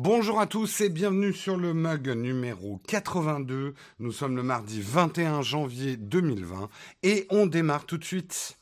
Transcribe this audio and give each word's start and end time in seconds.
Bonjour 0.00 0.38
à 0.38 0.46
tous 0.46 0.80
et 0.82 0.90
bienvenue 0.90 1.32
sur 1.32 1.56
le 1.56 1.74
mug 1.74 2.08
numéro 2.10 2.80
82. 2.86 3.74
Nous 3.98 4.12
sommes 4.12 4.36
le 4.36 4.44
mardi 4.44 4.80
21 4.80 5.42
janvier 5.42 5.96
2020 5.96 6.68
et 7.02 7.26
on 7.30 7.46
démarre 7.46 7.84
tout 7.84 7.98
de 7.98 8.04
suite. 8.04 8.58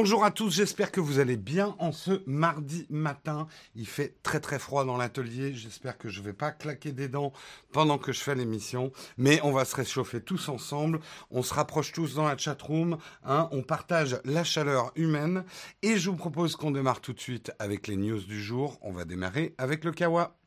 Bonjour 0.00 0.24
à 0.24 0.30
tous, 0.30 0.54
j'espère 0.54 0.92
que 0.92 1.00
vous 1.00 1.18
allez 1.18 1.36
bien 1.36 1.74
en 1.80 1.90
ce 1.90 2.22
mardi 2.24 2.86
matin. 2.88 3.48
Il 3.74 3.84
fait 3.84 4.14
très 4.22 4.38
très 4.38 4.60
froid 4.60 4.84
dans 4.84 4.96
l'atelier, 4.96 5.52
j'espère 5.54 5.98
que 5.98 6.08
je 6.08 6.20
ne 6.20 6.26
vais 6.26 6.32
pas 6.32 6.52
claquer 6.52 6.92
des 6.92 7.08
dents 7.08 7.32
pendant 7.72 7.98
que 7.98 8.12
je 8.12 8.20
fais 8.20 8.36
l'émission, 8.36 8.92
mais 9.16 9.40
on 9.42 9.50
va 9.50 9.64
se 9.64 9.74
réchauffer 9.74 10.20
tous 10.20 10.50
ensemble, 10.50 11.00
on 11.32 11.42
se 11.42 11.52
rapproche 11.52 11.90
tous 11.90 12.14
dans 12.14 12.28
la 12.28 12.38
chatroom, 12.38 12.98
hein, 13.24 13.48
on 13.50 13.62
partage 13.62 14.20
la 14.24 14.44
chaleur 14.44 14.92
humaine 14.94 15.42
et 15.82 15.98
je 15.98 16.10
vous 16.10 16.16
propose 16.16 16.54
qu'on 16.54 16.70
démarre 16.70 17.00
tout 17.00 17.12
de 17.12 17.20
suite 17.20 17.50
avec 17.58 17.88
les 17.88 17.96
news 17.96 18.20
du 18.20 18.40
jour. 18.40 18.78
On 18.82 18.92
va 18.92 19.04
démarrer 19.04 19.56
avec 19.58 19.82
le 19.82 19.90
Kawa. 19.90 20.38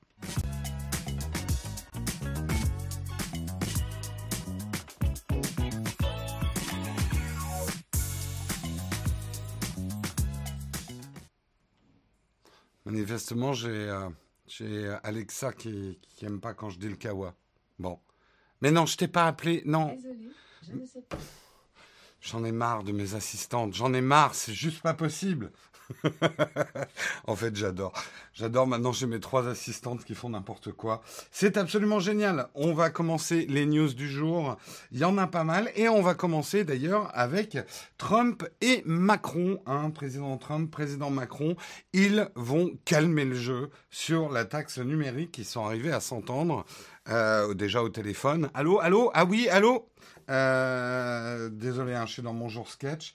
Manifestement, 12.92 13.54
j'ai 13.54 13.90
euh, 14.62 14.98
Alexa 15.04 15.54
qui, 15.54 15.98
qui 16.10 16.26
aime 16.26 16.42
pas 16.42 16.54
quand 16.54 16.70
je 16.70 16.78
dis 16.78 16.90
le 16.90 16.98
kawa. 16.98 17.34
Bon. 17.80 17.98
Mais 18.60 18.70
non, 18.70 18.86
je 18.86 18.98
t'ai 18.98 19.08
pas 19.08 19.28
appelé. 19.28 19.62
Non. 19.66 19.94
Désolée, 19.96 20.30
je 20.68 20.74
ne 20.74 20.86
sais 20.86 21.02
pas. 21.02 21.18
J'en 22.20 22.44
ai 22.44 22.52
marre 22.52 22.84
de 22.84 22.92
mes 22.92 23.16
assistantes. 23.16 23.74
J'en 23.74 23.94
ai 23.94 24.02
marre, 24.02 24.36
c'est 24.36 24.54
juste 24.54 24.82
pas 24.82 24.94
possible. 24.94 25.54
en 27.28 27.36
fait, 27.36 27.56
j'adore. 27.56 27.94
J'adore. 28.34 28.68
Maintenant, 28.68 28.92
j'ai 28.92 29.08
mes 29.08 29.20
trois 29.20 29.48
assistantes 29.48 30.04
qui 30.04 30.16
font 30.16 30.30
n'importe 30.30 30.72
quoi. 30.72 31.02
C'est 31.32 31.58
absolument 31.58 32.00
génial. 32.00 32.48
On 32.56 32.74
va 32.74 32.90
commencer 32.90 33.46
les 33.50 33.66
news 33.66 33.94
du 33.94 34.10
jour. 34.10 34.58
Il 34.92 35.00
y 35.00 35.06
en 35.06 35.18
a 35.18 35.28
pas 35.28 35.44
mal. 35.44 35.72
Et 35.76 35.90
on 35.90 36.02
va 36.02 36.14
commencer 36.14 36.64
d'ailleurs 36.64 37.12
avec 37.14 37.58
Trump 37.98 38.48
et 38.62 38.84
Macron. 38.86 39.60
Hein, 39.66 39.90
président 39.90 40.38
Trump, 40.38 40.72
président 40.72 41.10
Macron. 41.10 41.56
Ils 41.94 42.30
vont 42.36 42.72
calmer 42.86 43.26
le 43.26 43.36
jeu 43.36 43.70
sur 43.90 44.30
la 44.30 44.46
taxe 44.46 44.78
numérique. 44.80 45.38
Ils 45.38 45.46
sont 45.46 45.66
arrivés 45.66 45.92
à 45.92 46.00
s'entendre. 46.00 46.66
Euh, 47.10 47.54
déjà 47.56 47.82
au 47.82 47.90
téléphone. 47.90 48.50
Allô, 48.54 48.80
allô? 48.80 49.10
Ah 49.14 49.26
oui, 49.26 49.50
allô? 49.50 49.88
Euh, 50.32 51.50
désolé, 51.50 51.94
hein, 51.94 52.06
je 52.06 52.14
suis 52.14 52.22
dans 52.22 52.34
mon 52.34 52.48
jour 52.48 52.70
sketch. 52.70 53.14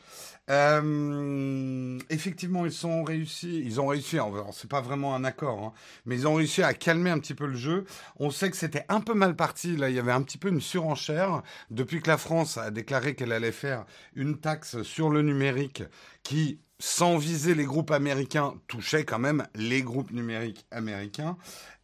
Euh, 0.51 1.99
effectivement, 2.11 2.67
ils 2.67 2.73
sont 2.73 3.03
réussi. 3.03 3.63
Ils 3.65 3.81
ont 3.81 3.87
réussi. 3.87 4.19
C'est 4.53 4.71
pas 4.71 4.83
vraiment 4.83 5.15
un 5.15 5.25
accord, 5.25 5.65
hein, 5.65 5.73
mais 6.05 6.17
ils 6.17 6.29
ont 6.29 6.35
réussi 6.35 6.63
à 6.63 6.75
calmer 6.75 7.11
un 7.11 7.19
petit 7.19 7.35
peu 7.35 7.47
le 7.47 7.57
jeu. 7.57 7.85
On 8.19 8.31
sait 8.31 8.51
que 8.51 8.57
c'était 8.57 8.85
un 8.89 9.01
peu 9.01 9.15
mal 9.15 9.35
parti. 9.35 9.77
Là, 9.77 9.89
il 9.89 9.97
y 9.97 9.99
avait 9.99 10.13
un 10.13 10.23
petit 10.23 10.39
peu 10.39 10.49
une 10.49 10.61
surenchère 10.61 11.43
depuis 11.71 12.03
que 12.03 12.09
la 12.09 12.19
France 12.19 12.59
a 12.59 12.71
déclaré 12.71 13.15
qu'elle 13.15 13.33
allait 13.33 13.53
faire 13.53 13.87
une 14.15 14.39
taxe 14.39 14.83
sur 14.83 15.09
le 15.09 15.23
numérique 15.23 15.83
qui 16.23 16.61
sans 16.79 17.17
viser 17.17 17.55
les 17.55 17.65
groupes 17.65 17.91
américains, 17.91 18.55
touchait 18.67 19.05
quand 19.05 19.19
même 19.19 19.47
les 19.55 19.83
groupes 19.83 20.11
numériques 20.11 20.67
américains. 20.71 21.37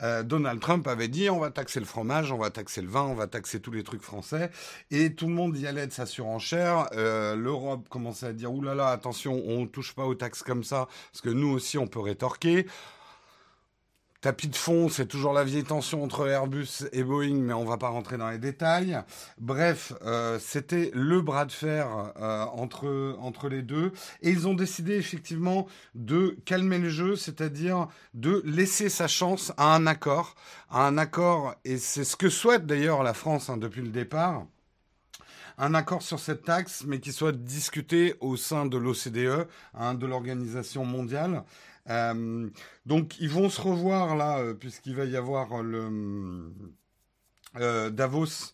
Euh, 0.02 0.22
Donald 0.22 0.60
Trump 0.60 0.86
avait 0.86 1.08
dit 1.08 1.30
on 1.30 1.38
va 1.38 1.50
taxer 1.50 1.80
le 1.80 1.86
fromage, 1.86 2.30
on 2.30 2.38
va 2.38 2.50
taxer 2.50 2.82
le 2.82 2.88
vin, 2.88 3.02
on 3.02 3.14
va 3.14 3.26
taxer 3.26 3.60
tous 3.60 3.70
les 3.70 3.84
trucs 3.84 4.02
français. 4.02 4.50
Et 4.90 5.14
tout 5.14 5.26
le 5.26 5.32
monde 5.32 5.56
y 5.56 5.66
allait 5.66 5.86
de 5.86 5.92
sa 5.92 6.06
surenchère. 6.06 6.88
Euh, 6.92 7.36
L'Europe 7.36 7.88
commençait 7.88 8.26
à 8.26 8.32
dire 8.32 8.52
oulala, 8.52 8.88
attention, 8.88 9.42
on 9.46 9.62
ne 9.62 9.66
touche 9.66 9.94
pas 9.94 10.04
aux 10.04 10.14
taxes 10.14 10.42
comme 10.42 10.64
ça, 10.64 10.88
parce 11.10 11.22
que 11.22 11.30
nous 11.30 11.48
aussi 11.48 11.78
on 11.78 11.86
peut 11.86 12.00
rétorquer. 12.00 12.66
Tapis 14.22 14.46
de 14.46 14.54
fond, 14.54 14.88
c'est 14.88 15.06
toujours 15.06 15.32
la 15.32 15.42
vieille 15.42 15.64
tension 15.64 16.04
entre 16.04 16.28
Airbus 16.28 16.84
et 16.92 17.02
Boeing, 17.02 17.40
mais 17.40 17.54
on 17.54 17.64
va 17.64 17.76
pas 17.76 17.88
rentrer 17.88 18.18
dans 18.18 18.30
les 18.30 18.38
détails. 18.38 18.96
Bref, 19.38 19.94
euh, 20.06 20.38
c'était 20.40 20.92
le 20.94 21.20
bras 21.20 21.44
de 21.44 21.50
fer 21.50 22.12
euh, 22.20 22.44
entre, 22.52 23.16
entre 23.18 23.48
les 23.48 23.62
deux. 23.62 23.90
Et 24.20 24.30
ils 24.30 24.46
ont 24.46 24.54
décidé 24.54 24.94
effectivement 24.94 25.66
de 25.96 26.38
calmer 26.44 26.78
le 26.78 26.88
jeu, 26.88 27.16
c'est-à-dire 27.16 27.88
de 28.14 28.42
laisser 28.44 28.88
sa 28.88 29.08
chance 29.08 29.52
à 29.56 29.74
un 29.74 29.88
accord. 29.88 30.36
À 30.70 30.86
un 30.86 30.98
accord, 30.98 31.56
et 31.64 31.76
c'est 31.76 32.04
ce 32.04 32.14
que 32.14 32.28
souhaite 32.28 32.64
d'ailleurs 32.64 33.02
la 33.02 33.14
France 33.14 33.50
hein, 33.50 33.56
depuis 33.56 33.82
le 33.82 33.88
départ 33.88 34.46
un 35.58 35.74
accord 35.74 36.02
sur 36.02 36.18
cette 36.18 36.44
taxe, 36.44 36.84
mais 36.86 36.98
qui 36.98 37.12
soit 37.12 37.32
discuté 37.32 38.14
au 38.20 38.36
sein 38.36 38.66
de 38.66 38.76
l'OCDE, 38.78 39.46
hein, 39.74 39.94
de 39.94 40.06
l'Organisation 40.06 40.84
mondiale. 40.84 41.44
Euh, 41.90 42.48
donc 42.86 43.18
ils 43.20 43.30
vont 43.30 43.48
se 43.48 43.60
revoir 43.60 44.16
là, 44.16 44.38
euh, 44.38 44.54
puisqu'il 44.54 44.94
va 44.94 45.04
y 45.04 45.16
avoir 45.16 45.62
le 45.62 46.52
euh, 47.56 47.90
Davos. 47.90 48.52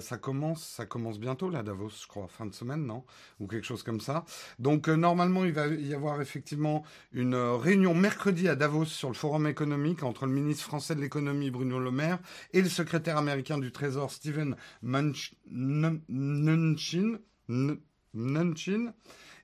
ça 0.00 0.18
commence, 0.18 0.64
ça 0.64 0.84
commence 0.84 1.18
bientôt 1.18 1.48
là, 1.48 1.62
Davos, 1.62 1.90
je 2.02 2.06
crois, 2.06 2.28
fin 2.28 2.46
de 2.46 2.54
semaine, 2.54 2.84
non? 2.84 3.04
Ou 3.38 3.46
quelque 3.46 3.66
chose 3.66 3.82
comme 3.82 4.00
ça. 4.00 4.24
Donc 4.58 4.88
normalement, 4.88 5.44
il 5.44 5.52
va 5.52 5.68
y 5.68 5.94
avoir 5.94 6.20
effectivement 6.20 6.84
une 7.12 7.36
réunion 7.36 7.94
mercredi 7.94 8.48
à 8.48 8.56
Davos 8.56 8.86
sur 8.86 9.08
le 9.08 9.14
forum 9.14 9.46
économique 9.46 10.02
entre 10.02 10.26
le 10.26 10.32
ministre 10.32 10.64
français 10.64 10.94
de 10.94 11.00
l'économie 11.00 11.50
Bruno 11.50 11.78
Le 11.78 11.92
Maire 11.92 12.18
et 12.52 12.62
le 12.62 12.68
secrétaire 12.68 13.16
américain 13.16 13.58
du 13.58 13.72
Trésor 13.72 14.10
Steven 14.10 14.56
Mnuchin 14.82 15.30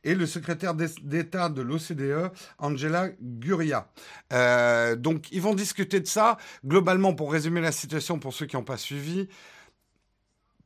et 0.06 0.14
le 0.14 0.24
secrétaire 0.24 0.74
d'État 0.74 1.48
de 1.48 1.62
l'OCDE, 1.62 2.30
Angela 2.58 3.08
Guria. 3.20 3.88
Euh, 4.32 4.94
donc, 4.94 5.30
ils 5.32 5.42
vont 5.42 5.54
discuter 5.54 5.98
de 6.00 6.06
ça. 6.06 6.38
Globalement, 6.64 7.12
pour 7.12 7.32
résumer 7.32 7.60
la 7.60 7.72
situation, 7.72 8.20
pour 8.20 8.32
ceux 8.32 8.46
qui 8.46 8.54
n'ont 8.54 8.62
pas 8.62 8.76
suivi, 8.76 9.28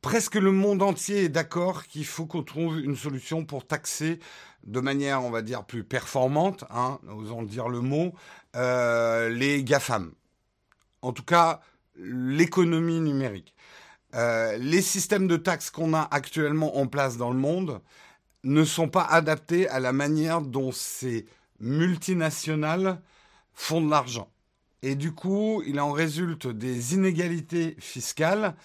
presque 0.01 0.35
le 0.35 0.51
monde 0.51 0.83
entier 0.83 1.23
est 1.23 1.29
d'accord 1.29 1.87
qu'il 1.87 2.05
faut 2.05 2.27
qu'on 2.27 2.43
trouve 2.43 2.79
une 2.79 2.95
solution 2.95 3.43
pour 3.43 3.65
taxer 3.65 4.19
de 4.63 4.79
manière, 4.79 5.23
on 5.23 5.31
va 5.31 5.41
dire, 5.41 5.65
plus 5.65 5.83
performante, 5.83 6.63
hein, 6.69 6.99
osons 7.09 7.41
dire 7.41 7.67
le 7.67 7.81
mot, 7.81 8.13
euh, 8.55 9.29
les 9.29 9.63
GAFAM. 9.63 10.11
En 11.01 11.13
tout 11.13 11.23
cas, 11.23 11.61
l'économie 11.95 12.99
numérique. 12.99 13.55
Euh, 14.13 14.57
les 14.57 14.83
systèmes 14.83 15.25
de 15.27 15.37
taxes 15.37 15.71
qu'on 15.71 15.95
a 15.95 16.07
actuellement 16.11 16.77
en 16.77 16.85
place 16.85 17.17
dans 17.17 17.31
le 17.31 17.39
monde, 17.39 17.81
ne 18.43 18.63
sont 18.63 18.89
pas 18.89 19.03
adaptés 19.03 19.67
à 19.69 19.79
la 19.79 19.93
manière 19.93 20.41
dont 20.41 20.71
ces 20.71 21.25
multinationales 21.59 23.01
font 23.53 23.81
de 23.81 23.89
l'argent. 23.89 24.29
Et 24.81 24.95
du 24.95 25.13
coup, 25.13 25.61
il 25.65 25.79
en 25.79 25.91
résulte 25.91 26.47
des 26.47 26.95
inégalités 26.95 27.75
fiscales. 27.79 28.55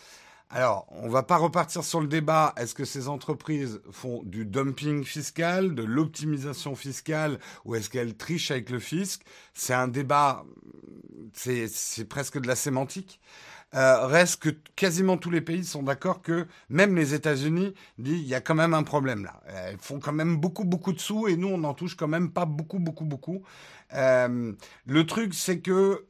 Alors, 0.49 0.87
on 0.91 1.07
ne 1.07 1.11
va 1.11 1.23
pas 1.23 1.37
repartir 1.37 1.85
sur 1.85 2.01
le 2.01 2.07
débat, 2.07 2.55
est-ce 2.57 2.75
que 2.75 2.85
ces 2.85 3.09
entreprises 3.09 3.81
font 3.91 4.23
du 4.25 4.47
dumping 4.47 5.05
fiscal, 5.05 5.75
de 5.75 5.83
l'optimisation 5.83 6.75
fiscale, 6.77 7.39
ou 7.65 7.75
est-ce 7.75 7.91
qu'elles 7.91 8.17
trichent 8.17 8.53
avec 8.53 8.71
le 8.71 8.79
fisc? 8.79 9.23
C'est 9.55 9.75
un 9.75 9.89
débat, 9.89 10.45
c'est 11.35 12.09
presque 12.09 12.39
de 12.39 12.47
la 12.47 12.57
sémantique. 12.57 13.21
Euh, 13.77 14.07
reste 14.07 14.41
que 14.41 14.49
quasiment 14.75 15.19
tous 15.19 15.31
les 15.31 15.43
pays 15.43 15.65
sont 15.65 15.83
d'accord 15.83 16.23
que 16.23 16.47
même 16.71 16.97
les 16.97 17.13
États-Unis 17.13 17.75
disent 17.99 18.23
il 18.23 18.27
y 18.27 18.35
a 18.35 18.41
quand 18.41 18.55
même 18.55 18.73
un 18.73 18.83
problème 18.83 19.25
là. 19.25 19.43
Elles 19.47 19.77
font 19.79 20.01
quand 20.01 20.13
même 20.13 20.39
beaucoup 20.39 20.65
beaucoup 20.65 20.95
de 20.95 20.99
sous 20.99 21.29
et 21.29 21.37
nous 21.37 21.49
on 21.49 21.59
n'en 21.59 21.75
touche 21.75 21.95
quand 21.95 22.09
même 22.09 22.31
pas 22.31 22.47
beaucoup 22.47 22.79
beaucoup 22.79 23.05
beaucoup. 23.05 23.43
Euh, 23.93 24.53
le 24.87 25.07
truc 25.07 25.35
c'est 25.35 25.61
que 25.61 26.07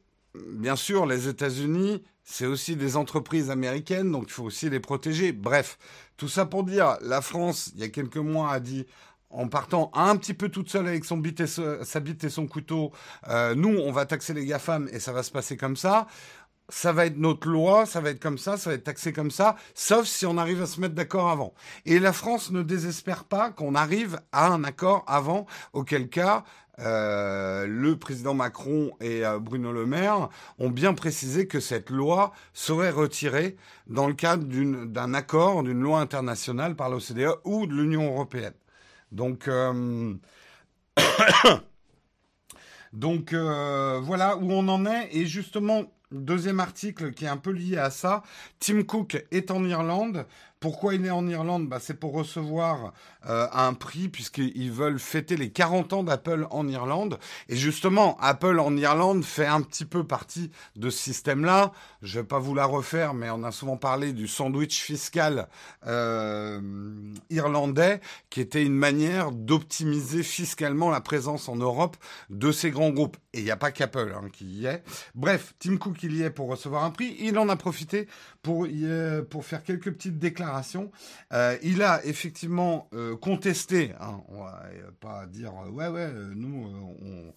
bien 0.53 0.77
sûr 0.77 1.05
les 1.05 1.27
États-Unis 1.27 2.03
c'est 2.23 2.45
aussi 2.45 2.77
des 2.77 2.95
entreprises 2.95 3.49
américaines 3.51 4.11
donc 4.13 4.25
il 4.27 4.31
faut 4.31 4.43
aussi 4.43 4.69
les 4.69 4.79
protéger. 4.79 5.33
Bref, 5.33 5.77
tout 6.15 6.29
ça 6.29 6.45
pour 6.45 6.63
dire 6.63 6.97
la 7.01 7.21
France 7.21 7.71
il 7.75 7.81
y 7.81 7.83
a 7.83 7.89
quelques 7.89 8.17
mois 8.17 8.53
a 8.53 8.61
dit 8.61 8.85
en 9.29 9.49
partant 9.49 9.91
un 9.93 10.15
petit 10.15 10.33
peu 10.33 10.47
toute 10.47 10.69
seule 10.69 10.87
avec 10.87 11.03
son 11.03 11.17
bite 11.17 11.45
sa 11.45 11.99
bite 11.99 12.23
et 12.23 12.29
son 12.29 12.47
couteau, 12.47 12.93
euh, 13.27 13.55
nous, 13.55 13.77
on 13.77 13.91
va 13.91 14.05
taxer 14.05 14.33
les 14.33 14.45
GAFAM 14.45 14.87
et 14.93 14.99
ça 14.99 15.11
va 15.11 15.21
se 15.21 15.31
passer 15.31 15.57
comme 15.57 15.75
ça 15.75 16.07
ça 16.69 16.91
va 16.91 17.05
être 17.05 17.17
notre 17.17 17.47
loi, 17.47 17.85
ça 17.85 18.01
va 18.01 18.09
être 18.09 18.19
comme 18.19 18.37
ça, 18.37 18.57
ça 18.57 18.69
va 18.69 18.75
être 18.75 18.83
taxé 18.83 19.13
comme 19.13 19.31
ça, 19.31 19.55
sauf 19.73 20.05
si 20.05 20.25
on 20.25 20.37
arrive 20.37 20.61
à 20.61 20.65
se 20.65 20.81
mettre 20.81 20.95
d'accord 20.95 21.29
avant. 21.29 21.53
Et 21.85 21.99
la 21.99 22.13
France 22.13 22.51
ne 22.51 22.61
désespère 22.61 23.23
pas 23.23 23.51
qu'on 23.51 23.75
arrive 23.75 24.19
à 24.31 24.47
un 24.47 24.63
accord 24.63 25.03
avant, 25.07 25.45
auquel 25.73 26.09
cas 26.09 26.43
euh, 26.79 27.65
le 27.65 27.97
président 27.97 28.35
Macron 28.35 28.91
et 29.01 29.25
euh, 29.25 29.39
Bruno 29.39 29.71
Le 29.71 29.87
Maire 29.87 30.29
ont 30.59 30.69
bien 30.69 30.93
précisé 30.93 31.47
que 31.47 31.59
cette 31.59 31.89
loi 31.89 32.33
serait 32.53 32.91
retirée 32.91 33.57
dans 33.87 34.07
le 34.07 34.13
cadre 34.13 34.45
d'un 34.85 35.13
accord, 35.15 35.63
d'une 35.63 35.81
loi 35.81 35.99
internationale 35.99 36.75
par 36.75 36.89
l'OCDE 36.89 37.39
ou 37.45 37.65
de 37.65 37.73
l'Union 37.73 38.05
européenne. 38.11 38.53
Donc, 39.11 39.47
euh, 39.47 40.13
donc 42.93 43.33
voilà 43.33 44.37
où 44.37 44.51
on 44.51 44.67
en 44.67 44.85
est. 44.85 45.09
Et 45.15 45.25
justement, 45.25 45.85
deuxième 46.11 46.59
article 46.59 47.11
qui 47.13 47.25
est 47.25 47.29
un 47.29 47.37
peu 47.37 47.51
lié 47.51 47.77
à 47.77 47.89
ça, 47.89 48.23
Tim 48.59 48.83
Cook 48.83 49.25
est 49.31 49.51
en 49.51 49.63
Irlande. 49.65 50.25
Pourquoi 50.59 50.95
il 50.95 51.05
est 51.05 51.11
en 51.11 51.27
Irlande? 51.27 51.67
Bah, 51.69 51.77
C'est 51.79 51.93
pour 51.93 52.13
recevoir 52.13 52.93
euh, 53.29 53.47
un 53.53 53.73
prix 53.73 54.09
puisqu'ils 54.09 54.71
veulent 54.71 54.97
fêter 54.97 55.37
les 55.37 55.51
40 55.51 55.93
ans 55.93 56.03
d'Apple 56.03 56.47
en 56.49 56.67
Irlande. 56.67 57.19
Et 57.47 57.55
justement, 57.55 58.17
Apple 58.19 58.59
en 58.59 58.75
Irlande 58.75 59.23
fait 59.23 59.45
un 59.45 59.61
petit 59.61 59.85
peu 59.85 60.03
partie 60.03 60.49
de 60.75 60.89
ce 60.89 60.97
système-là. 60.97 61.73
Je 62.01 62.17
ne 62.17 62.21
vais 62.21 62.27
pas 62.27 62.39
vous 62.39 62.55
la 62.55 62.65
refaire, 62.65 63.13
mais 63.13 63.29
on 63.29 63.43
a 63.43 63.51
souvent 63.51 63.77
parlé 63.77 64.13
du 64.13 64.27
sandwich 64.27 64.81
fiscal 64.81 65.47
euh, 65.85 66.59
irlandais, 67.29 68.01
qui 68.31 68.41
était 68.41 68.63
une 68.63 68.75
manière 68.75 69.31
d'optimiser 69.31 70.23
fiscalement 70.23 70.89
la 70.89 71.01
présence 71.01 71.49
en 71.49 71.55
Europe 71.55 71.97
de 72.31 72.51
ces 72.51 72.71
grands 72.71 72.91
groupes. 72.91 73.17
Et 73.33 73.39
il 73.39 73.43
n'y 73.43 73.51
a 73.51 73.57
pas 73.57 73.71
qu'Apple 73.71 74.15
hein, 74.15 74.27
qui 74.33 74.45
y 74.45 74.65
est. 74.65 74.83
Bref, 75.13 75.53
Tim 75.59 75.77
Cook 75.77 76.01
il 76.01 76.15
y 76.15 76.23
est 76.23 76.31
pour 76.31 76.49
recevoir 76.49 76.83
un 76.83 76.89
prix. 76.89 77.15
Il 77.19 77.37
en 77.37 77.49
a 77.49 77.55
profité 77.55 78.07
pour, 78.41 78.67
pour 79.29 79.45
faire 79.45 79.63
quelques 79.63 79.91
petites 79.91 80.17
déclarations. 80.17 80.46
Euh, 81.33 81.57
il 81.63 81.81
a 81.83 82.05
effectivement 82.05 82.89
euh, 82.93 83.15
contesté, 83.15 83.93
hein, 83.99 84.21
on 84.29 84.43
va 84.43 84.63
pas 84.99 85.25
dire 85.25 85.51
euh, 85.65 85.69
ouais 85.69 85.87
ouais 85.87 86.11
nous 86.35 86.67
on 87.03 87.33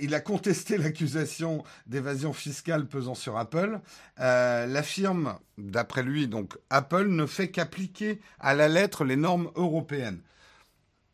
il 0.00 0.14
a 0.14 0.20
contesté 0.20 0.76
l'accusation 0.76 1.64
d'évasion 1.86 2.34
fiscale 2.34 2.86
pesant 2.86 3.14
sur 3.14 3.38
Apple. 3.38 3.80
la 4.18 4.82
firme, 4.82 5.38
d'après 5.56 6.02
lui, 6.02 6.28
donc 6.28 6.58
Apple, 6.68 7.06
ne 7.06 7.24
fait 7.24 7.48
qu'appliquer 7.48 8.20
à 8.40 8.54
la 8.54 8.68
lettre 8.68 9.04
les 9.04 9.16
normes 9.16 9.50
européennes. 9.54 10.20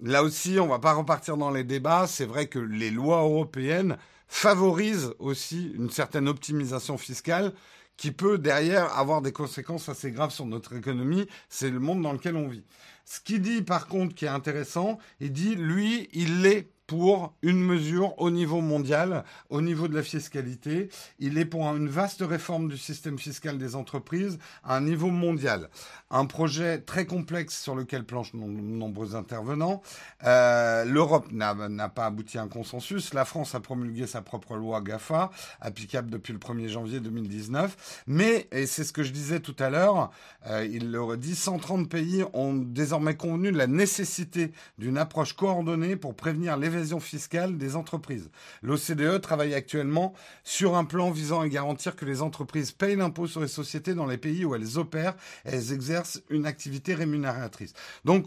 Là 0.00 0.24
aussi, 0.24 0.58
on 0.58 0.66
va 0.66 0.80
pas 0.80 0.94
repartir 0.94 1.36
dans 1.36 1.52
les 1.52 1.62
débats. 1.62 2.08
C'est 2.08 2.24
vrai 2.24 2.48
que 2.48 2.58
les 2.58 2.90
lois 2.90 3.20
européennes 3.20 3.96
favorisent 4.26 5.14
aussi 5.20 5.70
une 5.76 5.90
certaine 5.90 6.28
optimisation 6.28 6.98
fiscale 6.98 7.52
qui 7.98 8.12
peut 8.12 8.38
derrière 8.38 8.96
avoir 8.96 9.20
des 9.20 9.32
conséquences 9.32 9.90
assez 9.90 10.10
graves 10.10 10.30
sur 10.30 10.46
notre 10.46 10.74
économie. 10.74 11.26
C'est 11.50 11.68
le 11.68 11.80
monde 11.80 12.00
dans 12.00 12.12
lequel 12.12 12.36
on 12.36 12.48
vit. 12.48 12.64
Ce 13.04 13.20
qu'il 13.20 13.42
dit 13.42 13.60
par 13.60 13.88
contre 13.88 14.14
qui 14.14 14.24
est 14.24 14.28
intéressant, 14.28 14.98
il 15.20 15.32
dit 15.32 15.54
lui, 15.54 16.08
il 16.14 16.40
l'est 16.40 16.70
pour 16.88 17.34
une 17.42 17.60
mesure 17.60 18.18
au 18.18 18.30
niveau 18.30 18.62
mondial, 18.62 19.22
au 19.50 19.60
niveau 19.60 19.86
de 19.86 19.94
la 19.94 20.02
fiscalité. 20.02 20.88
Il 21.20 21.38
est 21.38 21.44
pour 21.44 21.64
une 21.66 21.88
vaste 21.88 22.22
réforme 22.22 22.68
du 22.68 22.78
système 22.78 23.18
fiscal 23.18 23.58
des 23.58 23.76
entreprises 23.76 24.38
à 24.64 24.76
un 24.76 24.80
niveau 24.80 25.10
mondial 25.10 25.68
un 26.10 26.24
projet 26.26 26.78
très 26.78 27.06
complexe 27.06 27.60
sur 27.60 27.74
lequel 27.74 28.04
planchent 28.04 28.32
de 28.32 28.38
nombreux 28.38 29.14
intervenants. 29.14 29.82
Euh, 30.24 30.84
L'Europe 30.84 31.30
n'a 31.32 31.88
pas 31.88 32.06
abouti 32.06 32.38
à 32.38 32.42
un 32.42 32.48
consensus. 32.48 33.12
La 33.14 33.24
France 33.24 33.54
a 33.54 33.60
promulgué 33.60 34.06
sa 34.06 34.22
propre 34.22 34.56
loi 34.56 34.80
GAFA, 34.80 35.30
applicable 35.60 36.10
depuis 36.10 36.32
le 36.32 36.38
1er 36.38 36.68
janvier 36.68 37.00
2019. 37.00 38.04
Mais, 38.06 38.48
et 38.52 38.66
c'est 38.66 38.84
ce 38.84 38.92
que 38.92 39.02
je 39.02 39.12
disais 39.12 39.40
tout 39.40 39.56
à 39.58 39.70
l'heure, 39.70 40.10
euh, 40.46 40.66
il 40.70 40.90
le 40.90 41.02
redit, 41.02 41.34
130 41.34 41.88
pays 41.88 42.24
ont 42.32 42.54
désormais 42.54 43.16
convenu 43.16 43.52
de 43.52 43.58
la 43.58 43.66
nécessité 43.66 44.52
d'une 44.78 44.96
approche 44.96 45.34
coordonnée 45.34 45.96
pour 45.96 46.14
prévenir 46.14 46.56
fiscale 47.00 47.58
des 47.58 47.76
entreprises. 47.76 48.30
L'OCDE 48.62 49.20
travaille 49.20 49.54
actuellement 49.54 50.14
sur 50.44 50.76
un 50.76 50.84
plan 50.84 51.10
visant 51.10 51.40
à 51.40 51.48
garantir 51.48 51.96
que 51.96 52.04
les 52.04 52.22
entreprises 52.22 52.72
payent 52.72 52.96
l'impôt 52.96 53.26
sur 53.26 53.40
les 53.40 53.48
sociétés 53.48 53.94
dans 53.94 54.06
les 54.06 54.18
pays 54.18 54.44
où 54.44 54.54
elles 54.54 54.78
opèrent 54.78 55.14
et 55.44 55.50
elles 55.50 55.72
exercent 55.72 56.22
une 56.30 56.46
activité 56.46 56.94
rémunératrice. 56.94 57.72
Donc, 58.04 58.26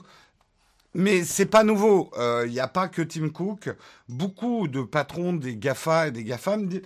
mais 0.93 1.23
c'est 1.23 1.45
pas 1.45 1.63
nouveau. 1.63 2.11
Il 2.15 2.21
euh, 2.21 2.47
n'y 2.47 2.59
a 2.59 2.67
pas 2.67 2.87
que 2.87 3.01
Tim 3.01 3.29
Cook. 3.29 3.69
Beaucoup 4.09 4.67
de 4.67 4.81
patrons 4.81 5.33
des 5.33 5.55
GAFA 5.55 6.09
et 6.09 6.11
des 6.11 6.23
GAFAM 6.23 6.67
disent 6.67 6.81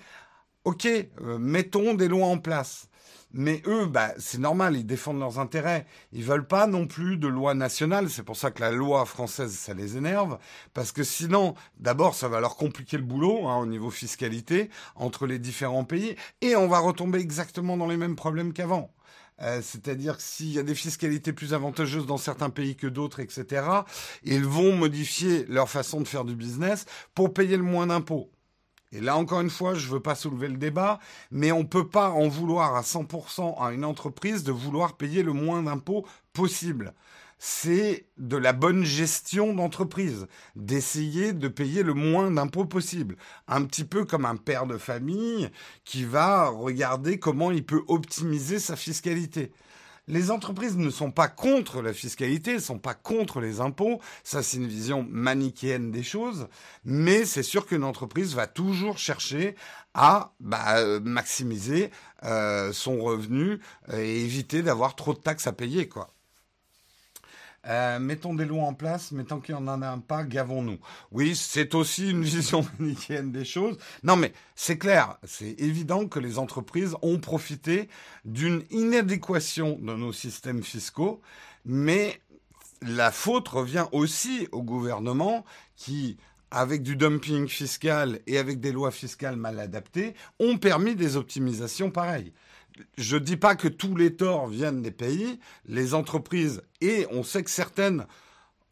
OK, 0.63 0.85
euh, 0.85 1.37
mettons 1.37 1.93
des 1.93 2.07
lois 2.07 2.27
en 2.27 2.37
place. 2.37 2.89
Mais 3.33 3.61
eux, 3.67 3.85
bah, 3.85 4.13
c'est 4.17 4.37
normal, 4.37 4.77
ils 4.77 4.85
défendent 4.85 5.19
leurs 5.19 5.39
intérêts. 5.39 5.85
Ils 6.13 6.23
veulent 6.23 6.47
pas 6.47 6.67
non 6.67 6.87
plus 6.87 7.17
de 7.17 7.27
loi 7.27 7.53
nationale. 7.53 8.09
C'est 8.09 8.23
pour 8.23 8.37
ça 8.37 8.51
que 8.51 8.61
la 8.61 8.71
loi 8.71 9.05
française, 9.05 9.51
ça 9.51 9.73
les 9.73 9.97
énerve. 9.97 10.37
Parce 10.73 10.91
que 10.91 11.03
sinon, 11.03 11.55
d'abord, 11.77 12.15
ça 12.15 12.29
va 12.29 12.39
leur 12.39 12.55
compliquer 12.55 12.97
le 12.97 13.03
boulot 13.03 13.47
hein, 13.47 13.57
au 13.57 13.65
niveau 13.65 13.89
fiscalité 13.89 14.69
entre 14.95 15.27
les 15.27 15.39
différents 15.39 15.83
pays. 15.83 16.15
Et 16.41 16.55
on 16.55 16.67
va 16.67 16.79
retomber 16.79 17.19
exactement 17.19 17.75
dans 17.75 17.87
les 17.87 17.97
mêmes 17.97 18.15
problèmes 18.15 18.53
qu'avant. 18.53 18.93
Euh, 19.41 19.61
c'est-à-dire 19.61 20.17
que 20.17 20.23
s'il 20.23 20.53
y 20.53 20.59
a 20.59 20.63
des 20.63 20.75
fiscalités 20.75 21.33
plus 21.33 21.53
avantageuses 21.53 22.05
dans 22.05 22.17
certains 22.17 22.49
pays 22.49 22.75
que 22.75 22.87
d'autres, 22.87 23.19
etc., 23.19 23.65
ils 24.23 24.45
vont 24.45 24.75
modifier 24.75 25.45
leur 25.49 25.69
façon 25.69 25.99
de 25.99 26.07
faire 26.07 26.23
du 26.23 26.35
business 26.35 26.85
pour 27.13 27.33
payer 27.33 27.57
le 27.57 27.63
moins 27.63 27.87
d'impôts. 27.87 28.31
Et 28.91 29.01
là, 29.01 29.17
encore 29.17 29.41
une 29.41 29.49
fois, 29.49 29.73
je 29.73 29.87
ne 29.87 29.93
veux 29.93 29.99
pas 29.99 30.15
soulever 30.15 30.47
le 30.47 30.57
débat, 30.57 30.99
mais 31.31 31.51
on 31.51 31.59
ne 31.59 31.67
peut 31.67 31.87
pas 31.87 32.09
en 32.09 32.27
vouloir 32.27 32.75
à 32.75 32.81
100% 32.81 33.61
à 33.61 33.73
une 33.73 33.85
entreprise 33.85 34.43
de 34.43 34.51
vouloir 34.51 34.95
payer 34.95 35.23
le 35.23 35.33
moins 35.33 35.63
d'impôts 35.63 36.05
possible 36.33 36.93
c'est 37.37 38.05
de 38.17 38.37
la 38.37 38.53
bonne 38.53 38.83
gestion 38.83 39.53
d'entreprise, 39.53 40.27
d'essayer 40.55 41.33
de 41.33 41.47
payer 41.47 41.83
le 41.83 41.93
moins 41.93 42.31
d'impôts 42.31 42.65
possible. 42.65 43.17
Un 43.47 43.65
petit 43.65 43.83
peu 43.83 44.05
comme 44.05 44.25
un 44.25 44.37
père 44.37 44.65
de 44.65 44.77
famille 44.77 45.49
qui 45.83 46.05
va 46.05 46.47
regarder 46.47 47.19
comment 47.19 47.51
il 47.51 47.65
peut 47.65 47.83
optimiser 47.87 48.59
sa 48.59 48.75
fiscalité. 48.75 49.51
Les 50.07 50.29
entreprises 50.29 50.77
ne 50.77 50.89
sont 50.89 51.11
pas 51.11 51.27
contre 51.27 51.81
la 51.81 51.93
fiscalité, 51.93 52.53
ne 52.53 52.59
sont 52.59 52.77
pas 52.77 52.93
contre 52.93 53.41
les 53.41 53.59
impôts. 53.59 53.99
Ça, 54.23 54.43
c'est 54.43 54.57
une 54.57 54.67
vision 54.67 55.05
manichéenne 55.09 55.91
des 55.91 56.03
choses. 56.03 56.47
Mais 56.83 57.25
c'est 57.25 57.43
sûr 57.43 57.65
qu'une 57.65 57.83
entreprise 57.83 58.35
va 58.35 58.45
toujours 58.45 58.97
chercher 58.97 59.55
à 59.93 60.33
bah, 60.39 60.77
euh, 60.77 60.99
maximiser 60.99 61.89
euh, 62.23 62.71
son 62.71 62.99
revenu 63.01 63.59
et 63.91 64.21
éviter 64.21 64.61
d'avoir 64.61 64.95
trop 64.95 65.13
de 65.13 65.19
taxes 65.19 65.47
à 65.47 65.53
payer, 65.53 65.87
quoi. 65.87 66.14
Euh, 67.67 67.99
mettons 67.99 68.35
des 68.35 68.45
lois 68.45 68.63
en 68.63 68.73
place, 68.73 69.11
mais 69.11 69.23
tant 69.23 69.39
qu'il 69.39 69.55
n'y 69.55 69.61
en 69.61 69.81
a 69.81 69.97
pas, 69.97 70.23
gavons-nous. 70.23 70.77
Oui, 71.11 71.35
c'est 71.35 71.73
aussi 71.73 72.11
une 72.11 72.23
vision 72.23 72.65
manichéenne 72.79 73.31
des 73.31 73.45
choses. 73.45 73.77
Non, 74.03 74.15
mais 74.15 74.33
c'est 74.55 74.77
clair, 74.77 75.17
c'est 75.23 75.59
évident 75.59 76.07
que 76.07 76.19
les 76.19 76.37
entreprises 76.37 76.95
ont 77.01 77.17
profité 77.19 77.89
d'une 78.23 78.63
inadéquation 78.69 79.79
de 79.81 79.95
nos 79.95 80.13
systèmes 80.13 80.63
fiscaux, 80.63 81.21
mais 81.65 82.21
la 82.81 83.11
faute 83.11 83.47
revient 83.47 83.85
aussi 83.91 84.47
au 84.51 84.61
gouvernement 84.61 85.43
qui 85.75 86.17
avec 86.51 86.83
du 86.83 86.95
dumping 86.95 87.49
fiscal 87.49 88.19
et 88.27 88.37
avec 88.37 88.61
des 88.61 88.71
lois 88.71 88.91
fiscales 88.91 89.35
mal 89.35 89.59
adaptées, 89.59 90.13
ont 90.39 90.57
permis 90.57 90.95
des 90.95 91.17
optimisations 91.17 91.91
pareilles 91.91 92.31
je 92.97 93.15
ne 93.15 93.23
dis 93.23 93.37
pas 93.37 93.55
que 93.55 93.67
tous 93.67 93.95
les 93.95 94.15
torts 94.15 94.47
viennent 94.47 94.81
des 94.81 94.91
pays, 94.91 95.39
les 95.65 95.93
entreprises, 95.93 96.61
et 96.81 97.07
on 97.11 97.23
sait 97.23 97.43
que 97.43 97.49
certaines, 97.49 98.05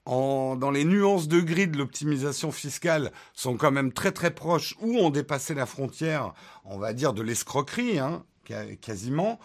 dans 0.06 0.72
les 0.72 0.84
nuances 0.84 1.28
de 1.28 1.40
gris 1.40 1.68
de 1.68 1.78
l'optimisation 1.78 2.52
fiscale, 2.52 3.12
sont 3.34 3.56
quand 3.56 3.72
même 3.72 3.94
très 3.94 4.12
très 4.12 4.32
proches 4.32 4.76
ou 4.82 4.98
ont 4.98 5.10
dépassé 5.10 5.54
la 5.54 5.66
frontière, 5.66 6.34
on 6.66 6.78
va 6.78 6.94
dire, 6.94 7.14
de 7.14 7.22
l'escroquerie, 7.22 8.00
hein, 8.00 8.26
quasiment. 8.82 9.40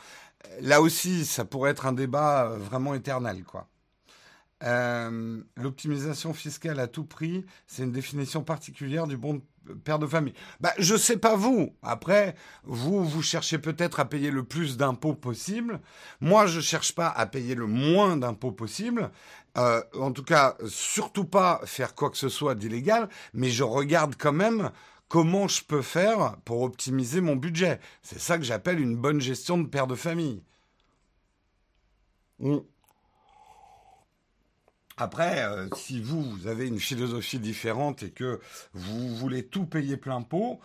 Là 0.61 0.81
aussi, 0.81 1.25
ça 1.25 1.45
pourrait 1.45 1.71
être 1.71 1.87
un 1.87 1.93
débat 1.93 2.57
vraiment 2.59 2.95
éternel, 2.95 3.45
quoi. 3.45 3.69
Euh, 4.65 5.41
l'optimisation 5.57 6.35
fiscale 6.35 6.81
à 6.81 6.89
tout 6.89 7.05
prix, 7.05 7.45
c'est 7.67 7.85
une 7.85 7.93
définition 7.93 8.43
particulière 8.43 9.07
du 9.07 9.17
bon 9.17 9.41
père 9.85 9.99
de 9.99 10.07
famille. 10.07 10.35
Bah, 10.61 10.73
je 10.79 10.97
sais 10.97 11.17
pas 11.17 11.37
vous. 11.37 11.75
Après, 11.83 12.35
vous, 12.65 13.05
vous 13.05 13.23
cherchez 13.23 13.59
peut-être 13.59 14.01
à 14.01 14.05
payer 14.05 14.31
le 14.31 14.43
plus 14.43 14.77
d'impôts 14.77 15.15
possible. 15.15 15.81
Moi, 16.21 16.47
je 16.47 16.61
cherche 16.61 16.95
pas 16.95 17.09
à 17.09 17.27
payer 17.27 17.55
le 17.55 17.67
moins 17.67 18.17
d'impôts 18.17 18.53
possible. 18.53 19.11
Euh, 19.57 19.83
en 19.95 20.13
tout 20.13 20.25
cas, 20.25 20.57
surtout 20.67 21.25
pas 21.25 21.61
faire 21.65 21.95
quoi 21.95 22.11
que 22.11 22.17
ce 22.17 22.29
soit 22.29 22.55
d'illégal, 22.55 23.09
mais 23.35 23.51
je 23.51 23.65
regarde 23.65 24.15
quand 24.17 24.33
même 24.33 24.71
comment 25.09 25.49
je 25.49 25.63
peux 25.65 25.83
faire 25.83 26.37
pour 26.45 26.63
optimiser 26.63 27.21
mon 27.21 27.37
budget. 27.37 27.81
C'est 28.03 28.21
ça 28.21 28.39
que 28.39 28.45
j'appelle 28.45 28.81
une 28.81 28.97
bonne 28.97 29.21
gestion 29.21 29.59
de 29.59 29.67
père 29.67 29.87
de 29.87 29.95
famille. 29.95 30.43
Après, 35.01 35.45
euh, 35.45 35.69
si 35.77 36.01
vous, 36.01 36.23
vous 36.25 36.49
avez 36.49 36.67
une 36.67 36.81
philosophie 36.81 37.39
différente 37.39 38.03
et 38.03 38.11
que 38.11 38.41
vous 38.75 39.15
voulez 39.15 39.47
tout 39.47 39.65
payer 39.65 39.97
plein 39.97 40.23
pot, 40.23 40.59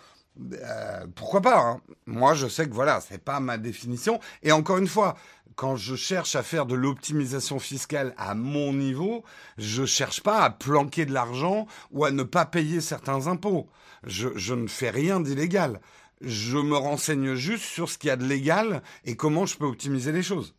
euh, 0.54 1.06
pourquoi 1.14 1.42
pas 1.42 1.60
hein. 1.60 1.82
Moi, 2.08 2.34
je 2.34 2.48
sais 2.48 2.68
que 2.68 2.74
voilà, 2.74 3.00
c'est 3.00 3.24
pas 3.24 3.40
ma 3.40 3.60
définition. 3.60 4.20
Et 4.42 4.52
encore 4.52 4.80
une 4.80 4.88
fois, 4.88 5.16
quand 5.56 5.76
je 5.76 5.96
cherche 5.96 6.36
à 6.36 6.42
faire 6.42 6.66
de 6.66 6.74
l'optimisation 6.74 7.60
fiscale 7.60 8.16
à 8.18 8.34
mon 8.34 8.74
niveau, 8.74 9.24
je 9.60 9.86
cherche 9.86 10.22
pas 10.22 10.42
à 10.42 10.50
planquer 10.50 11.06
de 11.06 11.14
l'argent 11.14 11.68
ou 11.92 12.04
à 12.04 12.10
ne 12.10 12.24
pas 12.24 12.46
payer 12.46 12.82
certains 12.82 13.28
impôts. 13.28 13.70
Je, 14.04 14.30
je 14.36 14.56
ne 14.56 14.68
fais 14.68 14.90
rien 14.90 15.20
d'illégal. 15.20 15.80
Je 16.22 16.58
me 16.58 16.76
renseigne 16.76 17.36
juste 17.36 17.66
sur 17.66 17.88
ce 17.88 18.00
qu'il 18.00 18.08
y 18.08 18.12
a 18.12 18.16
de 18.16 18.26
légal 18.26 18.82
et 19.06 19.16
comment 19.16 19.46
je 19.46 19.58
peux 19.58 19.66
optimiser 19.66 20.12
les 20.12 20.24
choses. 20.24 20.56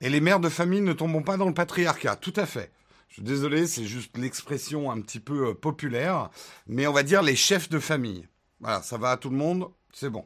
Et 0.00 0.08
les 0.08 0.20
mères 0.20 0.40
de 0.40 0.48
famille 0.48 0.80
ne 0.80 0.92
tombons 0.92 1.22
pas 1.22 1.36
dans 1.36 1.46
le 1.46 1.54
patriarcat, 1.54 2.16
tout 2.16 2.32
à 2.36 2.46
fait. 2.46 2.72
Je 3.08 3.14
suis 3.14 3.22
désolé, 3.22 3.66
c'est 3.66 3.84
juste 3.84 4.16
l'expression 4.16 4.90
un 4.90 5.00
petit 5.00 5.20
peu 5.20 5.48
euh, 5.48 5.54
populaire, 5.54 6.30
mais 6.66 6.86
on 6.86 6.92
va 6.92 7.02
dire 7.02 7.22
les 7.22 7.36
chefs 7.36 7.68
de 7.68 7.80
famille. 7.80 8.28
Voilà, 8.60 8.82
ça 8.82 8.98
va 8.98 9.10
à 9.10 9.16
tout 9.16 9.30
le 9.30 9.36
monde, 9.36 9.68
c'est 9.92 10.10
bon. 10.10 10.24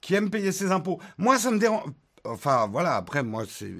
Qui 0.00 0.14
aime 0.14 0.30
payer 0.30 0.52
ses 0.52 0.72
impôts? 0.72 1.00
Moi, 1.16 1.38
ça 1.38 1.50
me 1.50 1.58
dérange. 1.58 1.84
Enfin, 2.24 2.68
voilà, 2.70 2.96
après, 2.96 3.22
moi, 3.22 3.44
c'est, 3.48 3.74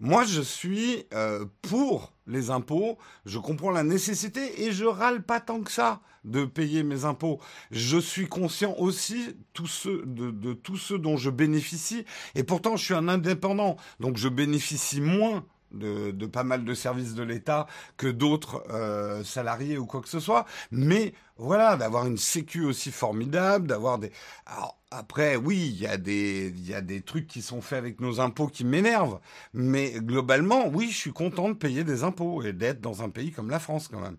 moi 0.00 0.24
je 0.24 0.40
suis 0.40 1.04
euh, 1.14 1.44
pour 1.62 2.12
les 2.26 2.50
impôts, 2.50 2.98
je 3.24 3.38
comprends 3.38 3.70
la 3.70 3.82
nécessité 3.82 4.64
et 4.64 4.72
je 4.72 4.84
râle 4.84 5.22
pas 5.22 5.40
tant 5.40 5.60
que 5.62 5.70
ça 5.70 6.00
de 6.24 6.44
payer 6.44 6.82
mes 6.82 7.04
impôts. 7.04 7.40
Je 7.70 7.98
suis 7.98 8.28
conscient 8.28 8.74
aussi 8.78 9.36
de, 9.58 10.30
de 10.30 10.52
tous 10.52 10.76
ceux 10.76 10.98
dont 10.98 11.16
je 11.16 11.30
bénéficie. 11.30 12.04
Et 12.34 12.42
pourtant 12.42 12.76
je 12.76 12.84
suis 12.84 12.94
un 12.94 13.08
indépendant, 13.08 13.76
donc 14.00 14.16
je 14.16 14.28
bénéficie 14.28 15.00
moins 15.00 15.44
de, 15.76 16.26
pas 16.26 16.44
mal 16.44 16.64
de 16.64 16.74
services 16.74 17.14
de 17.14 17.22
l'État 17.22 17.66
que 17.96 18.06
d'autres 18.08 18.64
euh, 18.70 19.22
salariés 19.24 19.78
ou 19.78 19.86
quoi 19.86 20.00
que 20.02 20.08
ce 20.08 20.20
soit. 20.20 20.46
Mais 20.70 21.14
voilà, 21.36 21.76
d'avoir 21.76 22.06
une 22.06 22.18
sécu 22.18 22.64
aussi 22.64 22.90
formidable, 22.90 23.66
d'avoir 23.68 23.98
des... 23.98 24.10
Alors, 24.46 24.78
après, 24.90 25.36
oui, 25.36 25.70
il 25.74 25.80
y, 25.80 25.86
a 25.86 25.96
des, 25.96 26.50
y 26.60 26.74
a 26.74 26.80
des 26.80 27.02
trucs 27.02 27.26
qui 27.26 27.42
sont 27.42 27.60
faits 27.60 27.78
avec 27.78 28.00
nos 28.00 28.20
impôts 28.20 28.48
qui 28.48 28.64
m'énervent. 28.64 29.20
Mais 29.52 29.92
globalement, 30.00 30.68
oui, 30.68 30.90
je 30.90 30.96
suis 30.96 31.12
content 31.12 31.48
de 31.48 31.54
payer 31.54 31.84
des 31.84 32.04
impôts 32.04 32.42
et 32.42 32.52
d'être 32.52 32.80
dans 32.80 33.02
un 33.02 33.10
pays 33.10 33.32
comme 33.32 33.50
la 33.50 33.58
France 33.58 33.88
quand 33.88 34.00
même. 34.00 34.16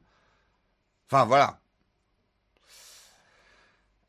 Enfin, 1.09 1.25
voilà. 1.25 1.59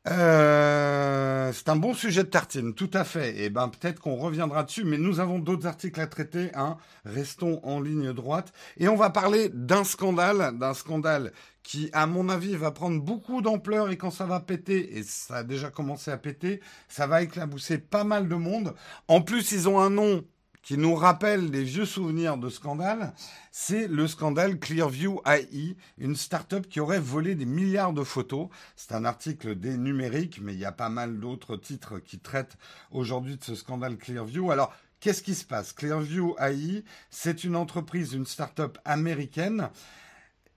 Euh, 0.09 1.51
c'est 1.53 1.69
un 1.69 1.75
bon 1.75 1.93
sujet 1.93 2.23
de 2.23 2.29
tartine, 2.29 2.73
tout 2.73 2.89
à 2.93 3.03
fait. 3.03 3.29
Et 3.37 3.45
eh 3.45 3.49
ben 3.49 3.69
peut-être 3.69 3.99
qu'on 3.99 4.15
reviendra 4.15 4.63
dessus, 4.63 4.83
mais 4.83 4.97
nous 4.97 5.19
avons 5.19 5.39
d'autres 5.39 5.67
articles 5.67 5.99
à 5.99 6.07
traiter. 6.07 6.49
Hein. 6.55 6.77
Restons 7.05 7.59
en 7.63 7.79
ligne 7.79 8.11
droite 8.13 8.51
et 8.77 8.87
on 8.87 8.95
va 8.95 9.09
parler 9.11 9.49
d'un 9.53 9.83
scandale, 9.83 10.57
d'un 10.57 10.73
scandale 10.73 11.31
qui, 11.61 11.89
à 11.93 12.07
mon 12.07 12.29
avis, 12.29 12.55
va 12.55 12.71
prendre 12.71 12.99
beaucoup 13.01 13.41
d'ampleur 13.41 13.89
et 13.91 13.97
quand 13.97 14.09
ça 14.09 14.25
va 14.25 14.39
péter, 14.39 14.97
et 14.97 15.03
ça 15.03 15.37
a 15.37 15.43
déjà 15.43 15.69
commencé 15.69 16.09
à 16.09 16.17
péter, 16.17 16.61
ça 16.87 17.05
va 17.05 17.21
éclabousser 17.21 17.77
pas 17.77 18.03
mal 18.03 18.27
de 18.27 18.35
monde. 18.35 18.73
En 19.07 19.21
plus, 19.21 19.51
ils 19.51 19.69
ont 19.69 19.79
un 19.79 19.91
nom 19.91 20.23
qui 20.61 20.77
nous 20.77 20.95
rappelle 20.95 21.51
des 21.51 21.63
vieux 21.63 21.85
souvenirs 21.85 22.37
de 22.37 22.49
scandale, 22.49 23.13
c'est 23.51 23.87
le 23.87 24.07
scandale 24.07 24.59
Clearview 24.59 25.21
AI, 25.25 25.75
une 25.97 26.15
start-up 26.15 26.67
qui 26.67 26.79
aurait 26.79 26.99
volé 26.99 27.35
des 27.35 27.45
milliards 27.45 27.93
de 27.93 28.03
photos. 28.03 28.49
C'est 28.75 28.93
un 28.93 29.05
article 29.05 29.55
des 29.55 29.77
numériques, 29.77 30.39
mais 30.41 30.53
il 30.53 30.59
y 30.59 30.65
a 30.65 30.71
pas 30.71 30.89
mal 30.89 31.19
d'autres 31.19 31.55
titres 31.55 31.99
qui 31.99 32.19
traitent 32.19 32.57
aujourd'hui 32.91 33.37
de 33.37 33.43
ce 33.43 33.55
scandale 33.55 33.97
Clearview. 33.97 34.51
Alors, 34.51 34.73
qu'est-ce 34.99 35.23
qui 35.23 35.35
se 35.35 35.45
passe? 35.45 35.73
Clearview 35.73 36.35
AI, 36.39 36.83
c'est 37.09 37.43
une 37.43 37.55
entreprise, 37.55 38.13
une 38.13 38.25
start-up 38.25 38.77
américaine. 38.85 39.69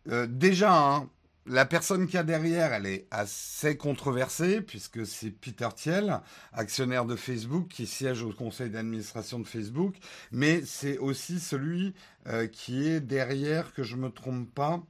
Euh, 0.08 0.26
déjà, 0.26 0.76
hein, 0.76 1.08
la 1.46 1.66
personne 1.66 2.06
qui 2.06 2.16
a 2.16 2.22
derrière, 2.22 2.72
elle 2.72 2.86
est 2.86 3.06
assez 3.10 3.76
controversée, 3.76 4.60
puisque 4.60 5.06
c'est 5.06 5.30
Peter 5.30 5.68
Thiel, 5.74 6.20
actionnaire 6.52 7.04
de 7.04 7.16
Facebook, 7.16 7.68
qui 7.68 7.86
siège 7.86 8.22
au 8.22 8.32
conseil 8.32 8.70
d'administration 8.70 9.40
de 9.40 9.46
Facebook, 9.46 9.96
mais 10.30 10.62
c'est 10.64 10.98
aussi 10.98 11.40
celui 11.40 11.94
euh, 12.28 12.46
qui 12.46 12.86
est 12.88 13.00
derrière, 13.00 13.72
que 13.72 13.82
je 13.82 13.96
me 13.96 14.10
trompe 14.10 14.52
pas, 14.54 14.82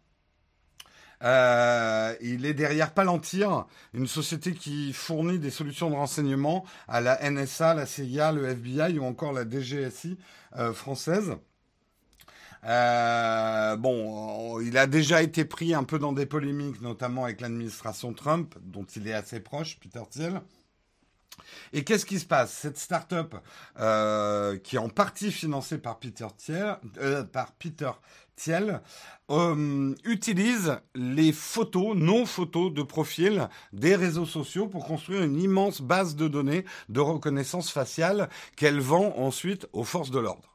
euh, 1.23 2.15
il 2.21 2.45
est 2.47 2.55
derrière 2.55 2.93
Palantir, 2.93 3.67
une 3.95 4.07
société 4.07 4.53
qui 4.55 4.93
fournit 4.93 5.39
des 5.39 5.51
solutions 5.51 5.89
de 5.89 5.95
renseignement 5.95 6.65
à 6.89 7.01
la 7.01 7.31
NSA, 7.31 7.75
la 7.75 7.87
CIA, 7.87 8.33
le 8.33 8.47
FBI 8.49 8.99
ou 8.99 9.05
encore 9.05 9.33
la 9.33 9.49
DGSI 9.49 10.19
euh, 10.57 10.73
française. 10.73 11.37
Euh, 12.65 13.77
bon, 13.77 14.61
il 14.61 14.79
a 14.79 14.87
déjà 14.87 15.23
été 15.23 15.45
pris 15.45 15.75
un 15.75 15.85
peu 15.85 15.99
dans 15.99 16.13
des 16.13 16.27
polémiques, 16.27 16.81
notamment 16.81 17.25
avec 17.25 17.41
l'administration 17.41 18.13
Trump, 18.13 18.55
dont 18.63 18.85
il 18.97 19.09
est 19.09 19.15
assez 19.15 19.41
proche, 19.41 19.79
Peter 19.81 20.03
Thiel. 20.11 20.41
Et 21.73 21.85
qu'est-ce 21.85 22.07
qui 22.07 22.19
se 22.19 22.27
passe? 22.27 22.53
Cette 22.53 22.79
start-up, 22.79 23.35
euh, 23.79 24.59
qui 24.59 24.77
est 24.77 24.79
en 24.79 24.89
partie 24.89 25.33
financée 25.33 25.79
par 25.79 25.99
Peter 25.99 26.27
Thiel, 26.37 26.77
euh, 26.99 27.25
Peter 27.59 27.91
Thiel 28.37 28.81
euh, 29.31 29.95
utilise 30.05 30.77
les 30.95 31.33
photos, 31.33 31.97
non 31.97 32.27
photos 32.27 32.73
de 32.73 32.83
profil 32.83 33.49
des 33.73 33.97
réseaux 33.97 34.27
sociaux 34.27 34.69
pour 34.69 34.87
construire 34.87 35.23
une 35.23 35.41
immense 35.41 35.81
base 35.81 36.17
de 36.17 36.29
données 36.29 36.65
de 36.89 37.01
reconnaissance 37.01 37.71
faciale 37.71 38.29
qu'elle 38.57 38.81
vend 38.81 39.15
ensuite 39.17 39.67
aux 39.73 39.85
forces 39.85 40.11
de 40.11 40.19
l'ordre. 40.19 40.52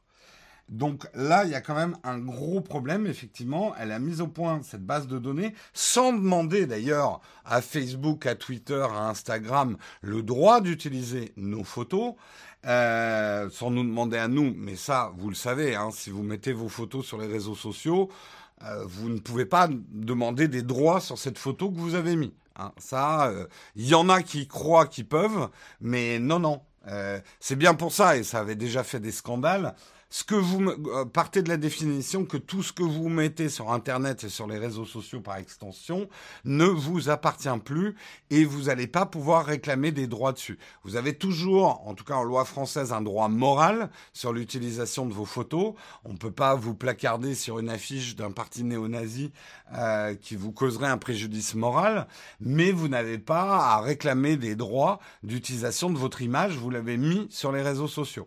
Donc 0.68 1.08
là, 1.14 1.44
il 1.44 1.50
y 1.50 1.54
a 1.54 1.60
quand 1.60 1.74
même 1.74 1.96
un 2.04 2.18
gros 2.18 2.60
problème, 2.60 3.06
effectivement. 3.06 3.74
Elle 3.78 3.90
a 3.90 3.98
mis 3.98 4.20
au 4.20 4.28
point 4.28 4.60
cette 4.62 4.84
base 4.84 5.06
de 5.06 5.18
données 5.18 5.54
sans 5.72 6.12
demander 6.12 6.66
d'ailleurs 6.66 7.20
à 7.44 7.62
Facebook, 7.62 8.26
à 8.26 8.34
Twitter, 8.34 8.86
à 8.90 9.08
Instagram 9.08 9.76
le 10.02 10.22
droit 10.22 10.60
d'utiliser 10.60 11.32
nos 11.36 11.64
photos. 11.64 12.14
Euh, 12.66 13.48
sans 13.50 13.70
nous 13.70 13.84
demander 13.84 14.18
à 14.18 14.26
nous, 14.26 14.52
mais 14.56 14.74
ça, 14.74 15.12
vous 15.16 15.28
le 15.28 15.36
savez, 15.36 15.76
hein, 15.76 15.90
si 15.92 16.10
vous 16.10 16.24
mettez 16.24 16.52
vos 16.52 16.68
photos 16.68 17.06
sur 17.06 17.16
les 17.16 17.28
réseaux 17.28 17.54
sociaux, 17.54 18.10
euh, 18.64 18.84
vous 18.84 19.08
ne 19.08 19.20
pouvez 19.20 19.46
pas 19.46 19.68
demander 19.90 20.48
des 20.48 20.62
droits 20.62 21.00
sur 21.00 21.18
cette 21.18 21.38
photo 21.38 21.70
que 21.70 21.78
vous 21.78 21.94
avez 21.94 22.16
mis. 22.16 22.34
Hein. 22.56 22.72
Ça, 22.76 23.28
euh, 23.28 23.46
il 23.76 23.86
y 23.86 23.94
en 23.94 24.08
a 24.08 24.22
qui 24.22 24.48
croient 24.48 24.88
qu'ils 24.88 25.06
peuvent, 25.06 25.48
mais 25.80 26.18
non, 26.18 26.40
non. 26.40 26.60
c'est 27.38 27.56
bien 27.56 27.74
pour 27.74 27.92
ça, 27.92 28.16
et 28.16 28.24
ça 28.24 28.40
avait 28.40 28.56
déjà 28.56 28.82
fait 28.82 28.98
des 28.98 29.12
scandales 29.12 29.74
ce 30.10 30.24
que 30.24 30.34
vous 30.34 30.62
euh, 30.62 31.04
partez 31.04 31.42
de 31.42 31.50
la 31.50 31.58
définition 31.58 32.24
que 32.24 32.38
tout 32.38 32.62
ce 32.62 32.72
que 32.72 32.82
vous 32.82 33.10
mettez 33.10 33.50
sur 33.50 33.72
Internet 33.72 34.24
et 34.24 34.30
sur 34.30 34.46
les 34.46 34.58
réseaux 34.58 34.86
sociaux 34.86 35.20
par 35.20 35.36
extension 35.36 36.08
ne 36.44 36.64
vous 36.64 37.10
appartient 37.10 37.48
plus 37.62 37.94
et 38.30 38.44
vous 38.44 38.64
n'allez 38.64 38.86
pas 38.86 39.04
pouvoir 39.04 39.44
réclamer 39.44 39.92
des 39.92 40.06
droits 40.06 40.32
dessus. 40.32 40.58
Vous 40.82 40.96
avez 40.96 41.14
toujours, 41.14 41.86
en 41.86 41.94
tout 41.94 42.04
cas 42.04 42.14
en 42.14 42.22
loi 42.22 42.46
française, 42.46 42.92
un 42.92 43.02
droit 43.02 43.28
moral 43.28 43.90
sur 44.14 44.32
l'utilisation 44.32 45.04
de 45.04 45.12
vos 45.12 45.26
photos. 45.26 45.74
On 46.04 46.14
ne 46.14 46.18
peut 46.18 46.32
pas 46.32 46.54
vous 46.54 46.74
placarder 46.74 47.34
sur 47.34 47.58
une 47.58 47.68
affiche 47.68 48.16
d'un 48.16 48.30
parti 48.30 48.64
néo-nazi 48.64 49.30
euh, 49.74 50.14
qui 50.14 50.36
vous 50.36 50.52
causerait 50.52 50.88
un 50.88 50.98
préjudice 50.98 51.54
moral, 51.54 52.06
mais 52.40 52.72
vous 52.72 52.88
n'avez 52.88 53.18
pas 53.18 53.74
à 53.74 53.80
réclamer 53.80 54.36
des 54.38 54.56
droits 54.56 55.00
d'utilisation 55.22 55.90
de 55.90 55.98
votre 55.98 56.22
image. 56.22 56.56
Vous 56.56 56.70
l'avez 56.70 56.96
mis 56.96 57.26
sur 57.30 57.52
les 57.52 57.60
réseaux 57.60 57.88
sociaux. 57.88 58.26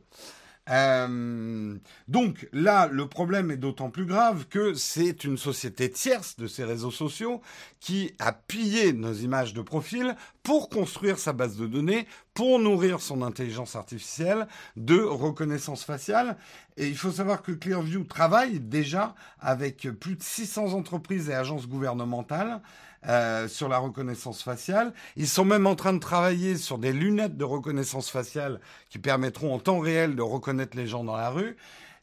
Euh, 0.70 1.76
donc 2.08 2.48
là, 2.54 2.88
le 2.88 3.08
problème 3.08 3.50
est 3.50 3.58
d'autant 3.58 3.90
plus 3.90 4.06
grave 4.06 4.48
que 4.48 4.74
c'est 4.74 5.24
une 5.24 5.38
société 5.38 5.90
tierce 5.90 6.38
de 6.38 6.48
ces 6.48 6.64
réseaux 6.64 6.92
sociaux 6.92 7.42
qui 7.80 8.14
a 8.20 8.32
pillé 8.32 8.94
nos 8.94 9.14
images 9.14 9.54
de 9.54 9.62
profil 9.62 10.16
pour 10.44 10.70
construire 10.70 11.18
sa 11.18 11.34
base 11.34 11.58
de 11.58 11.66
données, 11.66 12.08
pour 12.34 12.60
nourrir 12.60 13.02
son 13.02 13.22
intelligence 13.22 13.76
artificielle 13.76 14.48
de 14.76 15.00
reconnaissance 15.00 15.84
faciale. 15.84 16.38
Et 16.78 16.88
il 16.88 16.98
faut 16.98 17.12
savoir 17.12 17.42
que 17.42 17.52
Clearview 17.52 18.04
travaille 18.04 18.60
déjà 18.60 19.16
avec 19.40 19.90
plus 20.00 20.16
de 20.16 20.24
600 20.24 20.74
entreprises 20.74 21.30
et 21.30 21.34
agences 21.34 21.68
gouvernementales 21.68 22.62
euh, 23.08 23.48
sur 23.48 23.68
la 23.68 23.78
reconnaissance 23.80 24.44
faciale. 24.44 24.94
Ils 25.16 25.28
sont 25.28 25.46
même 25.46 25.66
en 25.66 25.76
train 25.76 25.94
de 25.94 26.00
travailler 26.00 26.56
sur 26.56 26.78
des 26.78 26.94
lunettes 26.94 27.38
de 27.38 27.44
reconnaissance 27.44 28.10
faciale 28.10 28.60
qui 28.90 29.00
permettront 29.00 29.54
en 29.54 29.60
temps 29.60 29.80
réel 29.80 30.16
de 30.16 30.22
reconnaître 30.22 30.78
les 30.78 30.88
gens 30.88 31.04
dans 31.04 31.18
la 31.18 31.30
rue. 31.30 31.58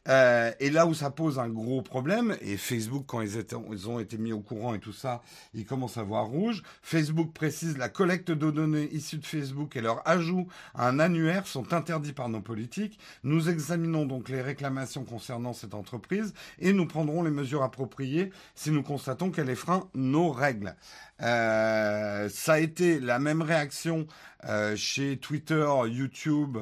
Euh, 0.09 0.51
et 0.59 0.69
là 0.69 0.87
où 0.87 0.93
ça 0.93 1.11
pose 1.11 1.37
un 1.39 1.49
gros 1.49 1.81
problème, 1.81 2.35
et 2.41 2.57
Facebook, 2.57 3.03
quand 3.07 3.21
ils, 3.21 3.89
ont 3.89 3.99
été 3.99 4.17
mis 4.17 4.33
au 4.33 4.39
courant 4.39 4.73
et 4.73 4.79
tout 4.79 4.93
ça, 4.93 5.21
ils 5.53 5.65
commencent 5.65 5.97
à 5.97 6.03
voir 6.03 6.25
rouge. 6.25 6.63
Facebook 6.81 7.31
précise 7.33 7.77
la 7.77 7.89
collecte 7.89 8.31
de 8.31 8.49
données 8.51 8.89
issues 8.91 9.19
de 9.19 9.25
Facebook 9.25 9.75
et 9.75 9.81
leur 9.81 10.07
ajout 10.07 10.47
à 10.73 10.87
un 10.87 10.99
annuaire 10.99 11.45
sont 11.45 11.73
interdits 11.73 12.13
par 12.13 12.29
nos 12.29 12.41
politiques. 12.41 12.99
Nous 13.23 13.49
examinons 13.49 14.05
donc 14.05 14.29
les 14.29 14.41
réclamations 14.41 15.03
concernant 15.03 15.53
cette 15.53 15.75
entreprise 15.75 16.33
et 16.57 16.73
nous 16.73 16.87
prendrons 16.87 17.21
les 17.21 17.31
mesures 17.31 17.63
appropriées 17.63 18.31
si 18.55 18.71
nous 18.71 18.83
constatons 18.83 19.29
qu'elle 19.29 19.49
effreint 19.49 19.87
nos 19.93 20.31
règles. 20.31 20.75
Euh, 21.21 22.29
ça 22.29 22.53
a 22.53 22.59
été 22.59 22.99
la 22.99 23.19
même 23.19 23.41
réaction 23.41 24.07
euh, 24.45 24.75
chez 24.75 25.17
Twitter, 25.17 25.67
YouTube 25.87 26.57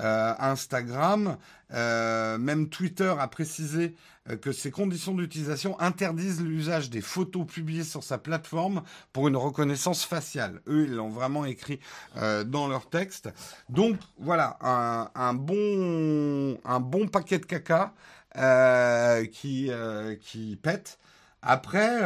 euh, 0.00 0.34
Instagram, 0.38 1.38
euh, 1.72 2.36
même 2.36 2.68
Twitter 2.68 3.14
a 3.18 3.26
précisé 3.28 3.94
euh, 4.28 4.36
que 4.36 4.52
ces 4.52 4.70
conditions 4.70 5.14
d'utilisation 5.14 5.80
interdisent 5.80 6.42
l'usage 6.42 6.90
des 6.90 7.00
photos 7.00 7.46
publiées 7.46 7.84
sur 7.84 8.04
sa 8.04 8.18
plateforme 8.18 8.82
pour 9.14 9.28
une 9.28 9.36
reconnaissance 9.36 10.04
faciale. 10.04 10.60
Eux, 10.66 10.84
ils 10.86 10.94
l'ont 10.94 11.08
vraiment 11.08 11.46
écrit 11.46 11.80
dans 12.46 12.68
leur 12.68 12.90
texte. 12.90 13.30
Donc 13.70 13.96
voilà, 14.18 14.58
un, 14.60 15.34
bon, 15.34 16.58
un 16.64 16.80
bon 16.80 17.08
paquet 17.08 17.38
de 17.38 17.46
caca 17.46 17.94
qui, 19.32 19.70
qui 20.20 20.56
pète. 20.56 20.98
Après, 21.42 22.00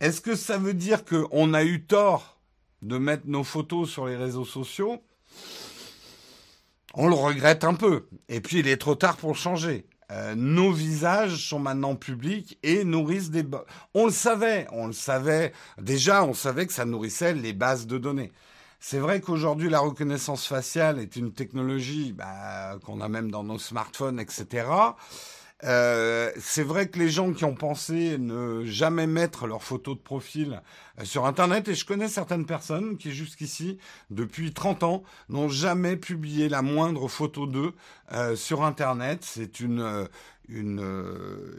est-ce 0.00 0.20
que 0.20 0.34
ça 0.34 0.58
veut 0.58 0.74
dire 0.74 1.04
qu'on 1.04 1.54
a 1.54 1.64
eu 1.64 1.84
tort 1.84 2.38
de 2.82 2.98
mettre 2.98 3.24
nos 3.26 3.44
photos 3.44 3.88
sur 3.88 4.06
les 4.06 4.16
réseaux 4.16 4.44
sociaux? 4.44 5.02
On 6.94 7.08
le 7.08 7.14
regrette 7.14 7.64
un 7.64 7.74
peu. 7.74 8.08
Et 8.28 8.40
puis 8.40 8.58
il 8.58 8.68
est 8.68 8.76
trop 8.76 8.94
tard 8.94 9.16
pour 9.16 9.36
changer. 9.36 9.86
Euh, 10.12 10.34
nos 10.36 10.70
visages 10.70 11.48
sont 11.48 11.58
maintenant 11.58 11.96
publics 11.96 12.58
et 12.62 12.84
nourrissent 12.84 13.30
des... 13.30 13.44
On 13.92 14.06
le 14.06 14.12
savait, 14.12 14.68
on 14.70 14.86
le 14.86 14.92
savait. 14.92 15.52
Déjà, 15.80 16.24
on 16.24 16.32
savait 16.32 16.66
que 16.66 16.72
ça 16.72 16.84
nourrissait 16.84 17.34
les 17.34 17.52
bases 17.52 17.86
de 17.86 17.98
données. 17.98 18.32
C'est 18.78 18.98
vrai 18.98 19.20
qu'aujourd'hui, 19.20 19.68
la 19.68 19.80
reconnaissance 19.80 20.46
faciale 20.46 21.00
est 21.00 21.16
une 21.16 21.32
technologie 21.32 22.12
bah, 22.12 22.78
qu'on 22.84 23.00
a 23.00 23.08
même 23.08 23.30
dans 23.30 23.42
nos 23.42 23.58
smartphones, 23.58 24.20
etc. 24.20 24.66
Euh, 25.64 26.30
c'est 26.38 26.62
vrai 26.62 26.88
que 26.88 26.98
les 26.98 27.08
gens 27.08 27.32
qui 27.32 27.46
ont 27.46 27.54
pensé 27.54 28.18
ne 28.18 28.64
jamais 28.66 29.06
mettre 29.06 29.46
leurs 29.46 29.62
photos 29.62 29.96
de 29.96 30.02
profil 30.02 30.60
euh, 31.00 31.04
sur 31.04 31.24
Internet, 31.24 31.68
et 31.68 31.74
je 31.74 31.86
connais 31.86 32.08
certaines 32.08 32.44
personnes 32.44 32.98
qui 32.98 33.10
jusqu'ici, 33.12 33.78
depuis 34.10 34.52
30 34.52 34.82
ans, 34.82 35.02
n'ont 35.30 35.48
jamais 35.48 35.96
publié 35.96 36.50
la 36.50 36.60
moindre 36.60 37.08
photo 37.08 37.46
d'eux 37.46 37.72
euh, 38.12 38.36
sur 38.36 38.64
Internet. 38.64 39.20
C'est 39.22 39.60
une, 39.60 40.08
une, 40.48 40.84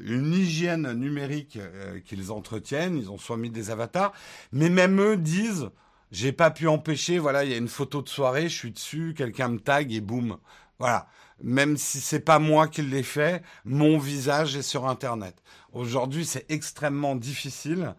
une, 0.06 0.34
hygiène 0.34 0.92
numérique 0.94 1.58
qu'ils 2.06 2.32
entretiennent. 2.32 2.98
Ils 2.98 3.10
ont 3.10 3.18
soit 3.18 3.38
mis 3.38 3.50
des 3.50 3.72
avatars, 3.72 4.14
mais 4.52 4.70
même 4.70 5.02
eux 5.02 5.18
disent, 5.18 5.70
j'ai 6.12 6.32
pas 6.32 6.52
pu 6.52 6.68
empêcher, 6.68 7.18
voilà, 7.18 7.44
il 7.44 7.52
y 7.52 7.54
a 7.54 7.58
une 7.58 7.68
photo 7.68 8.04
de 8.04 8.10
soirée, 8.10 8.44
je 8.44 8.56
suis 8.56 8.72
dessus, 8.72 9.16
quelqu'un 9.18 9.50
me 9.50 9.60
tag 9.60 9.92
et 9.92 10.02
boum. 10.02 10.38
Voilà 10.80 11.08
même 11.42 11.78
si 11.78 12.00
c'est 12.00 12.20
pas 12.20 12.40
moi 12.40 12.68
qui 12.68 12.82
l'ai 12.82 13.04
fait, 13.04 13.44
mon 13.66 13.98
visage 13.98 14.56
est 14.56 14.62
sur 14.62 14.88
Internet. 14.88 15.36
Aujourd'hui, 15.74 16.26
c'est 16.26 16.46
extrêmement 16.50 17.16
difficile 17.16 17.96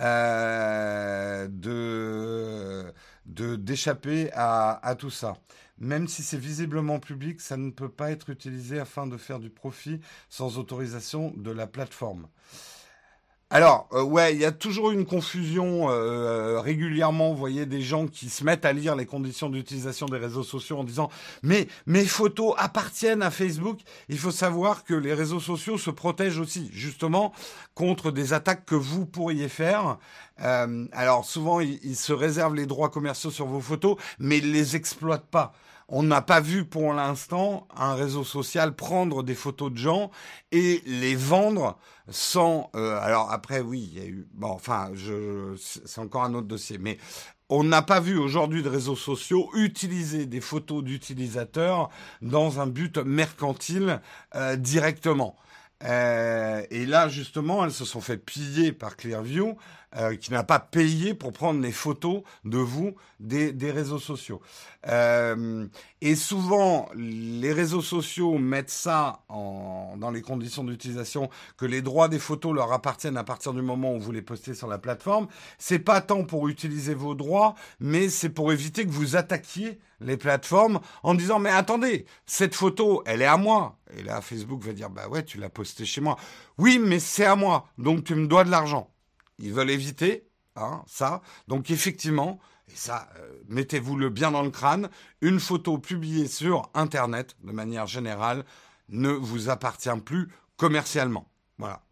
euh, 0.00 1.48
de 1.50 2.94
d'échapper 3.26 4.30
à, 4.32 4.80
à 4.86 4.94
tout 4.94 5.10
ça. 5.10 5.36
Même 5.78 6.08
si 6.08 6.22
c'est 6.22 6.38
visiblement 6.38 6.98
public, 6.98 7.40
ça 7.40 7.56
ne 7.56 7.70
peut 7.70 7.90
pas 7.90 8.10
être 8.10 8.30
utilisé 8.30 8.80
afin 8.80 9.06
de 9.06 9.16
faire 9.16 9.38
du 9.38 9.50
profit 9.50 10.00
sans 10.30 10.58
autorisation 10.58 11.32
de 11.36 11.50
la 11.50 11.66
plateforme. 11.66 12.26
Alors, 13.50 13.88
euh, 13.94 14.02
ouais, 14.02 14.34
il 14.34 14.40
y 14.40 14.44
a 14.44 14.52
toujours 14.52 14.90
une 14.90 15.06
confusion 15.06 15.88
euh, 15.88 16.60
régulièrement. 16.60 17.30
Vous 17.30 17.38
voyez 17.38 17.64
des 17.64 17.80
gens 17.80 18.06
qui 18.06 18.28
se 18.28 18.44
mettent 18.44 18.66
à 18.66 18.74
lire 18.74 18.94
les 18.94 19.06
conditions 19.06 19.48
d'utilisation 19.48 20.04
des 20.04 20.18
réseaux 20.18 20.42
sociaux 20.42 20.76
en 20.76 20.84
disant 20.84 21.08
mais 21.42 21.66
mes 21.86 22.04
photos 22.04 22.52
appartiennent 22.58 23.22
à 23.22 23.30
Facebook. 23.30 23.78
Il 24.10 24.18
faut 24.18 24.32
savoir 24.32 24.84
que 24.84 24.92
les 24.92 25.14
réseaux 25.14 25.40
sociaux 25.40 25.78
se 25.78 25.90
protègent 25.90 26.40
aussi 26.40 26.68
justement 26.74 27.32
contre 27.74 28.10
des 28.10 28.34
attaques 28.34 28.66
que 28.66 28.74
vous 28.74 29.06
pourriez 29.06 29.48
faire. 29.48 29.96
Euh, 30.42 30.86
alors 30.92 31.24
souvent, 31.24 31.60
ils, 31.60 31.80
ils, 31.82 31.96
se 31.96 32.12
réservent 32.12 32.54
les 32.54 32.66
droits 32.66 32.90
commerciaux 32.90 33.30
sur 33.30 33.46
vos 33.46 33.60
photos, 33.60 33.96
mais 34.18 34.38
ils 34.38 34.52
les 34.52 34.76
exploitent 34.76 35.30
pas 35.30 35.54
on 35.88 36.02
n'a 36.02 36.20
pas 36.20 36.40
vu 36.40 36.64
pour 36.64 36.92
l'instant 36.92 37.66
un 37.74 37.94
réseau 37.94 38.22
social 38.22 38.74
prendre 38.74 39.22
des 39.22 39.34
photos 39.34 39.72
de 39.72 39.78
gens 39.78 40.10
et 40.52 40.82
les 40.86 41.16
vendre 41.16 41.78
sans. 42.10 42.70
Euh, 42.76 42.98
alors 43.00 43.32
après, 43.32 43.60
oui, 43.60 43.88
il 43.92 43.98
y 43.98 44.02
a 44.02 44.06
eu. 44.06 44.26
Bon, 44.34 44.50
enfin, 44.50 44.90
c'est 45.56 46.00
encore 46.00 46.24
un 46.24 46.34
autre 46.34 46.46
dossier, 46.46 46.78
mais 46.78 46.98
on 47.48 47.64
n'a 47.64 47.80
pas 47.80 48.00
vu 48.00 48.18
aujourd'hui 48.18 48.62
de 48.62 48.68
réseaux 48.68 48.96
sociaux 48.96 49.48
utiliser 49.54 50.26
des 50.26 50.42
photos 50.42 50.84
d'utilisateurs 50.84 51.88
dans 52.20 52.60
un 52.60 52.66
but 52.66 52.98
mercantile 52.98 54.00
euh, 54.34 54.56
directement. 54.56 55.36
Euh, 55.84 56.62
et 56.70 56.86
là, 56.86 57.08
justement, 57.08 57.64
elles 57.64 57.72
se 57.72 57.84
sont 57.84 58.00
fait 58.00 58.18
piller 58.18 58.72
par 58.72 58.96
Clearview 58.96 59.56
euh, 59.96 60.16
qui 60.16 60.32
n'a 60.32 60.44
pas 60.44 60.58
payé 60.58 61.14
pour 61.14 61.32
prendre 61.32 61.62
les 61.62 61.72
photos 61.72 62.22
de 62.44 62.58
vous 62.58 62.94
des, 63.20 63.52
réseaux 63.70 63.98
sociaux. 63.98 64.42
Euh, 64.86 65.66
et 66.02 66.14
souvent, 66.14 66.90
les 66.94 67.54
réseaux 67.54 67.80
sociaux 67.80 68.36
mettent 68.36 68.68
ça 68.68 69.22
dans 69.30 70.10
les 70.12 70.20
conditions 70.20 70.62
d'utilisation 70.62 71.30
que 71.56 71.64
les 71.64 71.80
droits 71.80 72.08
des 72.08 72.18
photos 72.18 72.54
leur 72.54 72.70
appartiennent 72.72 73.16
à 73.16 73.24
partir 73.24 73.54
du 73.54 73.62
moment 73.62 73.94
où 73.94 73.98
vous 73.98 74.12
les 74.12 74.20
postez 74.20 74.52
sur 74.52 74.68
la 74.68 74.76
plateforme. 74.76 75.26
C'est 75.56 75.78
pas 75.78 76.02
tant 76.02 76.22
pour 76.22 76.48
utiliser 76.48 76.92
vos 76.92 77.14
droits, 77.14 77.54
mais 77.80 78.10
c'est 78.10 78.28
pour 78.28 78.52
éviter 78.52 78.84
que 78.84 78.90
vous 78.90 79.16
attaquiez 79.16 79.78
les 80.00 80.18
plateformes 80.18 80.80
en 81.02 81.14
disant 81.14 81.38
mais 81.38 81.50
attendez, 81.50 82.04
cette 82.26 82.54
photo, 82.54 83.02
elle 83.06 83.22
est 83.22 83.26
à 83.26 83.38
moi. 83.38 83.78
Et 83.96 84.02
là, 84.02 84.20
Facebook 84.20 84.62
va 84.62 84.74
dire 84.74 84.90
bah 84.90 85.08
ouais, 85.08 85.24
tu 85.24 85.38
l'as 85.38 85.48
postée 85.48 85.86
chez 85.86 86.02
moi. 86.02 86.16
Oui, 86.58 86.78
mais 86.78 86.98
c'est 86.98 87.24
à 87.24 87.36
moi, 87.36 87.66
donc 87.78 88.04
tu 88.04 88.14
me 88.14 88.26
dois 88.26 88.44
de 88.44 88.50
l'argent. 88.50 88.90
Ils 89.38 89.52
veulent 89.52 89.70
éviter 89.70 90.28
hein, 90.56 90.82
ça. 90.86 91.22
Donc 91.46 91.70
effectivement, 91.70 92.38
et 92.68 92.76
ça, 92.76 93.08
euh, 93.16 93.42
mettez-vous-le 93.48 94.10
bien 94.10 94.30
dans 94.30 94.42
le 94.42 94.50
crâne, 94.50 94.90
une 95.20 95.40
photo 95.40 95.78
publiée 95.78 96.26
sur 96.26 96.70
Internet, 96.74 97.36
de 97.42 97.52
manière 97.52 97.86
générale, 97.86 98.44
ne 98.88 99.10
vous 99.10 99.48
appartient 99.48 100.00
plus 100.04 100.28
commercialement. 100.56 101.30
Voilà. 101.58 101.82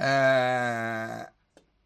Euh, 0.00 1.24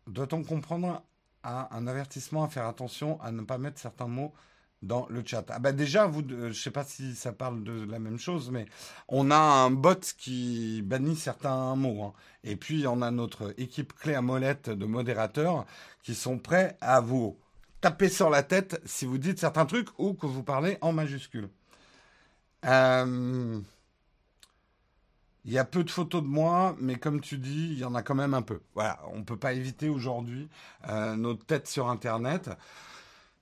doit-on 0.06 0.44
comprendre 0.44 1.02
un 1.42 1.86
avertissement 1.86 2.42
à 2.42 2.48
faire 2.48 2.66
attention 2.66 3.20
à 3.20 3.30
ne 3.30 3.42
pas 3.42 3.56
mettre 3.56 3.78
certains 3.78 4.08
mots 4.08 4.34
dans 4.82 5.06
le 5.08 5.22
chat. 5.24 5.44
Ah 5.50 5.58
bah 5.58 5.72
déjà, 5.72 6.06
vous, 6.06 6.22
euh, 6.30 6.52
je 6.52 6.60
sais 6.60 6.70
pas 6.70 6.84
si 6.84 7.14
ça 7.14 7.32
parle 7.32 7.64
de 7.64 7.84
la 7.84 7.98
même 7.98 8.18
chose, 8.18 8.50
mais 8.50 8.66
on 9.08 9.30
a 9.30 9.36
un 9.36 9.70
bot 9.70 10.00
qui 10.18 10.82
bannit 10.82 11.16
certains 11.16 11.74
mots. 11.76 12.02
Hein. 12.04 12.12
Et 12.44 12.56
puis 12.56 12.86
on 12.86 13.02
a 13.02 13.10
notre 13.10 13.54
équipe 13.58 13.92
clé 13.94 14.14
à 14.14 14.22
molette 14.22 14.70
de 14.70 14.86
modérateurs 14.86 15.66
qui 16.02 16.14
sont 16.14 16.38
prêts 16.38 16.76
à 16.80 17.00
vous 17.00 17.38
taper 17.80 18.08
sur 18.08 18.30
la 18.30 18.42
tête 18.42 18.80
si 18.84 19.06
vous 19.06 19.18
dites 19.18 19.38
certains 19.38 19.66
trucs 19.66 19.88
ou 19.98 20.14
que 20.14 20.26
vous 20.26 20.42
parlez 20.42 20.78
en 20.80 20.92
majuscule. 20.92 21.48
Euh, 22.64 23.60
il 25.44 25.52
y 25.52 25.58
a 25.58 25.64
peu 25.64 25.84
de 25.84 25.90
photos 25.90 26.22
de 26.22 26.26
moi, 26.26 26.76
mais 26.80 26.96
comme 26.96 27.20
tu 27.20 27.38
dis, 27.38 27.68
il 27.72 27.78
y 27.78 27.84
en 27.84 27.94
a 27.94 28.02
quand 28.02 28.16
même 28.16 28.34
un 28.34 28.42
peu. 28.42 28.60
Voilà, 28.74 28.98
on 29.12 29.18
ne 29.18 29.24
peut 29.24 29.36
pas 29.36 29.52
éviter 29.52 29.88
aujourd'hui 29.88 30.48
euh, 30.88 31.14
notre 31.14 31.46
tête 31.46 31.68
sur 31.68 31.88
Internet. 31.88 32.50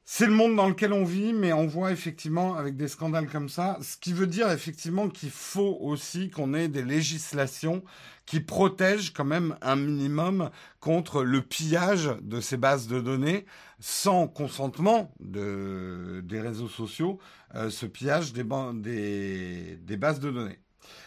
C'est 0.07 0.27
le 0.27 0.33
monde 0.33 0.55
dans 0.55 0.69
lequel 0.69 0.93
on 0.93 1.05
vit, 1.05 1.33
mais 1.33 1.55
on 1.55 1.67
voit 1.67 1.91
effectivement 1.91 2.57
avec 2.57 2.77
des 2.77 2.89
scandales 2.89 3.27
comme 3.27 3.49
ça, 3.49 3.79
ce 3.81 3.97
qui 3.97 4.13
veut 4.13 4.27
dire 4.27 4.51
effectivement 4.51 5.09
qu'il 5.09 5.31
faut 5.31 5.79
aussi 5.81 6.29
qu'on 6.29 6.53
ait 6.53 6.69
des 6.69 6.83
législations 6.83 7.83
qui 8.27 8.41
protègent 8.41 9.15
quand 9.15 9.25
même 9.25 9.57
un 9.63 9.77
minimum 9.77 10.51
contre 10.81 11.25
le 11.25 11.41
pillage 11.41 12.11
de 12.21 12.41
ces 12.41 12.59
bases 12.59 12.87
de 12.87 13.01
données 13.01 13.47
sans 13.81 14.29
consentement 14.29 15.11
de, 15.21 16.21
des 16.23 16.41
réseaux 16.41 16.69
sociaux, 16.69 17.19
euh, 17.55 17.71
ce 17.71 17.87
pillage 17.87 18.35
des 18.35 18.45
bases 18.45 20.21
de 20.21 20.31
données. 20.31 20.59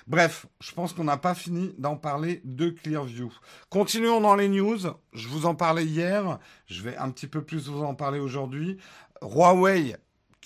Bref, 0.07 0.45
je 0.59 0.71
pense 0.71 0.93
qu'on 0.93 1.03
n'a 1.03 1.17
pas 1.17 1.35
fini 1.35 1.73
d'en 1.77 1.95
parler 1.95 2.41
de 2.43 2.69
Clearview. 2.69 3.31
Continuons 3.69 4.21
dans 4.21 4.35
les 4.35 4.49
news. 4.49 4.79
Je 5.13 5.27
vous 5.27 5.45
en 5.45 5.55
parlais 5.55 5.85
hier. 5.85 6.39
Je 6.65 6.81
vais 6.81 6.95
un 6.97 7.09
petit 7.11 7.27
peu 7.27 7.43
plus 7.43 7.67
vous 7.67 7.83
en 7.83 7.95
parler 7.95 8.19
aujourd'hui. 8.19 8.77
Huawei 9.21 9.95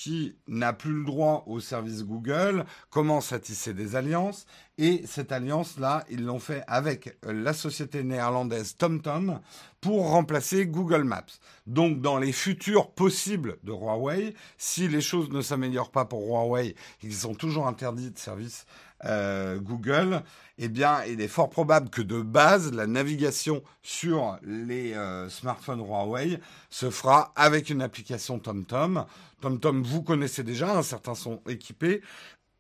qui 0.01 0.35
n'a 0.47 0.73
plus 0.73 0.93
le 0.93 1.05
droit 1.05 1.43
au 1.45 1.59
service 1.59 2.03
Google, 2.03 2.65
commence 2.89 3.33
à 3.33 3.39
tisser 3.39 3.75
des 3.75 3.95
alliances. 3.95 4.47
Et 4.79 5.03
cette 5.05 5.31
alliance-là, 5.31 6.05
ils 6.09 6.25
l'ont 6.25 6.39
fait 6.39 6.63
avec 6.65 7.19
la 7.21 7.53
société 7.53 8.01
néerlandaise 8.01 8.77
TomTom 8.77 9.39
pour 9.79 10.09
remplacer 10.09 10.65
Google 10.65 11.03
Maps. 11.03 11.25
Donc, 11.67 12.01
dans 12.01 12.17
les 12.17 12.31
futurs 12.31 12.89
possibles 12.89 13.59
de 13.63 13.71
Huawei, 13.71 14.33
si 14.57 14.87
les 14.87 15.01
choses 15.01 15.29
ne 15.29 15.41
s'améliorent 15.41 15.91
pas 15.91 16.05
pour 16.05 16.23
Huawei, 16.23 16.75
ils 17.03 17.13
sont 17.13 17.35
toujours 17.35 17.67
interdits 17.67 18.09
de 18.09 18.17
service 18.17 18.65
euh, 19.05 19.59
Google, 19.59 20.21
eh 20.57 20.67
bien, 20.67 21.03
il 21.05 21.21
est 21.21 21.27
fort 21.27 21.49
probable 21.49 21.89
que 21.89 22.01
de 22.01 22.21
base, 22.21 22.71
la 22.71 22.87
navigation 22.87 23.63
sur 23.81 24.37
les 24.43 24.93
euh, 24.93 25.29
smartphones 25.29 25.81
Huawei 25.81 26.39
se 26.69 26.89
fera 26.89 27.33
avec 27.35 27.69
une 27.69 27.81
application 27.81 28.39
TomTom. 28.39 29.05
TomTom, 29.41 29.83
vous 29.83 30.03
connaissez 30.03 30.43
déjà, 30.43 30.77
hein, 30.77 30.83
certains 30.83 31.15
sont 31.15 31.41
équipés. 31.47 32.01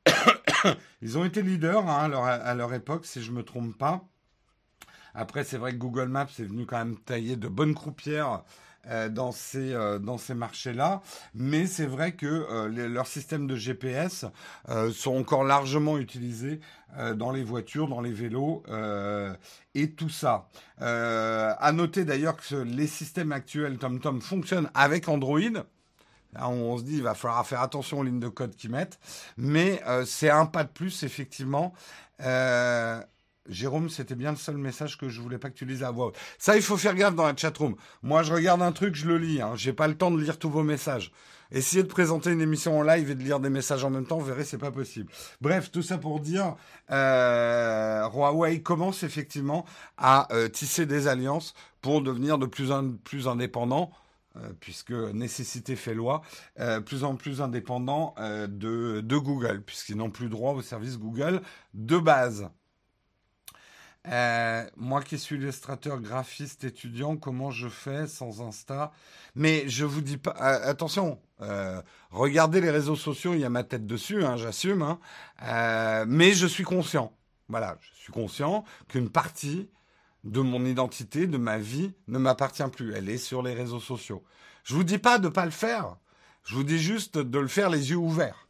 Ils 1.01 1.17
ont 1.17 1.25
été 1.25 1.41
leaders 1.41 1.87
hein, 1.87 2.05
à, 2.05 2.07
leur, 2.07 2.23
à, 2.23 2.55
leur, 2.55 2.73
époque, 2.73 3.05
si 3.05 3.21
je 3.21 3.31
ne 3.31 3.37
me 3.37 3.43
trompe 3.43 3.77
pas. 3.77 4.03
Après, 5.13 5.43
c'est 5.43 5.57
vrai 5.57 5.73
que 5.73 5.77
Google 5.77 6.07
Maps 6.07 6.27
est 6.39 6.43
venu 6.43 6.65
quand 6.65 6.77
même 6.77 6.97
tailler 6.97 7.35
de 7.35 7.47
bonnes 7.47 7.75
croupières 7.75 8.43
dans 9.11 9.31
ces 9.31 9.73
dans 10.01 10.17
ces 10.17 10.33
marchés-là, 10.33 11.01
mais 11.35 11.65
c'est 11.67 11.85
vrai 11.85 12.13
que 12.13 12.67
leurs 12.67 13.07
systèmes 13.07 13.47
de 13.47 13.55
GPS 13.55 14.25
sont 14.91 15.17
encore 15.17 15.43
largement 15.43 15.97
utilisés 15.97 16.59
dans 17.15 17.31
les 17.31 17.43
voitures, 17.43 17.87
dans 17.87 18.01
les 18.01 18.11
vélos 18.11 18.63
et 19.75 19.91
tout 19.91 20.09
ça. 20.09 20.47
à 20.79 21.71
noter 21.73 22.05
d'ailleurs 22.05 22.37
que 22.37 22.55
les 22.55 22.87
systèmes 22.87 23.31
actuels 23.31 23.77
TomTom 23.77 24.21
fonctionnent 24.21 24.69
avec 24.73 25.07
Android 25.07 25.63
on 26.39 26.77
se 26.77 26.83
dit, 26.83 26.97
il 26.97 27.03
va 27.03 27.13
falloir 27.13 27.45
faire 27.45 27.61
attention 27.61 27.99
aux 27.99 28.03
lignes 28.03 28.19
de 28.19 28.27
code 28.27 28.55
qu'ils 28.55 28.71
mettent. 28.71 28.99
Mais 29.37 29.81
euh, 29.87 30.05
c'est 30.05 30.29
un 30.29 30.45
pas 30.45 30.63
de 30.63 30.69
plus, 30.69 31.03
effectivement. 31.03 31.73
Euh, 32.21 33.01
Jérôme, 33.49 33.89
c'était 33.89 34.15
bien 34.15 34.31
le 34.31 34.37
seul 34.37 34.57
message 34.57 34.97
que 34.97 35.09
je 35.09 35.19
voulais 35.21 35.37
pas 35.37 35.49
que 35.49 35.55
tu 35.55 35.65
lises 35.65 35.83
à 35.83 35.91
voix 35.91 36.11
Ça, 36.37 36.55
il 36.55 36.61
faut 36.61 36.77
faire 36.77 36.95
gaffe 36.95 37.15
dans 37.15 37.25
la 37.25 37.35
chatroom. 37.35 37.75
Moi, 38.03 38.23
je 38.23 38.33
regarde 38.33 38.61
un 38.61 38.71
truc, 38.71 38.95
je 38.95 39.07
le 39.07 39.17
lis. 39.17 39.41
Hein. 39.41 39.53
J'ai 39.55 39.73
pas 39.73 39.87
le 39.87 39.95
temps 39.95 40.11
de 40.11 40.21
lire 40.21 40.37
tous 40.37 40.49
vos 40.49 40.63
messages. 40.63 41.11
Essayez 41.51 41.83
de 41.83 41.87
présenter 41.87 42.31
une 42.31 42.39
émission 42.39 42.79
en 42.79 42.83
live 42.83 43.09
et 43.09 43.15
de 43.15 43.23
lire 43.23 43.39
des 43.39 43.49
messages 43.49 43.83
en 43.83 43.89
même 43.89 44.05
temps, 44.05 44.17
vous 44.17 44.25
verrez, 44.25 44.45
c'est 44.45 44.57
pas 44.57 44.71
possible. 44.71 45.11
Bref, 45.41 45.69
tout 45.69 45.81
ça 45.81 45.97
pour 45.97 46.21
dire, 46.21 46.55
euh, 46.91 48.07
Huawei 48.09 48.61
commence 48.61 49.03
effectivement 49.03 49.65
à 49.97 50.29
tisser 50.53 50.85
des 50.85 51.07
alliances 51.07 51.53
pour 51.81 52.01
devenir 52.01 52.37
de 52.37 52.45
plus 52.45 52.71
en 52.71 52.93
plus 53.03 53.27
indépendant 53.27 53.91
euh, 54.37 54.53
puisque 54.61 54.91
nécessité 54.91 55.75
fait 55.75 55.93
loi, 55.93 56.21
euh, 56.61 56.79
plus 56.79 57.03
en 57.03 57.17
plus 57.17 57.41
indépendant 57.41 58.15
euh, 58.17 58.47
de, 58.47 59.01
de, 59.01 59.17
Google, 59.17 59.61
puisqu'ils 59.61 59.97
n'ont 59.97 60.09
plus 60.09 60.29
droit 60.29 60.53
au 60.53 60.61
service 60.61 60.97
Google 60.97 61.41
de 61.73 61.97
base. 61.97 62.49
Moi 64.05 65.01
qui 65.01 65.17
suis 65.17 65.35
illustrateur, 65.35 65.99
graphiste, 65.99 66.63
étudiant, 66.63 67.17
comment 67.17 67.51
je 67.51 67.67
fais 67.67 68.07
sans 68.07 68.41
Insta? 68.41 68.91
Mais 69.35 69.67
je 69.67 69.85
vous 69.85 70.01
dis 70.01 70.17
pas. 70.17 70.31
attention, 70.31 71.19
regardez 72.09 72.61
les 72.61 72.71
réseaux 72.71 72.95
sociaux, 72.95 73.33
il 73.33 73.41
y 73.41 73.45
a 73.45 73.49
ma 73.49 73.63
tête 73.63 73.85
dessus, 73.85 74.23
hein, 74.23 74.37
j'assume. 74.37 74.81
Hein, 74.81 76.05
mais 76.07 76.33
je 76.33 76.47
suis 76.47 76.63
conscient. 76.63 77.13
Voilà, 77.49 77.77
je 77.81 78.03
suis 78.03 78.13
conscient 78.13 78.63
qu'une 78.87 79.09
partie 79.09 79.69
de 80.23 80.39
mon 80.39 80.65
identité, 80.65 81.27
de 81.27 81.37
ma 81.37 81.57
vie, 81.57 81.93
ne 82.07 82.17
m'appartient 82.17 82.67
plus. 82.71 82.93
Elle 82.93 83.09
est 83.09 83.17
sur 83.17 83.41
les 83.41 83.53
réseaux 83.53 83.79
sociaux. 83.79 84.23
Je 84.63 84.75
vous 84.75 84.83
dis 84.83 84.97
pas 84.97 85.19
de 85.19 85.27
pas 85.27 85.45
le 85.45 85.51
faire. 85.51 85.97
Je 86.43 86.55
vous 86.55 86.63
dis 86.63 86.79
juste 86.79 87.17
de 87.17 87.39
le 87.39 87.47
faire 87.47 87.69
les 87.69 87.89
yeux 87.89 87.97
ouverts 87.97 88.47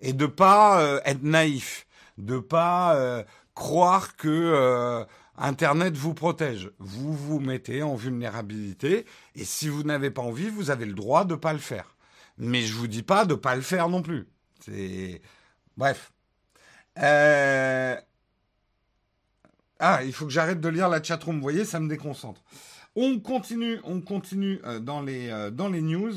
et 0.00 0.12
de 0.12 0.26
pas 0.26 0.80
euh, 0.80 1.00
être 1.04 1.22
naïf, 1.22 1.86
de 2.18 2.38
pas 2.38 2.96
euh, 2.96 3.22
croire 3.54 4.16
que 4.16 4.28
euh, 4.28 5.04
Internet 5.36 5.96
vous 5.96 6.14
protège. 6.14 6.70
Vous 6.78 7.12
vous 7.12 7.40
mettez 7.40 7.82
en 7.82 7.94
vulnérabilité 7.94 9.06
et 9.34 9.44
si 9.44 9.68
vous 9.68 9.82
n'avez 9.82 10.10
pas 10.10 10.22
envie, 10.22 10.48
vous 10.48 10.70
avez 10.70 10.86
le 10.86 10.94
droit 10.94 11.24
de 11.24 11.34
pas 11.34 11.52
le 11.52 11.58
faire. 11.58 11.96
Mais 12.38 12.62
je 12.62 12.74
vous 12.74 12.86
dis 12.86 13.02
pas 13.02 13.24
de 13.24 13.34
pas 13.34 13.56
le 13.56 13.62
faire 13.62 13.88
non 13.88 14.02
plus. 14.02 14.28
C'est 14.60 15.20
bref. 15.76 16.12
Euh, 16.98 17.96
ah, 19.78 20.04
il 20.04 20.12
faut 20.12 20.26
que 20.26 20.32
j'arrête 20.32 20.60
de 20.60 20.68
lire 20.68 20.88
la 20.88 21.02
chatroom. 21.02 21.36
Vous 21.36 21.42
voyez, 21.42 21.64
ça 21.64 21.80
me 21.80 21.88
déconcentre. 21.88 22.42
On 22.94 23.18
continue, 23.20 23.80
on 23.84 24.00
continue 24.00 24.60
euh, 24.64 24.78
dans 24.78 25.00
les, 25.00 25.50
dans 25.52 25.68
les 25.68 25.80
news 25.80 26.12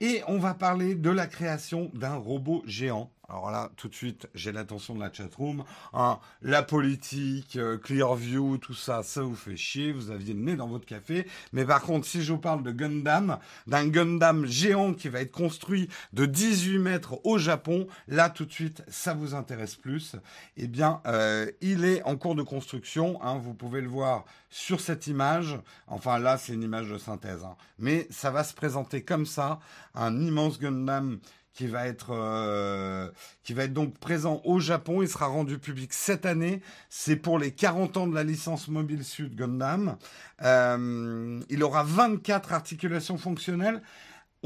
et 0.00 0.22
on 0.26 0.38
va 0.38 0.54
parler 0.54 0.94
de 0.94 1.10
la 1.10 1.26
création 1.26 1.90
d'un 1.94 2.16
robot 2.16 2.62
géant 2.66 3.10
alors 3.28 3.50
là, 3.50 3.70
tout 3.76 3.88
de 3.88 3.94
suite, 3.94 4.28
j'ai 4.34 4.52
l'attention 4.52 4.94
de 4.94 5.00
la 5.00 5.12
chatroom. 5.12 5.64
Hein, 5.94 6.18
la 6.42 6.62
politique, 6.62 7.56
euh, 7.56 7.78
Clearview, 7.78 8.58
tout 8.58 8.74
ça, 8.74 9.02
ça 9.02 9.22
vous 9.22 9.34
fait 9.34 9.56
chier. 9.56 9.92
Vous 9.92 10.10
aviez 10.10 10.34
le 10.34 10.40
nez 10.40 10.56
dans 10.56 10.68
votre 10.68 10.84
café. 10.84 11.26
Mais 11.52 11.64
par 11.64 11.82
contre, 11.82 12.06
si 12.06 12.22
je 12.22 12.32
vous 12.32 12.38
parle 12.38 12.62
de 12.62 12.70
Gundam, 12.70 13.38
d'un 13.66 13.88
Gundam 13.88 14.44
géant 14.44 14.92
qui 14.92 15.08
va 15.08 15.20
être 15.20 15.32
construit 15.32 15.88
de 16.12 16.26
18 16.26 16.78
mètres 16.78 17.18
au 17.24 17.38
Japon, 17.38 17.86
là, 18.08 18.28
tout 18.28 18.44
de 18.44 18.52
suite, 18.52 18.82
ça 18.88 19.14
vous 19.14 19.34
intéresse 19.34 19.76
plus. 19.76 20.16
Eh 20.56 20.66
bien, 20.66 21.00
euh, 21.06 21.50
il 21.62 21.84
est 21.84 22.02
en 22.02 22.16
cours 22.16 22.34
de 22.34 22.42
construction. 22.42 23.22
Hein, 23.22 23.38
vous 23.38 23.54
pouvez 23.54 23.80
le 23.80 23.88
voir 23.88 24.24
sur 24.50 24.80
cette 24.80 25.06
image. 25.06 25.58
Enfin, 25.86 26.18
là, 26.18 26.36
c'est 26.36 26.52
une 26.52 26.62
image 26.62 26.90
de 26.90 26.98
synthèse. 26.98 27.42
Hein. 27.42 27.56
Mais 27.78 28.06
ça 28.10 28.30
va 28.30 28.44
se 28.44 28.52
présenter 28.52 29.02
comme 29.02 29.24
ça. 29.24 29.60
Un 29.94 30.20
immense 30.20 30.58
Gundam 30.58 31.20
qui 31.54 31.68
va 31.68 31.86
être 31.86 32.08
euh, 32.10 33.08
qui 33.44 33.54
va 33.54 33.64
être 33.64 33.72
donc 33.72 33.96
présent 33.98 34.42
au 34.44 34.58
Japon. 34.58 35.02
Il 35.02 35.08
sera 35.08 35.26
rendu 35.26 35.58
public 35.58 35.92
cette 35.92 36.26
année. 36.26 36.60
C'est 36.90 37.16
pour 37.16 37.38
les 37.38 37.52
40 37.52 37.96
ans 37.96 38.06
de 38.06 38.14
la 38.14 38.24
licence 38.24 38.68
Mobile 38.68 39.04
Suit 39.04 39.30
Gundam. 39.30 39.96
Euh, 40.42 41.40
il 41.48 41.62
aura 41.62 41.84
24 41.84 42.52
articulations 42.52 43.18
fonctionnelles. 43.18 43.80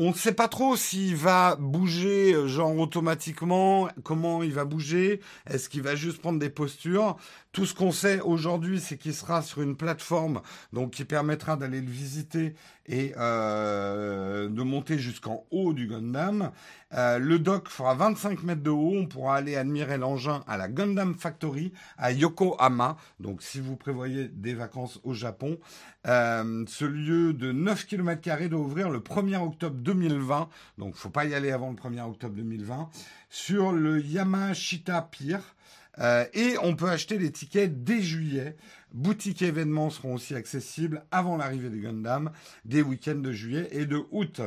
On 0.00 0.10
ne 0.10 0.14
sait 0.14 0.32
pas 0.32 0.46
trop 0.46 0.76
s'il 0.76 1.16
va 1.16 1.56
bouger 1.56 2.32
euh, 2.32 2.46
genre 2.46 2.76
automatiquement, 2.78 3.88
comment 4.04 4.44
il 4.44 4.52
va 4.52 4.64
bouger, 4.64 5.20
est-ce 5.50 5.68
qu'il 5.68 5.82
va 5.82 5.96
juste 5.96 6.20
prendre 6.20 6.38
des 6.38 6.50
postures? 6.50 7.16
Tout 7.52 7.64
ce 7.64 7.74
qu'on 7.74 7.92
sait 7.92 8.20
aujourd'hui, 8.20 8.78
c'est 8.78 8.98
qu'il 8.98 9.14
sera 9.14 9.40
sur 9.40 9.62
une 9.62 9.76
plateforme 9.76 10.42
donc 10.72 10.92
qui 10.92 11.04
permettra 11.04 11.56
d'aller 11.56 11.80
le 11.80 11.90
visiter 11.90 12.54
et 12.86 13.14
euh, 13.16 14.48
de 14.48 14.62
monter 14.62 14.98
jusqu'en 14.98 15.44
haut 15.50 15.72
du 15.72 15.86
Gundam. 15.86 16.52
Euh, 16.94 17.18
le 17.18 17.38
dock 17.38 17.68
fera 17.68 17.94
25 17.94 18.42
mètres 18.42 18.62
de 18.62 18.70
haut. 18.70 18.94
On 18.94 19.06
pourra 19.06 19.36
aller 19.36 19.56
admirer 19.56 19.96
l'engin 19.96 20.42
à 20.46 20.56
la 20.56 20.68
Gundam 20.68 21.14
Factory 21.14 21.72
à 21.96 22.12
Yokohama. 22.12 22.96
Donc 23.18 23.42
si 23.42 23.60
vous 23.60 23.76
prévoyez 23.76 24.28
des 24.28 24.54
vacances 24.54 25.00
au 25.02 25.14
Japon, 25.14 25.58
euh, 26.06 26.64
ce 26.66 26.84
lieu 26.84 27.32
de 27.32 27.50
9 27.52 27.86
km 27.86 28.48
doit 28.48 28.60
ouvrir 28.60 28.90
le 28.90 29.00
1er 29.00 29.42
octobre 29.42 29.76
2020. 29.76 30.48
Donc 30.76 30.94
faut 30.96 31.10
pas 31.10 31.24
y 31.24 31.34
aller 31.34 31.50
avant 31.50 31.70
le 31.70 31.76
1er 31.76 32.02
octobre 32.02 32.34
2020. 32.34 32.90
Sur 33.30 33.72
le 33.72 34.00
Yamashita 34.00 35.02
Pier. 35.02 35.38
Euh, 36.00 36.24
et 36.32 36.56
on 36.62 36.76
peut 36.76 36.88
acheter 36.88 37.18
les 37.18 37.32
tickets 37.32 37.82
dès 37.84 38.00
juillet. 38.00 38.56
Boutiques 38.92 39.42
et 39.42 39.48
événements 39.48 39.90
seront 39.90 40.14
aussi 40.14 40.34
accessibles 40.34 41.04
avant 41.10 41.36
l'arrivée 41.36 41.68
des 41.68 41.80
Gundam, 41.80 42.30
des 42.64 42.80
week-ends 42.80 43.16
de 43.16 43.32
juillet 43.32 43.68
et 43.70 43.84
de 43.84 44.02
août. 44.12 44.40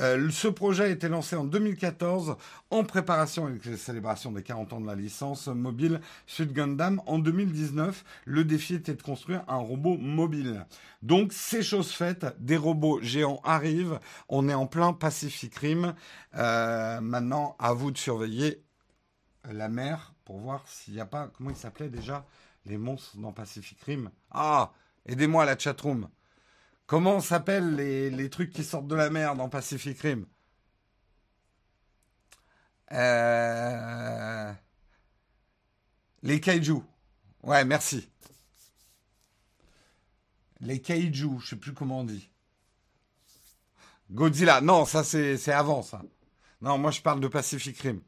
Euh, 0.00 0.28
ce 0.30 0.48
projet 0.48 0.84
a 0.84 0.88
été 0.88 1.08
lancé 1.08 1.36
en 1.36 1.44
2014 1.44 2.36
en 2.70 2.82
préparation 2.82 3.46
avec 3.46 3.64
les 3.66 3.76
célébrations 3.76 4.32
des 4.32 4.42
40 4.42 4.72
ans 4.72 4.80
de 4.80 4.86
la 4.88 4.96
licence 4.96 5.46
mobile 5.46 6.00
Sud 6.26 6.52
Gundam. 6.52 7.00
En 7.06 7.20
2019, 7.20 8.04
le 8.24 8.44
défi 8.44 8.74
était 8.74 8.94
de 8.94 9.02
construire 9.02 9.44
un 9.46 9.58
robot 9.58 9.96
mobile. 9.96 10.66
Donc 11.02 11.32
c'est 11.32 11.62
chose 11.62 11.92
faite, 11.92 12.26
des 12.40 12.56
robots 12.56 13.00
géants 13.00 13.40
arrivent, 13.44 14.00
on 14.28 14.48
est 14.48 14.54
en 14.54 14.66
plein 14.66 14.92
Pacific 14.92 15.54
Rim. 15.54 15.94
Euh, 16.34 17.00
maintenant, 17.00 17.54
à 17.60 17.72
vous 17.74 17.92
de 17.92 17.98
surveiller 17.98 18.64
la 19.52 19.68
mer 19.68 20.13
pour 20.24 20.38
voir 20.38 20.66
s'il 20.68 20.94
n'y 20.94 21.00
a 21.00 21.06
pas, 21.06 21.28
comment 21.28 21.50
il 21.50 21.56
s'appelait 21.56 21.88
déjà 21.88 22.26
les 22.66 22.78
monstres 22.78 23.16
dans 23.18 23.32
Pacific 23.32 23.80
Rim. 23.82 24.10
Ah, 24.30 24.72
aidez-moi 25.06 25.42
à 25.42 25.46
la 25.46 25.58
chatroom. 25.58 26.08
Comment 26.86 27.20
s'appellent 27.20 27.76
les, 27.76 28.30
trucs 28.30 28.52
qui 28.52 28.64
sortent 28.64 28.86
de 28.86 28.94
la 28.94 29.10
mer 29.10 29.36
dans 29.36 29.48
Pacific 29.48 29.98
Rim? 30.00 30.26
Euh... 32.92 34.52
Les 36.22 36.40
kaiju. 36.40 36.80
Ouais, 37.42 37.64
merci. 37.64 38.08
Les 40.60 40.80
kaiju, 40.80 41.38
je 41.40 41.48
sais 41.50 41.56
plus 41.56 41.74
comment 41.74 42.00
on 42.00 42.04
dit. 42.04 42.30
Godzilla. 44.10 44.60
Non, 44.60 44.84
ça 44.84 45.04
c'est 45.04 45.52
avant 45.52 45.82
ça. 45.82 46.02
Non, 46.60 46.78
moi 46.78 46.90
je 46.90 47.00
parle 47.00 47.20
de 47.20 47.28
Pacific 47.28 47.78
Rim. 47.80 48.00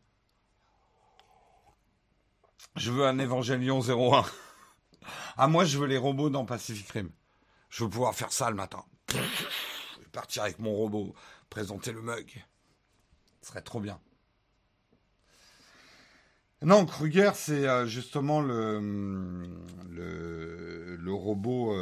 Je 2.74 2.90
veux 2.90 3.06
un 3.06 3.18
Evangelion 3.18 3.80
01. 3.80 4.24
Ah, 5.38 5.46
moi, 5.46 5.64
je 5.64 5.78
veux 5.78 5.86
les 5.86 5.98
robots 5.98 6.30
dans 6.30 6.44
Pacific 6.44 6.88
Rim. 6.90 7.10
Je 7.68 7.84
veux 7.84 7.90
pouvoir 7.90 8.14
faire 8.14 8.32
ça 8.32 8.50
le 8.50 8.56
matin. 8.56 8.84
partir 10.10 10.42
avec 10.42 10.58
mon 10.58 10.72
robot, 10.72 11.14
présenter 11.50 11.92
le 11.92 12.00
mug. 12.00 12.44
Ce 13.42 13.48
serait 13.48 13.62
trop 13.62 13.78
bien. 13.78 14.00
Non, 16.62 16.86
Kruger, 16.86 17.32
c'est 17.34 17.68
euh, 17.68 17.86
justement 17.86 18.40
le, 18.40 18.80
le, 19.90 21.12
robot. 21.12 21.76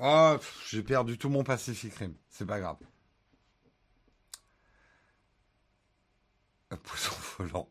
Oh, 0.00 0.36
j'ai 0.66 0.82
perdu 0.82 1.18
tout 1.18 1.28
mon 1.28 1.44
Pacific 1.44 1.94
Rim. 1.94 2.14
C'est 2.28 2.46
pas 2.46 2.60
grave. 2.60 2.78
Un 6.70 6.76
poisson 6.76 7.14
volant. 7.38 7.68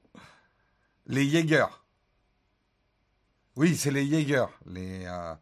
Les 1.09 1.27
Jaeger. 1.27 1.83
Oui, 3.55 3.75
c'est 3.75 3.89
les 3.89 4.07
Jaeger. 4.07 4.47
Les, 4.67 5.05
euh, 5.05 5.35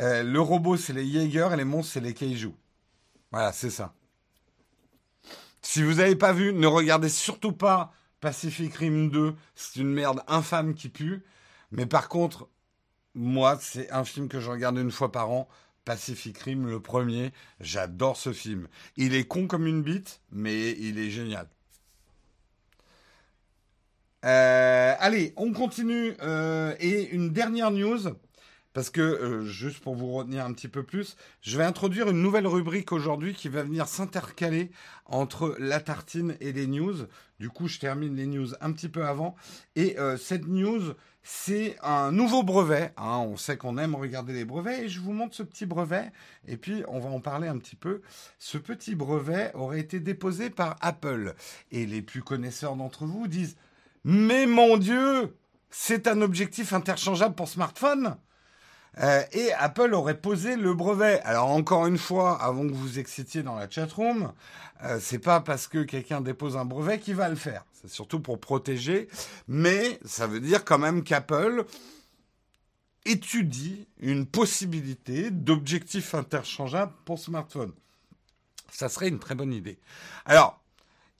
euh, 0.00 0.22
le 0.24 0.40
robot, 0.40 0.76
c'est 0.76 0.92
les 0.92 1.08
Jaeger 1.08 1.52
et 1.52 1.56
les 1.56 1.64
monstres, 1.64 1.92
c'est 1.92 2.00
les 2.00 2.14
Kaiju. 2.14 2.50
Voilà, 3.30 3.52
c'est 3.52 3.70
ça. 3.70 3.94
Si 5.62 5.84
vous 5.84 5.94
n'avez 5.94 6.16
pas 6.16 6.32
vu, 6.32 6.52
ne 6.52 6.66
regardez 6.66 7.08
surtout 7.08 7.52
pas 7.52 7.92
Pacific 8.20 8.74
Rim 8.74 9.08
2. 9.10 9.36
C'est 9.54 9.80
une 9.80 9.92
merde 9.92 10.24
infâme 10.26 10.74
qui 10.74 10.88
pue. 10.88 11.22
Mais 11.70 11.86
par 11.86 12.08
contre, 12.08 12.48
moi, 13.14 13.56
c'est 13.60 13.90
un 13.92 14.04
film 14.04 14.28
que 14.28 14.40
je 14.40 14.50
regarde 14.50 14.78
une 14.78 14.90
fois 14.90 15.12
par 15.12 15.30
an 15.30 15.48
Pacific 15.84 16.36
Rim, 16.38 16.66
le 16.66 16.80
premier. 16.80 17.32
J'adore 17.60 18.16
ce 18.16 18.32
film. 18.32 18.66
Il 18.96 19.14
est 19.14 19.28
con 19.28 19.46
comme 19.46 19.68
une 19.68 19.82
bite, 19.82 20.22
mais 20.32 20.72
il 20.72 20.98
est 20.98 21.10
génial. 21.10 21.48
Euh, 24.24 24.94
allez, 24.98 25.32
on 25.36 25.52
continue. 25.52 26.14
Euh, 26.22 26.74
et 26.80 27.08
une 27.10 27.30
dernière 27.30 27.70
news, 27.70 27.98
parce 28.72 28.90
que, 28.90 29.00
euh, 29.00 29.44
juste 29.44 29.80
pour 29.80 29.94
vous 29.94 30.12
retenir 30.12 30.44
un 30.44 30.52
petit 30.52 30.68
peu 30.68 30.82
plus, 30.82 31.16
je 31.40 31.56
vais 31.56 31.64
introduire 31.64 32.08
une 32.08 32.22
nouvelle 32.22 32.46
rubrique 32.46 32.92
aujourd'hui 32.92 33.34
qui 33.34 33.48
va 33.48 33.62
venir 33.62 33.86
s'intercaler 33.86 34.70
entre 35.06 35.56
la 35.58 35.80
tartine 35.80 36.36
et 36.40 36.52
les 36.52 36.66
news. 36.66 37.06
Du 37.38 37.48
coup, 37.50 37.68
je 37.68 37.78
termine 37.78 38.16
les 38.16 38.26
news 38.26 38.48
un 38.60 38.72
petit 38.72 38.88
peu 38.88 39.04
avant. 39.04 39.36
Et 39.76 39.96
cette 40.18 40.48
news, 40.48 40.94
c'est 41.22 41.76
un 41.82 42.10
nouveau 42.10 42.42
brevet. 42.42 42.92
Hein. 42.96 43.18
on 43.18 43.36
sait 43.36 43.56
qu'on 43.56 43.78
aime 43.78 43.94
regarder 43.94 44.32
les 44.32 44.44
brevets 44.44 44.84
et 44.84 44.88
je 44.88 45.00
vous 45.00 45.12
montre 45.12 45.36
ce 45.36 45.44
petit 45.44 45.66
brevet. 45.66 46.10
Et 46.46 46.56
puis, 46.56 46.82
on 46.88 46.98
va 46.98 47.10
en 47.10 47.20
parler 47.20 47.46
un 47.46 47.58
petit 47.58 47.76
peu. 47.76 48.02
Ce 48.38 48.58
petit 48.58 48.96
brevet 48.96 49.52
aurait 49.54 49.80
été 49.80 50.00
déposé 50.00 50.50
par 50.50 50.76
Apple. 50.80 51.34
Et 51.70 51.86
les 51.86 52.02
plus 52.02 52.22
connaisseurs 52.22 52.76
d'entre 52.76 53.04
vous 53.04 53.28
disent 53.28 53.56
mais 54.10 54.46
mon 54.46 54.78
Dieu, 54.78 55.36
c'est 55.68 56.06
un 56.06 56.22
objectif 56.22 56.72
interchangeable 56.72 57.34
pour 57.34 57.46
smartphone. 57.46 58.16
Euh, 59.00 59.22
et 59.32 59.52
Apple 59.52 59.92
aurait 59.92 60.18
posé 60.18 60.56
le 60.56 60.72
brevet. 60.72 61.20
Alors 61.24 61.48
encore 61.48 61.86
une 61.86 61.98
fois, 61.98 62.42
avant 62.42 62.66
que 62.66 62.72
vous 62.72 62.98
excitiez 62.98 63.42
dans 63.42 63.54
la 63.54 63.68
chatroom, 63.68 64.32
euh, 64.82 64.98
c'est 64.98 65.18
pas 65.18 65.40
parce 65.40 65.66
que 65.66 65.82
quelqu'un 65.82 66.22
dépose 66.22 66.56
un 66.56 66.64
brevet 66.64 66.98
qu'il 66.98 67.16
va 67.16 67.28
le 67.28 67.36
faire. 67.36 67.66
C'est 67.74 67.90
surtout 67.90 68.20
pour 68.20 68.40
protéger, 68.40 69.08
mais 69.46 70.00
ça 70.06 70.26
veut 70.26 70.40
dire 70.40 70.64
quand 70.64 70.78
même 70.78 71.04
qu'Apple 71.04 71.66
étudie 73.04 73.88
une 74.00 74.24
possibilité 74.24 75.30
d'objectif 75.30 76.14
interchangeable 76.14 76.94
pour 77.04 77.18
smartphone. 77.18 77.74
Ça 78.72 78.88
serait 78.88 79.08
une 79.08 79.18
très 79.18 79.34
bonne 79.34 79.52
idée. 79.52 79.78
Alors, 80.24 80.62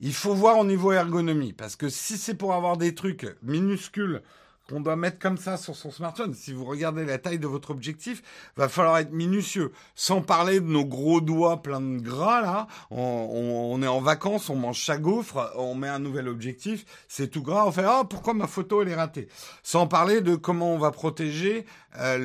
il 0.00 0.14
faut 0.14 0.34
voir 0.34 0.58
au 0.58 0.64
niveau 0.64 0.92
ergonomie, 0.92 1.52
parce 1.52 1.76
que 1.76 1.88
si 1.88 2.18
c'est 2.18 2.34
pour 2.34 2.54
avoir 2.54 2.76
des 2.76 2.94
trucs 2.94 3.26
minuscules 3.42 4.22
qu'on 4.68 4.80
doit 4.80 4.96
mettre 4.96 5.18
comme 5.18 5.38
ça 5.38 5.56
sur 5.56 5.74
son 5.74 5.90
smartphone, 5.90 6.34
si 6.34 6.52
vous 6.52 6.66
regardez 6.66 7.06
la 7.06 7.16
taille 7.16 7.38
de 7.38 7.46
votre 7.46 7.70
objectif, 7.70 8.22
va 8.56 8.68
falloir 8.68 8.98
être 8.98 9.12
minutieux. 9.12 9.72
Sans 9.94 10.20
parler 10.20 10.61
de 10.61 10.66
nos 10.66 10.84
gros 10.84 11.22
doigts 11.22 11.62
pleins 11.62 11.80
de 11.80 12.00
gras 12.00 12.42
là, 12.42 12.66
on, 12.90 13.80
est 13.82 13.87
en 13.87 14.00
vacances, 14.00 14.50
on 14.50 14.56
mange 14.56 14.84
sa 14.84 14.98
gaufre, 14.98 15.52
on 15.56 15.74
met 15.74 15.88
un 15.88 15.98
nouvel 15.98 16.28
objectif, 16.28 16.84
c'est 17.08 17.28
tout 17.28 17.42
gras, 17.42 17.64
on 17.66 17.72
fait 17.72 17.84
ah 17.87 18.02
pourquoi 18.08 18.34
ma 18.34 18.46
photo 18.46 18.82
elle 18.82 18.88
est 18.88 18.94
ratée? 18.94 19.28
Sans 19.62 19.87
parler 19.87 20.20
de 20.20 20.37
comment 20.37 20.74
on 20.74 20.78
va 20.78 20.90
protéger 20.90 21.64
euh, 21.98 22.18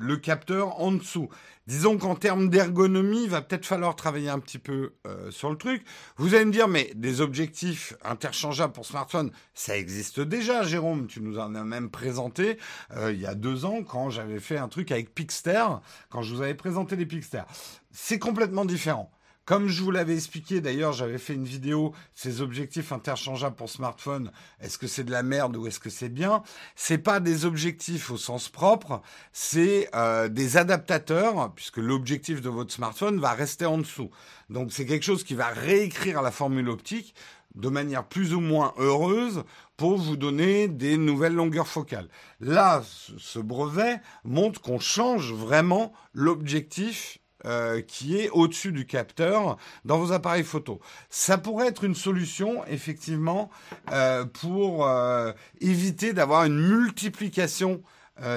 le 0.00 0.16
capteur 0.16 0.80
en 0.80 0.92
dessous. 0.92 1.28
Disons 1.68 1.98
qu'en 1.98 2.14
termes 2.14 2.48
d'ergonomie, 2.48 3.24
il 3.24 3.28
va 3.28 3.42
peut-être 3.42 3.66
falloir 3.66 3.94
travailler 3.94 4.30
un 4.30 4.38
petit 4.38 4.58
peu 4.58 4.94
euh, 5.06 5.30
sur 5.30 5.50
le 5.50 5.58
truc. 5.58 5.84
Vous 6.16 6.34
allez 6.34 6.46
me 6.46 6.50
dire, 6.50 6.66
mais 6.66 6.90
des 6.94 7.20
objectifs 7.20 7.92
interchangeables 8.02 8.72
pour 8.72 8.86
smartphone, 8.86 9.30
ça 9.52 9.76
existe 9.76 10.18
déjà, 10.18 10.62
Jérôme. 10.62 11.08
Tu 11.08 11.20
nous 11.20 11.38
en 11.38 11.54
as 11.54 11.64
même 11.64 11.90
présenté 11.90 12.56
euh, 12.96 13.12
il 13.12 13.20
y 13.20 13.26
a 13.26 13.34
deux 13.34 13.66
ans 13.66 13.82
quand 13.82 14.08
j'avais 14.08 14.40
fait 14.40 14.56
un 14.56 14.68
truc 14.68 14.90
avec 14.92 15.14
Pixter, 15.14 15.66
quand 16.08 16.22
je 16.22 16.34
vous 16.34 16.40
avais 16.40 16.54
présenté 16.54 16.96
les 16.96 17.04
Pixter. 17.04 17.42
C'est 17.90 18.18
complètement 18.18 18.64
différent. 18.64 19.10
Comme 19.48 19.68
je 19.68 19.82
vous 19.82 19.90
l'avais 19.90 20.12
expliqué, 20.12 20.60
d'ailleurs, 20.60 20.92
j'avais 20.92 21.16
fait 21.16 21.32
une 21.32 21.46
vidéo, 21.46 21.94
ces 22.14 22.42
objectifs 22.42 22.92
interchangeables 22.92 23.56
pour 23.56 23.70
smartphone, 23.70 24.30
est-ce 24.60 24.76
que 24.76 24.86
c'est 24.86 25.04
de 25.04 25.10
la 25.10 25.22
merde 25.22 25.56
ou 25.56 25.66
est-ce 25.66 25.80
que 25.80 25.88
c'est 25.88 26.10
bien? 26.10 26.42
C'est 26.76 26.98
pas 26.98 27.18
des 27.18 27.46
objectifs 27.46 28.10
au 28.10 28.18
sens 28.18 28.50
propre, 28.50 29.00
c'est 29.32 29.88
euh, 29.94 30.28
des 30.28 30.58
adaptateurs, 30.58 31.50
puisque 31.54 31.78
l'objectif 31.78 32.42
de 32.42 32.50
votre 32.50 32.74
smartphone 32.74 33.20
va 33.20 33.32
rester 33.32 33.64
en 33.64 33.78
dessous. 33.78 34.10
Donc 34.50 34.70
c'est 34.70 34.84
quelque 34.84 35.06
chose 35.06 35.24
qui 35.24 35.34
va 35.34 35.46
réécrire 35.48 36.20
la 36.20 36.30
formule 36.30 36.68
optique 36.68 37.14
de 37.54 37.70
manière 37.70 38.04
plus 38.04 38.34
ou 38.34 38.40
moins 38.40 38.74
heureuse 38.76 39.44
pour 39.78 39.96
vous 39.96 40.18
donner 40.18 40.68
des 40.68 40.98
nouvelles 40.98 41.32
longueurs 41.32 41.68
focales. 41.68 42.10
Là, 42.40 42.82
ce 43.16 43.38
brevet 43.38 44.02
montre 44.24 44.60
qu'on 44.60 44.78
change 44.78 45.32
vraiment 45.32 45.94
l'objectif 46.12 47.18
euh, 47.44 47.82
qui 47.82 48.18
est 48.18 48.30
au-dessus 48.30 48.72
du 48.72 48.84
capteur 48.84 49.58
dans 49.84 49.96
vos 49.96 50.10
appareils 50.10 50.42
photo. 50.42 50.80
Ça 51.08 51.38
pourrait 51.38 51.68
être 51.68 51.84
une 51.84 51.94
solution, 51.94 52.64
effectivement, 52.66 53.48
euh, 53.92 54.24
pour 54.24 54.84
euh, 54.84 55.30
éviter 55.60 56.12
d'avoir 56.12 56.44
une 56.44 56.58
multiplication 56.58 57.80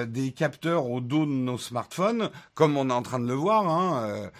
des 0.06 0.30
capteurs 0.30 0.88
au 0.88 1.00
dos 1.00 1.26
de 1.26 1.32
nos 1.32 1.58
smartphones, 1.58 2.30
comme 2.54 2.76
on 2.76 2.88
est 2.88 2.92
en 2.92 3.02
train 3.02 3.18
de 3.18 3.26
le 3.26 3.34
voir. 3.34 3.68
Hein, 3.68 4.30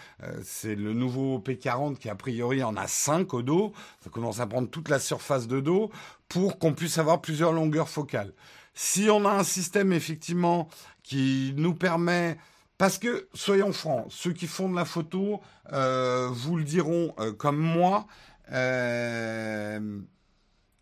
c'est 0.45 0.77
le 0.77 0.93
nouveau 0.93 1.41
P40 1.41 1.97
qui 1.97 2.09
a 2.09 2.15
priori 2.15 2.63
en 2.63 2.77
a 2.77 2.87
5 2.87 3.35
au 3.35 3.43
dos. 3.43 3.73
Ça 4.05 4.11
commence 4.11 4.39
à 4.39 4.47
prendre 4.47 4.71
toute 4.71 4.89
la 4.89 5.01
surface 5.01 5.49
de 5.49 5.59
dos 5.59 5.91
pour 6.29 6.61
qu'on 6.61 6.75
puisse 6.75 6.97
avoir 6.97 7.21
plusieurs 7.21 7.51
longueurs 7.53 7.89
focales. 7.89 8.33
Si 8.75 9.11
on 9.11 9.25
a 9.25 9.31
un 9.31 9.43
système 9.43 9.93
effectivement 9.93 10.69
qui 11.03 11.55
nous 11.57 11.75
permet 11.75 12.39
parce 12.83 12.99
que, 12.99 13.29
soyons 13.33 13.73
francs, 13.73 14.07
ceux 14.09 14.33
qui 14.33 14.49
font 14.49 14.69
de 14.69 14.75
la 14.75 14.85
photo 14.85 15.41
euh, 15.73 16.29
vous 16.33 16.57
le 16.57 16.65
diront 16.65 17.15
euh, 17.21 17.33
comme 17.33 17.57
moi, 17.57 18.09
euh, 18.51 20.01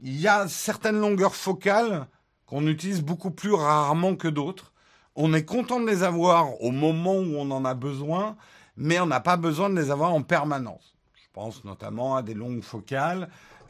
il 0.01 0.19
y 0.19 0.27
a 0.27 0.49
certaines 0.49 0.99
longueurs 0.99 1.35
focales 1.35 2.07
qu'on 2.47 2.67
utilise 2.67 3.03
beaucoup 3.03 3.31
plus 3.31 3.53
rarement 3.53 4.17
que 4.17 4.29
d'autres. 4.29 4.73
On 5.15 5.35
est 5.35 5.45
content 5.45 5.79
de 5.79 5.87
les 5.87 6.03
avoir 6.03 6.63
au 6.63 6.71
moment 6.71 7.17
où 7.17 7.37
on 7.37 7.51
en 7.51 7.67
a 7.67 7.75
besoin, 7.75 8.39
mais 8.79 8.99
on 8.99 9.07
n'a 9.07 9.21
pas 9.21 9.37
besoin 9.37 9.69
de 9.69 9.79
les 9.79 9.91
avoir 9.91 10.15
en 10.15 10.23
permanence. 10.23 10.97
Je 11.17 11.29
pense 11.35 11.65
notamment 11.65 12.17
à 12.17 12.23
des 12.23 12.33
longues 12.33 12.63
focales, 12.63 13.29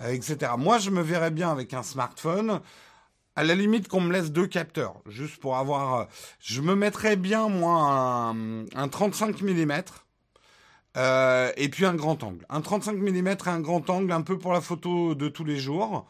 etc. 0.08 0.52
Moi, 0.56 0.78
je 0.78 0.90
me 0.90 1.02
verrais 1.02 1.32
bien 1.32 1.50
avec 1.50 1.74
un 1.74 1.82
smartphone 1.82 2.60
à 3.40 3.42
la 3.42 3.54
limite 3.54 3.88
qu'on 3.88 4.02
me 4.02 4.12
laisse 4.12 4.32
deux 4.32 4.46
capteurs, 4.46 4.96
juste 5.06 5.38
pour 5.38 5.56
avoir. 5.56 5.94
Euh, 5.94 6.04
je 6.40 6.60
me 6.60 6.74
mettrais 6.74 7.16
bien 7.16 7.48
moi 7.48 8.34
un, 8.76 8.88
35 8.88 9.40
mm 9.40 9.72
euh, 10.98 11.50
et 11.56 11.70
puis 11.70 11.86
un 11.86 11.94
grand 11.94 12.22
angle. 12.22 12.44
Un 12.50 12.60
35 12.60 12.98
mm 12.98 13.28
et 13.28 13.48
un 13.48 13.60
grand 13.60 13.88
angle, 13.88 14.12
un 14.12 14.20
peu 14.20 14.38
pour 14.38 14.52
la 14.52 14.60
photo 14.60 15.14
de 15.14 15.28
tous 15.30 15.44
les 15.44 15.56
jours. 15.56 16.06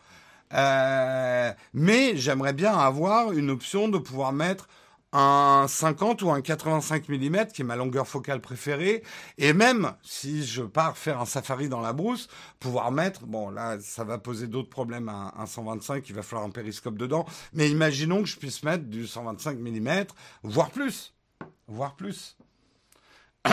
Euh, 0.55 1.53
mais 1.73 2.17
j'aimerais 2.17 2.53
bien 2.53 2.77
avoir 2.77 3.31
une 3.31 3.51
option 3.51 3.87
de 3.87 3.99
pouvoir 3.99 4.33
mettre 4.33 4.67
un 5.13 5.67
50 5.69 6.23
ou 6.23 6.31
un 6.31 6.41
85 6.41 7.09
mm 7.09 7.47
qui 7.47 7.63
est 7.63 7.65
ma 7.65 7.77
longueur 7.77 8.07
focale 8.07 8.41
préférée. 8.41 9.03
Et 9.39 9.53
même 9.53 9.93
si 10.03 10.45
je 10.45 10.63
pars 10.63 10.97
faire 10.97 11.21
un 11.21 11.27
safari 11.27 11.69
dans 11.69 11.81
la 11.81 11.93
brousse 11.93 12.29
pouvoir 12.61 12.93
mettre 12.93 13.27
bon 13.27 13.51
là 13.51 13.79
ça 13.81 14.05
va 14.05 14.19
poser 14.19 14.47
d'autres 14.47 14.71
problèmes 14.71 15.09
à 15.09 15.35
un 15.37 15.47
125 15.47 16.09
il 16.09 16.15
va 16.15 16.23
falloir 16.23 16.47
un 16.47 16.51
périscope 16.51 16.97
dedans. 16.97 17.27
Mais 17.53 17.69
imaginons 17.71 18.23
que 18.23 18.29
je 18.29 18.37
puisse 18.37 18.63
mettre 18.63 18.85
du 18.85 19.07
125 19.07 19.59
mm 19.59 20.05
voire 20.43 20.71
plus. 20.71 21.15
Voire 21.67 21.95
plus. 21.97 22.37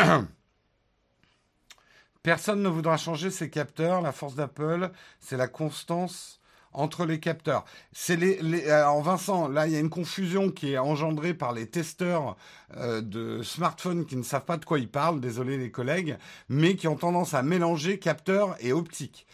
Personne 2.24 2.62
ne 2.62 2.70
voudra 2.70 2.98
changer 2.98 3.32
ses 3.32 3.50
capteurs. 3.50 4.02
La 4.02 4.12
force 4.12 4.36
d'Apple, 4.36 4.92
c'est 5.20 5.38
la 5.38 5.48
constance 5.48 6.37
entre 6.78 7.06
les 7.06 7.20
capteurs. 7.20 7.66
C'est 7.92 8.16
les, 8.16 8.70
alors 8.70 9.02
Vincent, 9.02 9.48
là 9.48 9.68
il 9.68 9.74
y 9.74 9.76
a 9.76 9.80
une 9.80 9.90
confusion 9.90 10.52
qui 10.52 10.74
est 10.74 10.78
engendrée 10.78 11.34
par 11.34 11.52
les 11.52 11.68
testeurs 11.68 12.38
euh, 12.78 13.02
de 13.02 13.42
smartphones 13.42 14.06
qui 14.06 14.16
ne 14.16 14.24
savent 14.24 14.46
pas 14.46 14.58
de 14.58 14.66
quoi 14.66 14.80
ils 14.80 14.90
parlent, 14.90 15.20
désolé 15.20 15.58
les 15.58 15.72
collègues, 15.72 16.18
mais 16.50 16.76
qui 16.76 16.88
ont 16.88 16.96
tendance 16.96 17.34
à 17.34 17.42
mélanger 17.42 18.00
capteurs 18.00 18.56
et 18.60 18.72
optique. 18.72 19.26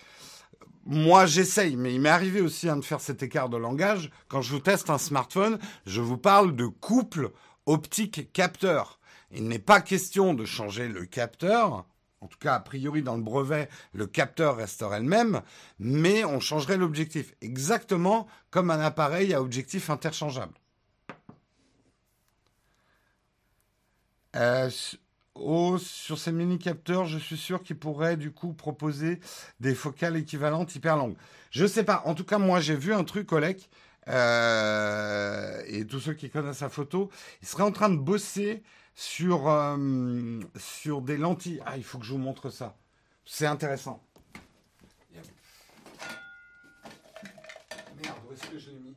Moi, 0.86 1.26
j'essaye, 1.26 1.78
mais 1.78 1.94
il 1.94 2.02
m'est 2.02 2.10
arrivé 2.10 2.42
aussi 2.42 2.68
hein, 2.68 2.76
de 2.78 2.84
faire 2.84 3.00
cet 3.00 3.24
écart 3.24 3.50
de 3.50 3.58
langage. 3.58 4.10
Quand 4.28 4.42
je 4.42 4.52
vous 4.52 4.60
teste 4.60 4.90
un 4.90 4.98
smartphone, 4.98 5.58
je 5.86 6.02
vous 6.02 6.18
parle 6.18 6.56
de 6.56 6.66
couple 6.66 7.32
optique-capteur. 7.66 9.00
Il 9.32 9.48
n'est 9.48 9.60
pas 9.60 9.82
question 9.82 10.34
de 10.34 10.46
changer 10.46 10.88
le 10.88 11.06
capteur, 11.06 11.86
en 12.24 12.28
tout 12.28 12.40
cas 12.40 12.56
a 12.56 12.60
priori 12.62 13.04
dans 13.04 13.18
le 13.18 13.22
brevet, 13.22 13.68
le 13.92 14.08
capteur 14.08 14.56
resterait 14.56 15.02
le 15.02 15.06
même, 15.06 15.42
mais 15.78 16.24
on 16.24 16.40
changerait 16.40 16.78
l'objectif, 16.78 17.34
exactement 17.42 18.28
comme 18.50 18.72
un 18.72 18.80
appareil 18.80 19.34
à 19.34 19.42
objectif 19.42 19.90
interchangeable. 19.90 20.54
Euh, 24.36 24.70
oh, 25.36 25.78
sur 25.78 26.18
ces 26.18 26.32
mini 26.32 26.58
capteurs, 26.58 27.06
je 27.06 27.18
suis 27.18 27.38
sûr 27.38 27.62
qu'ils 27.62 27.78
pourraient 27.78 28.18
du 28.18 28.32
coup 28.32 28.54
proposer 28.54 29.20
des 29.60 29.76
focales 29.76 30.16
équivalentes 30.16 30.74
hyper 30.76 30.96
longues. 30.96 31.18
Je 31.52 31.68
sais 31.68 31.84
pas. 31.84 32.04
En 32.06 32.16
tout 32.16 32.24
cas, 32.24 32.38
moi 32.38 32.62
j'ai 32.62 32.76
vu 32.76 32.94
un 32.94 33.04
truc, 33.04 33.32
Olek, 33.34 33.70
euh, 34.08 35.13
tous 35.84 36.00
ceux 36.00 36.14
qui 36.14 36.30
connaissent 36.30 36.62
la 36.62 36.70
photo, 36.70 37.10
ils 37.42 37.48
seraient 37.48 37.64
en 37.64 37.72
train 37.72 37.90
de 37.90 37.98
bosser 37.98 38.64
sur, 38.96 39.50
euh, 39.50 40.40
sur 40.58 41.02
des 41.02 41.18
lentilles. 41.18 41.62
Ah, 41.66 41.78
il 41.78 41.84
faut 41.84 41.98
que 41.98 42.06
je 42.06 42.12
vous 42.12 42.18
montre 42.18 42.50
ça. 42.50 42.76
C'est 43.26 43.46
intéressant. 43.46 44.04
Merde, 48.02 48.18
où 48.30 48.34
est-ce 48.34 48.48
que 48.48 48.60
je 48.60 48.72
mis 48.72 48.96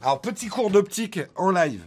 Alors, 0.00 0.20
petit 0.20 0.48
cours 0.48 0.70
d'optique 0.70 1.20
en 1.36 1.50
live. 1.50 1.84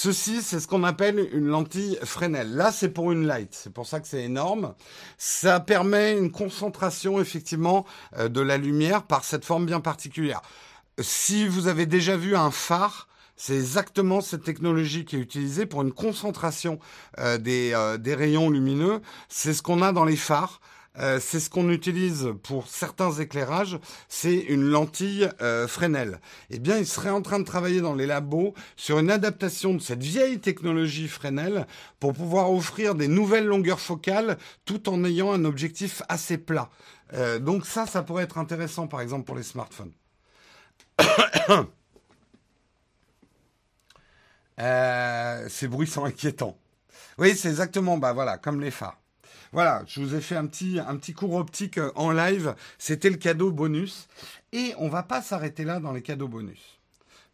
Ceci, 0.00 0.42
c'est 0.42 0.60
ce 0.60 0.68
qu'on 0.68 0.84
appelle 0.84 1.28
une 1.32 1.48
lentille 1.48 1.98
Fresnel. 2.04 2.54
Là, 2.54 2.70
c'est 2.70 2.90
pour 2.90 3.10
une 3.10 3.26
light. 3.26 3.52
C'est 3.52 3.72
pour 3.72 3.84
ça 3.84 3.98
que 3.98 4.06
c'est 4.06 4.22
énorme. 4.22 4.76
Ça 5.16 5.58
permet 5.58 6.16
une 6.16 6.30
concentration, 6.30 7.20
effectivement, 7.20 7.84
euh, 8.16 8.28
de 8.28 8.40
la 8.40 8.58
lumière 8.58 9.02
par 9.02 9.24
cette 9.24 9.44
forme 9.44 9.66
bien 9.66 9.80
particulière. 9.80 10.40
Si 11.00 11.48
vous 11.48 11.66
avez 11.66 11.84
déjà 11.84 12.16
vu 12.16 12.36
un 12.36 12.52
phare, 12.52 13.08
c'est 13.34 13.56
exactement 13.56 14.20
cette 14.20 14.44
technologie 14.44 15.04
qui 15.04 15.16
est 15.16 15.18
utilisée 15.18 15.66
pour 15.66 15.82
une 15.82 15.92
concentration 15.92 16.78
euh, 17.18 17.36
euh, 17.44 17.98
des 17.98 18.14
rayons 18.14 18.50
lumineux. 18.50 19.00
C'est 19.28 19.52
ce 19.52 19.62
qu'on 19.62 19.82
a 19.82 19.90
dans 19.90 20.04
les 20.04 20.14
phares. 20.14 20.60
Euh, 20.98 21.20
c'est 21.20 21.38
ce 21.40 21.48
qu'on 21.48 21.70
utilise 21.70 22.32
pour 22.42 22.66
certains 22.68 23.12
éclairages, 23.12 23.78
c'est 24.08 24.36
une 24.36 24.64
lentille 24.64 25.28
euh, 25.40 25.68
Fresnel. 25.68 26.20
Eh 26.50 26.58
bien, 26.58 26.78
il 26.78 26.86
serait 26.86 27.10
en 27.10 27.22
train 27.22 27.38
de 27.38 27.44
travailler 27.44 27.80
dans 27.80 27.94
les 27.94 28.06
labos 28.06 28.54
sur 28.76 28.98
une 28.98 29.10
adaptation 29.10 29.74
de 29.74 29.78
cette 29.78 30.02
vieille 30.02 30.40
technologie 30.40 31.06
Fresnel 31.08 31.66
pour 32.00 32.12
pouvoir 32.14 32.52
offrir 32.52 32.94
des 32.94 33.08
nouvelles 33.08 33.46
longueurs 33.46 33.80
focales 33.80 34.38
tout 34.64 34.88
en 34.88 35.04
ayant 35.04 35.32
un 35.32 35.44
objectif 35.44 36.02
assez 36.08 36.36
plat. 36.38 36.68
Euh, 37.14 37.38
donc 37.38 37.64
ça, 37.64 37.86
ça 37.86 38.02
pourrait 38.02 38.24
être 38.24 38.38
intéressant, 38.38 38.88
par 38.88 39.00
exemple, 39.00 39.24
pour 39.24 39.36
les 39.36 39.44
smartphones. 39.44 39.92
ces 45.48 45.68
bruits 45.68 45.86
sont 45.86 46.04
inquiétants. 46.04 46.58
Oui, 47.18 47.36
c'est 47.36 47.48
exactement, 47.48 47.98
bah 47.98 48.12
voilà, 48.12 48.36
comme 48.38 48.60
les 48.60 48.70
phares. 48.72 48.97
Voilà, 49.52 49.82
je 49.86 50.00
vous 50.00 50.14
ai 50.14 50.20
fait 50.20 50.36
un 50.36 50.46
petit, 50.46 50.78
un 50.78 50.96
petit 50.96 51.14
cours 51.14 51.34
optique 51.34 51.78
euh, 51.78 51.90
en 51.94 52.10
live. 52.12 52.54
C'était 52.78 53.10
le 53.10 53.16
cadeau 53.16 53.50
bonus. 53.50 54.08
Et 54.52 54.74
on 54.78 54.88
va 54.88 55.02
pas 55.02 55.22
s'arrêter 55.22 55.64
là 55.64 55.80
dans 55.80 55.92
les 55.92 56.02
cadeaux 56.02 56.28
bonus. 56.28 56.78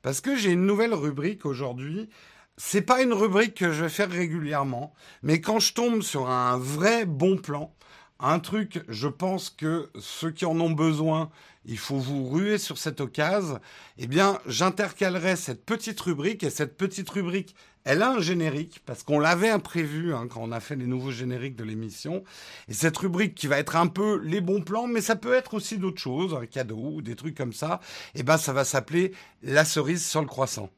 Parce 0.03 0.21
que 0.21 0.37
j'ai 0.37 0.53
une 0.53 0.67
nouvelle 0.67 0.95
rubrique 0.95 1.47
aujourd'hui. 1.47 2.09
C'est 2.57 2.83
pas 2.83 3.03
une 3.03 3.13
rubrique 3.13 3.55
que 3.55 3.73
je 3.73 3.83
vais 3.85 3.89
faire 3.89 4.11
régulièrement, 4.11 4.95
mais 5.25 5.41
quand 5.41 5.59
je 5.59 5.75
tombe 5.75 6.03
sur 6.03 6.31
un 6.31 6.57
vrai 6.57 7.05
bon 7.05 7.37
plan, 7.37 7.75
un 8.21 8.39
truc, 8.39 8.85
je 8.89 9.09
pense 9.09 9.51
que 9.51 9.91
ceux 9.99 10.31
qui 10.31 10.45
en 10.45 10.61
ont 10.61 10.71
besoin, 10.71 11.31
il 11.65 11.79
faut 11.79 11.99
vous 11.99 12.29
ruer 12.29 12.59
sur 12.59 12.79
cette 12.79 13.01
occasion, 13.01 13.59
eh 13.99 14.07
bien, 14.07 14.39
j'intercalerai 14.47 15.35
cette 15.35 15.65
petite 15.65 16.01
rubrique, 16.01 16.45
et 16.45 16.51
cette 16.51 16.77
petite 16.77 17.11
rubrique, 17.11 17.57
elle 17.85 18.03
a 18.03 18.11
un 18.11 18.21
générique, 18.21 18.81
parce 18.87 19.03
qu'on 19.03 19.19
l'avait 19.19 19.51
imprévu 19.51 20.15
hein, 20.15 20.27
quand 20.29 20.41
on 20.43 20.53
a 20.53 20.61
fait 20.61 20.77
les 20.77 20.87
nouveaux 20.87 21.11
génériques 21.11 21.57
de 21.57 21.65
l'émission. 21.65 22.25
Et 22.69 22.73
cette 22.73 22.97
rubrique 22.97 23.35
qui 23.35 23.47
va 23.47 23.59
être 23.59 23.77
un 23.77 23.87
peu 23.87 24.21
les 24.25 24.41
bons 24.41 24.63
plans, 24.63 24.87
mais 24.87 25.01
ça 25.01 25.17
peut 25.17 25.35
être 25.35 25.55
aussi 25.55 25.79
d'autres 25.79 26.01
choses, 26.01 26.35
un 26.35 26.47
cadeau 26.47 26.95
ou 26.95 27.03
des 27.03 27.17
trucs 27.17 27.37
comme 27.37 27.53
ça, 27.53 27.81
eh 28.15 28.23
ben 28.23 28.39
ça 28.39 28.53
va 28.53 28.65
s'appeler 28.65 29.13
la 29.43 29.65
cerise 29.65 30.05
sur 30.05 30.21
le 30.21 30.27
croissant. 30.27 30.71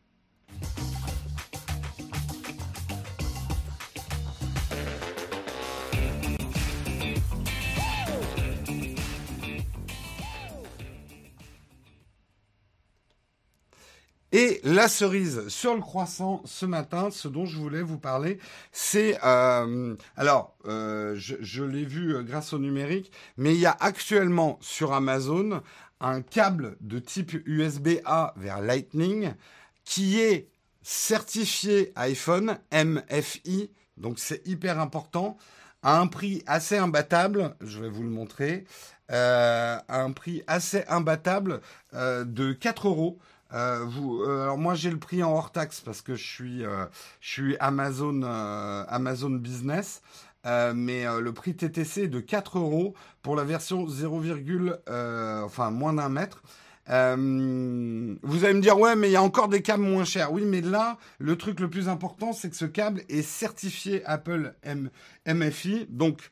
Et 14.39 14.61
la 14.65 14.87
cerise 14.87 15.49
sur 15.49 15.75
le 15.75 15.81
croissant 15.81 16.43
ce 16.45 16.67
matin, 16.67 17.09
ce 17.11 17.27
dont 17.27 17.47
je 17.47 17.57
voulais 17.57 17.81
vous 17.81 17.97
parler, 17.97 18.39
c'est 18.71 19.19
euh, 19.25 19.97
alors 20.15 20.55
euh, 20.67 21.15
je, 21.17 21.65
l'ai 21.65 21.87
vu 21.87 22.15
euh, 22.15 22.23
grâce 22.23 22.53
au 22.53 22.59
numérique, 22.59 23.11
mais 23.39 23.55
il 23.55 23.61
y 23.61 23.65
a 23.65 23.75
actuellement 23.81 24.59
sur 24.61 24.93
Amazon 24.93 25.63
un 26.01 26.21
câble 26.21 26.77
de 26.83 26.99
type 26.99 27.33
USB-A 27.47 28.35
vers 28.37 28.61
Lightning 28.61 29.33
qui 29.87 30.21
est 30.21 30.51
certifié 30.83 31.95
iPhone 31.97 32.59
MFI, 32.75 33.71
donc 33.97 34.19
c'est 34.19 34.47
hyper 34.47 34.79
important, 34.79 35.39
à 35.83 35.99
un 35.99 36.09
prix 36.09 36.43
assez 36.47 36.77
imbattable. 36.77 37.57
Je 37.63 37.81
vais 37.81 37.89
vous 37.89 38.03
le 38.03 38.11
montrer. 38.11 38.67
À 39.09 39.83
un 39.89 40.11
prix 40.11 40.43
assez 40.49 40.85
imbattable 40.89 41.61
de 41.95 42.53
4 42.53 42.89
euros. 42.89 43.21
Euh, 43.53 43.87
euh, 44.03 44.43
alors 44.43 44.59
moi 44.59 44.75
j'ai 44.75 44.91
le 44.91 44.99
prix 44.99 45.23
en 45.23 45.33
hors 45.33 45.53
taxe 45.53 45.81
parce 45.81 46.03
que 46.03 46.15
je 46.15 46.25
suis, 46.25 46.65
euh, 46.65 47.57
Amazon, 47.61 48.23
Amazon 48.23 49.31
Business, 49.31 50.03
mais 50.45 51.05
le 51.21 51.33
prix 51.33 51.55
TTC 51.55 52.03
est 52.03 52.09
de 52.09 52.21
4 52.21 52.59
euros 52.59 52.95
pour 53.23 53.37
la 53.37 53.45
version 53.45 53.87
0, 53.87 54.23
enfin 55.45 55.71
moins 55.71 55.93
d'un 55.93 56.09
mètre. 56.09 56.43
vous 56.89 58.45
allez 58.45 58.55
me 58.55 58.61
dire 58.61 58.79
ouais 58.79 58.97
mais 58.97 59.09
il 59.09 59.13
y 59.13 59.17
a 59.17 59.23
encore 59.23 59.49
des 59.49 59.63
câbles 59.63 59.85
moins 59.85 60.05
chers. 60.05 60.33
Oui 60.33 60.45
mais 60.45 60.61
là 60.61 60.99
le 61.19 61.37
truc 61.37 61.61
le 61.61 61.71
plus 61.71 61.89
important 61.89 62.33
c'est 62.33 62.51
que 62.51 62.57
ce 62.57 62.65
câble 62.67 63.03
est 63.09 63.23
certifié 63.23 64.05
Apple 64.07 64.55
M 64.63 64.91
MFI 65.27 65.87
donc 65.89 66.31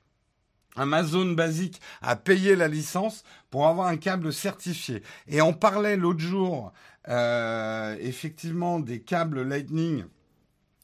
Amazon 0.77 1.27
Basic 1.27 1.81
a 2.03 2.16
payé 2.16 2.57
la 2.57 2.68
licence 2.68 3.22
pour 3.50 3.68
avoir 3.68 3.87
un 3.87 3.96
câble 3.96 4.33
certifié. 4.33 5.03
Et 5.29 5.40
on 5.40 5.53
parlait 5.53 5.96
l'autre 5.96 6.20
jour 6.20 6.72
effectivement 7.09 8.81
des 8.81 9.01
câbles 9.01 9.43
Lightning. 9.43 10.05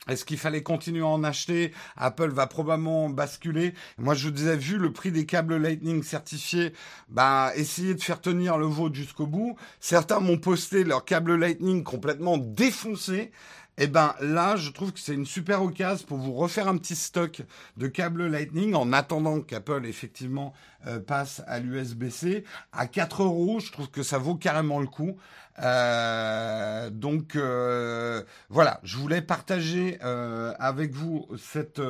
Est-ce 0.09 0.25
qu'il 0.25 0.39
fallait 0.39 0.63
continuer 0.63 1.03
à 1.03 1.07
en 1.07 1.23
acheter? 1.23 1.73
Apple 1.97 2.31
va 2.31 2.47
probablement 2.47 3.11
basculer. 3.11 3.75
Moi, 3.99 4.15
je 4.15 4.29
vous 4.29 4.35
disais, 4.35 4.57
vu 4.57 4.79
le 4.79 4.93
prix 4.93 5.13
des 5.13 5.27
câbles 5.27 5.57
Lightning 5.57 6.03
certifiés, 6.03 6.73
bah, 7.09 7.53
essayez 7.55 7.95
de 7.95 8.01
faire 8.01 8.21
tenir 8.21 8.57
le 8.57 8.67
vôtre 8.67 8.95
jusqu'au 8.95 9.27
bout. 9.27 9.57
Certains 9.79 10.21
m'ont 10.21 10.39
posté 10.39 10.85
leur 10.85 11.05
câble 11.05 11.35
Lightning 11.35 11.85
complètement 11.85 12.39
défoncé. 12.39 13.31
Et 13.79 13.85
eh 13.85 13.87
ben 13.87 14.15
là, 14.21 14.57
je 14.57 14.71
trouve 14.71 14.93
que 14.93 15.01
c'est 15.01 15.15
une 15.15 15.25
super 15.25 15.63
occasion 15.63 16.07
pour 16.07 16.19
vous 16.19 16.35
refaire 16.35 16.69
un 16.69 16.77
petit 16.77 16.97
stock 16.97 17.41
de 17.79 17.87
câbles 17.87 18.27
Lightning 18.27 18.75
en 18.75 18.93
attendant 18.93 19.41
qu'Apple 19.41 19.87
effectivement 19.87 20.53
euh, 20.87 20.99
passe 20.99 21.43
à 21.47 21.61
l'USB-C 21.61 22.45
à 22.73 22.87
4 22.87 23.23
euros. 23.23 23.61
Je 23.61 23.71
trouve 23.71 23.91
que 23.91 24.03
ça 24.03 24.17
vaut 24.17 24.35
carrément 24.35 24.81
le 24.81 24.87
coup. 24.87 25.17
Euh, 25.63 26.89
donc 26.89 27.37
euh, 27.37 28.23
voilà, 28.49 28.81
je 28.83 28.97
voulais 28.97 29.21
partager 29.21 29.99
avec 30.01 30.95
vous 30.95 31.29
cette 31.39 31.83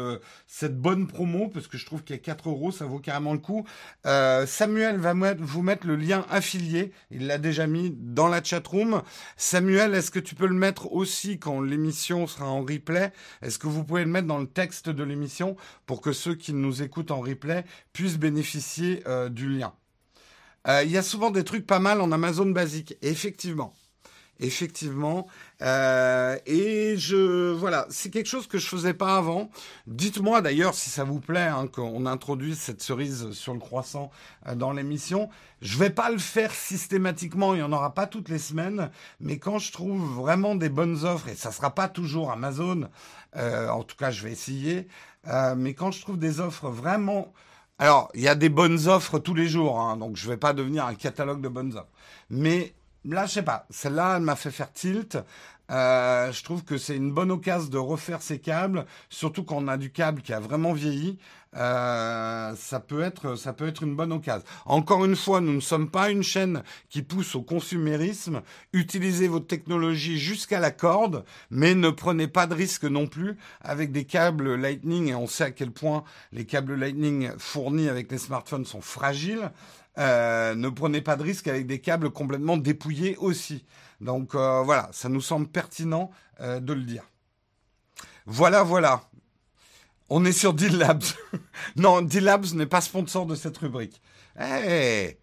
cette 0.49 0.77
bonne 0.77 1.07
promo 1.07 1.49
parce 1.49 1.69
que 1.69 1.79
je 1.79 1.87
trouve 1.87 2.03
qu'à 2.03 2.19
4 2.19 2.49
euros 2.49 2.73
ça 2.73 2.85
vaut 2.87 2.99
carrément 2.99 3.33
le 3.33 3.39
coup. 3.39 3.65
Samuel 4.05 4.97
va 4.97 5.15
vous 5.39 5.63
mettre 5.63 5.87
le 5.87 5.95
lien 5.95 6.25
affilié, 6.31 6.93
il 7.13 7.29
l'a 7.29 7.39
déjà 7.39 7.69
mis 7.69 7.95
dans 7.97 8.27
la 8.27 8.43
chat 8.43 8.67
room. 8.67 9.03
Samuel, 9.37 9.95
est-ce 9.95 10.11
que 10.11 10.19
tu 10.19 10.35
peux 10.35 10.47
le 10.47 10.55
mettre 10.55 10.93
aussi 10.93 11.39
quand 11.39 11.61
l'émission 11.61 12.27
sera 12.27 12.47
en 12.47 12.63
replay? 12.63 13.13
Est-ce 13.43 13.59
que 13.59 13.69
vous 13.69 13.85
pouvez 13.85 14.05
le 14.05 14.11
mettre 14.11 14.27
dans 14.27 14.39
le 14.39 14.49
texte 14.49 14.89
de 14.89 15.05
l'émission 15.05 15.57
pour 15.87 16.01
que 16.01 16.13
ceux 16.13 16.35
qui 16.35 16.53
nous 16.53 16.83
écoutent 16.83 17.13
en 17.13 17.21
replay 17.21 17.65
puissent 17.93 18.19
bénéficier 18.19 18.80
du 19.31 19.49
lien 19.49 19.73
euh, 20.69 20.83
il 20.85 20.91
y 20.91 20.99
a 20.99 21.03
souvent 21.03 21.31
des 21.31 21.45
trucs 21.45 21.67
pas 21.67 21.79
mal 21.79 22.01
en 22.01 22.13
Amazon 22.13 22.47
basique. 22.47 22.97
Effectivement. 23.03 23.73
Effectivement. 24.43 25.27
Euh, 25.61 26.39
et 26.47 26.97
je 26.97 27.53
voilà, 27.53 27.87
c'est 27.91 28.09
quelque 28.09 28.29
chose 28.29 28.47
que 28.47 28.57
je 28.57 28.67
faisais 28.67 28.95
pas 28.95 29.19
avant. 29.19 29.51
Dites-moi 29.87 30.41
d'ailleurs 30.41 30.73
si 30.73 30.89
ça 30.89 31.05
vous 31.05 31.21
plaît 31.21 31.41
hein, 31.41 31.67
qu'on 31.67 32.07
introduise 32.07 32.59
cette 32.59 32.83
cerise 32.83 33.33
sur 33.33 33.53
le 33.53 33.61
croissant 33.61 34.11
euh, 34.47 34.55
dans 34.55 34.73
l'émission. 34.73 35.29
Je 35.61 35.77
vais 35.77 35.91
pas 35.91 36.09
le 36.09 36.17
faire 36.17 36.55
systématiquement, 36.55 37.53
il 37.55 37.61
y 37.61 37.63
en 37.63 37.73
aura 37.73 37.93
pas 37.93 38.07
toutes 38.07 38.31
les 38.31 38.39
semaines, 38.39 38.91
mais 39.21 39.39
quand 39.39 39.59
je 39.59 39.73
trouve 39.73 40.03
vraiment 40.15 40.55
des 40.55 40.71
bonnes 40.71 41.05
offres 41.05 41.29
et 41.29 41.35
ça 41.35 41.53
sera 41.53 41.75
pas 41.75 41.89
toujours 41.89 42.33
Amazon, 42.33 42.89
euh, 43.37 43.69
en 43.69 43.83
tout 43.83 43.97
cas 43.97 44.11
je 44.11 44.23
vais 44.23 44.33
essayer. 44.33 44.89
Euh, 45.29 45.55
mais 45.55 45.75
quand 45.75 45.91
je 45.91 46.01
trouve 46.01 46.19
des 46.19 46.41
offres 46.41 46.71
vraiment 46.71 47.31
alors, 47.81 48.11
il 48.13 48.21
y 48.21 48.29
a 48.29 48.35
des 48.35 48.51
bonnes 48.51 48.89
offres 48.89 49.19
tous 49.19 49.33
les 49.33 49.49
jours, 49.49 49.81
hein, 49.81 49.97
donc 49.97 50.15
je 50.15 50.27
ne 50.27 50.33
vais 50.33 50.37
pas 50.37 50.53
devenir 50.53 50.85
un 50.85 50.95
catalogue 50.95 51.41
de 51.41 51.49
bonnes 51.49 51.75
offres. 51.79 51.89
Mais 52.29 52.75
là, 53.07 53.25
je 53.25 53.33
sais 53.33 53.43
pas, 53.43 53.65
celle-là, 53.71 54.19
elle 54.19 54.23
m'a 54.23 54.37
fait 54.37 54.51
faire 54.51 54.71
tilt. 54.71 55.17
Euh, 55.71 56.31
je 56.31 56.45
trouve 56.45 56.63
que 56.63 56.77
c'est 56.77 56.95
une 56.95 57.11
bonne 57.11 57.31
occasion 57.31 57.71
de 57.71 57.79
refaire 57.79 58.21
ces 58.21 58.39
câbles, 58.39 58.85
surtout 59.09 59.45
quand 59.45 59.57
on 59.57 59.67
a 59.67 59.79
du 59.79 59.91
câble 59.91 60.21
qui 60.21 60.35
a 60.35 60.41
vraiment 60.41 60.75
vieilli. 60.75 61.19
Euh, 61.57 62.55
ça 62.55 62.79
peut 62.79 63.03
être, 63.03 63.35
ça 63.35 63.53
peut 63.53 63.67
être 63.67 63.83
une 63.83 63.97
bonne 63.97 64.13
occasion. 64.13 64.45
Encore 64.67 65.05
une 65.05 65.17
fois, 65.17 65.41
nous 65.41 65.53
ne 65.53 65.61
sommes 65.61 65.91
pas 65.91 66.11
une 66.11 66.23
chaîne 66.23 66.63
qui 66.89 67.03
pousse 67.03 67.35
au 67.35 67.43
consumérisme. 67.43 68.43
Utilisez 68.73 69.27
votre 69.27 69.47
technologie 69.47 70.19
jusqu'à 70.19 70.61
la 70.61 70.71
corde, 70.71 71.25
mais 71.51 71.75
ne 71.75 71.91
prenez 71.91 72.29
pas 72.29 72.47
de 72.47 72.55
risque 72.55 72.85
non 72.85 73.07
plus 73.07 73.37
avec 73.61 73.91
des 73.91 74.05
câbles 74.05 74.55
Lightning. 74.55 75.09
Et 75.09 75.15
on 75.15 75.27
sait 75.27 75.45
à 75.45 75.51
quel 75.51 75.73
point 75.73 76.05
les 76.33 76.45
câbles 76.45 76.75
Lightning 76.75 77.31
fournis 77.39 77.89
avec 77.89 78.11
les 78.13 78.19
smartphones 78.19 78.65
sont 78.65 78.83
fragiles. 78.83 79.51
Euh, 79.99 80.55
ne 80.55 80.69
prenez 80.69 81.01
pas 81.01 81.17
de 81.17 81.25
risque 81.25 81.49
avec 81.49 81.67
des 81.67 81.81
câbles 81.81 82.11
complètement 82.11 82.57
dépouillés 82.57 83.17
aussi. 83.17 83.65
Donc 84.01 84.37
euh, 84.37 84.63
voilà, 84.63 84.89
ça 84.93 85.09
nous 85.09 85.21
semble 85.21 85.49
pertinent 85.49 86.11
de 86.41 86.73
le 86.73 86.85
dire. 86.85 87.03
Voilà, 88.25 88.63
voilà. 88.63 89.03
On 90.13 90.25
est 90.25 90.33
sur 90.33 90.53
Deal 90.53 90.77
Labs. 90.77 91.05
non, 91.77 92.03
Deal 92.03 92.25
Labs 92.25 92.53
n'est 92.55 92.67
pas 92.67 92.81
sponsor 92.81 93.27
de 93.27 93.37
cette 93.37 93.57
rubrique. 93.59 94.03
Eh, 94.39 94.43
hey, 94.43 95.19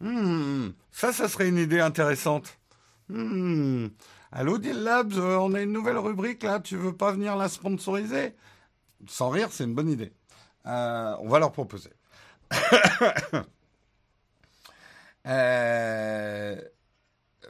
hmm, 0.00 0.70
ça, 0.90 1.12
ça 1.12 1.28
serait 1.28 1.48
une 1.48 1.58
idée 1.58 1.78
intéressante. 1.78 2.58
Hmm. 3.08 3.86
Allô, 4.32 4.58
Deal 4.58 4.82
Labs, 4.82 5.12
euh, 5.14 5.36
on 5.36 5.54
a 5.54 5.62
une 5.62 5.72
nouvelle 5.72 5.98
rubrique 5.98 6.42
là, 6.42 6.58
tu 6.58 6.76
veux 6.76 6.96
pas 6.96 7.12
venir 7.12 7.36
la 7.36 7.48
sponsoriser? 7.48 8.34
Sans 9.06 9.28
rire, 9.28 9.48
c'est 9.52 9.64
une 9.64 9.74
bonne 9.74 9.88
idée. 9.88 10.12
Euh, 10.66 11.14
on 11.20 11.28
va 11.28 11.38
leur 11.38 11.52
proposer. 11.52 11.90
Euh, 15.26 16.60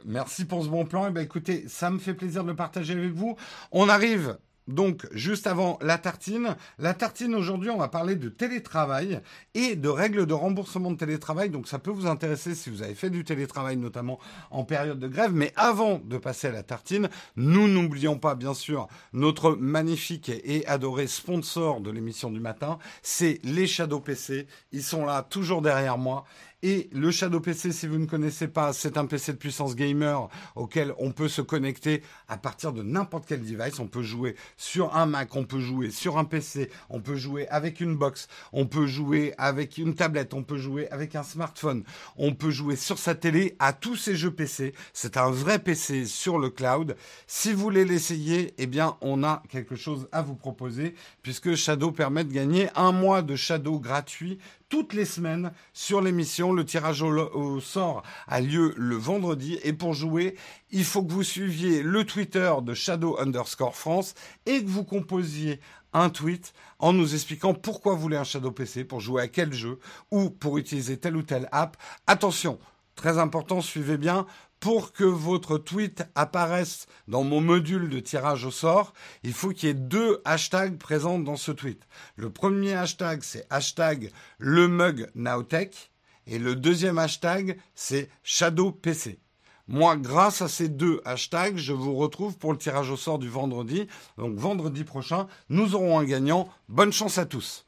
merci 0.05 0.45
pour 0.45 0.63
ce 0.63 0.69
bon 0.69 0.85
plan. 0.85 1.07
Eh 1.07 1.11
ben 1.11 1.19
écoutez, 1.19 1.67
ça 1.67 1.89
me 1.89 1.99
fait 1.99 2.13
plaisir 2.13 2.45
de 2.45 2.47
le 2.47 2.55
partager 2.55 2.93
avec 2.93 3.11
vous. 3.11 3.35
On 3.73 3.89
arrive 3.89 4.37
donc, 4.67 5.07
juste 5.11 5.45
avant 5.45 5.77
la 5.81 5.99
tartine, 5.99 6.55
la 6.79 6.95
tartine 6.95 7.35
aujourd'hui, 7.35 7.69
on 7.69 7.77
va 7.77 7.87
parler 7.87 8.15
de 8.15 8.29
télétravail 8.29 9.21
et 9.53 9.75
de 9.75 9.89
règles 9.89 10.25
de 10.25 10.33
remboursement 10.33 10.89
de 10.89 10.97
télétravail. 10.97 11.51
Donc, 11.51 11.67
ça 11.67 11.77
peut 11.77 11.91
vous 11.91 12.07
intéresser 12.07 12.55
si 12.55 12.71
vous 12.71 12.81
avez 12.81 12.95
fait 12.95 13.11
du 13.11 13.23
télétravail, 13.23 13.77
notamment 13.77 14.19
en 14.49 14.63
période 14.63 14.99
de 14.99 15.07
grève. 15.07 15.33
Mais 15.33 15.53
avant 15.55 15.99
de 15.99 16.17
passer 16.17 16.47
à 16.47 16.51
la 16.51 16.63
tartine, 16.63 17.09
nous 17.35 17.67
n'oublions 17.67 18.17
pas, 18.17 18.33
bien 18.33 18.55
sûr, 18.55 18.87
notre 19.13 19.51
magnifique 19.51 20.29
et 20.29 20.65
adoré 20.65 21.05
sponsor 21.05 21.79
de 21.81 21.91
l'émission 21.91 22.31
du 22.31 22.39
matin, 22.39 22.79
c'est 23.03 23.39
les 23.43 23.67
Shadow 23.67 23.99
PC. 23.99 24.47
Ils 24.71 24.83
sont 24.83 25.05
là, 25.05 25.21
toujours 25.21 25.61
derrière 25.61 25.99
moi. 25.99 26.25
Et 26.67 26.89
le 26.91 27.11
Shadow 27.11 27.41
PC, 27.41 27.71
si 27.71 27.85
vous 27.85 27.99
ne 27.99 28.07
connaissez 28.07 28.47
pas, 28.47 28.73
c'est 28.73 28.97
un 28.97 29.05
PC 29.05 29.33
de 29.33 29.37
puissance 29.37 29.75
gamer 29.75 30.27
auquel 30.55 30.95
on 30.97 31.11
peut 31.11 31.27
se 31.27 31.43
connecter 31.43 32.01
à 32.27 32.37
partir 32.37 32.73
de 32.73 32.81
n'importe 32.81 33.25
quel 33.27 33.41
device. 33.41 33.77
On 33.77 33.85
peut 33.85 34.01
jouer 34.01 34.35
sur 34.57 34.95
un 34.95 35.05
Mac, 35.05 35.35
on 35.35 35.43
peut 35.43 35.59
jouer 35.59 35.91
sur 35.91 36.17
un 36.17 36.25
PC, 36.25 36.71
on 36.89 37.01
peut 37.01 37.17
jouer 37.17 37.47
avec 37.49 37.81
une 37.81 37.95
box, 37.95 38.27
on 38.51 38.65
peut 38.65 38.87
jouer 38.87 39.35
avec 39.37 39.77
une 39.77 39.93
tablette, 39.93 40.33
on 40.33 40.41
peut 40.41 40.57
jouer 40.57 40.89
avec 40.89 41.13
un 41.13 41.21
smartphone, 41.21 41.83
on 42.17 42.33
peut 42.33 42.49
jouer 42.49 42.75
sur 42.75 42.97
sa 42.97 43.13
télé 43.13 43.55
à 43.59 43.71
tous 43.71 43.95
ces 43.95 44.15
jeux 44.15 44.33
PC. 44.33 44.73
C'est 44.91 45.17
un 45.17 45.29
vrai 45.29 45.59
PC 45.59 46.05
sur 46.05 46.39
le 46.39 46.49
cloud. 46.49 46.95
Si 47.27 47.53
vous 47.53 47.61
voulez 47.61 47.85
l'essayer, 47.85 48.55
eh 48.57 48.65
bien, 48.65 48.97
on 49.01 49.23
a 49.23 49.43
quelque 49.49 49.75
chose 49.75 50.07
à 50.11 50.23
vous 50.23 50.35
proposer 50.35 50.95
puisque 51.21 51.53
Shadow 51.53 51.91
permet 51.91 52.23
de 52.23 52.33
gagner 52.33 52.69
un 52.73 52.91
mois 52.91 53.21
de 53.21 53.35
Shadow 53.35 53.79
gratuit 53.79 54.39
toutes 54.75 54.91
les 54.91 55.05
semaines 55.05 55.53
sur 55.71 56.01
l'émission. 56.01 56.51
Le 56.51 56.65
tirage 56.65 57.01
au, 57.01 57.61
sort 57.61 58.03
a 58.27 58.41
lieu 58.41 58.73
le 58.75 58.97
vendredi. 58.97 59.57
Et 59.63 59.71
pour 59.71 59.93
jouer, 59.93 60.35
il 60.69 60.83
faut 60.83 61.01
que 61.01 61.13
vous 61.13 61.23
suiviez 61.23 61.81
le 61.81 62.03
Twitter 62.03 62.53
de 62.61 62.73
Shadow 62.73 63.17
underscore 63.17 63.77
France 63.77 64.15
et 64.45 64.61
que 64.61 64.67
vous 64.67 64.83
composiez 64.83 65.61
un 65.93 66.09
tweet 66.09 66.53
en 66.79 66.91
nous 66.91 67.13
expliquant 67.13 67.53
pourquoi 67.53 67.93
vous 67.93 68.01
voulez 68.01 68.17
un 68.17 68.25
Shadow 68.25 68.51
PC, 68.51 68.83
pour 68.83 68.99
jouer 68.99 69.21
à 69.21 69.27
quel 69.29 69.53
jeu 69.53 69.79
ou 70.11 70.29
pour 70.29 70.57
utiliser 70.57 70.97
telle 70.97 71.15
ou 71.15 71.23
telle 71.23 71.47
app. 71.53 71.77
Attention, 72.05 72.59
très 72.95 73.17
important, 73.17 73.61
suivez 73.61 73.95
bien, 73.95 74.25
pour 74.65 74.93
que 74.93 75.03
votre 75.03 75.59
tweet 75.59 76.05
apparaisse 76.15 76.87
dans 77.07 77.23
mon 77.23 77.39
module 77.39 77.87
de 77.87 77.99
tirage 77.99 78.45
au 78.45 78.49
sort, 78.49 78.93
il 79.21 79.31
faut 79.31 79.51
qu'il 79.51 79.69
y 79.69 79.71
ait 79.71 79.75
deux 79.75 80.23
hashtags 80.25 80.79
présents 80.79 81.19
dans 81.19 81.35
ce 81.35 81.51
tweet. 81.51 81.83
Le 82.15 82.31
premier 82.31 82.73
hashtag, 82.73 83.21
c'est 83.21 83.45
hashtag 83.51 84.09
le 84.39 84.67
mug 84.67 85.11
Nowtech. 85.13 85.91
Et 86.25 86.39
le 86.39 86.55
deuxième 86.55 86.97
hashtag, 86.97 87.59
c'est 87.75 88.09
ShadowPC. 88.23 89.19
Moi, 89.67 89.97
grâce 89.97 90.41
à 90.41 90.47
ces 90.47 90.67
deux 90.67 90.99
hashtags, 91.05 91.57
je 91.57 91.73
vous 91.73 91.93
retrouve 91.93 92.35
pour 92.35 92.51
le 92.51 92.57
tirage 92.57 92.89
au 92.89 92.97
sort 92.97 93.19
du 93.19 93.29
vendredi. 93.29 93.87
Donc 94.17 94.35
vendredi 94.35 94.83
prochain, 94.83 95.27
nous 95.47 95.75
aurons 95.75 95.99
un 95.99 96.05
gagnant. 96.05 96.49
Bonne 96.69 96.91
chance 96.91 97.19
à 97.19 97.27
tous. 97.27 97.67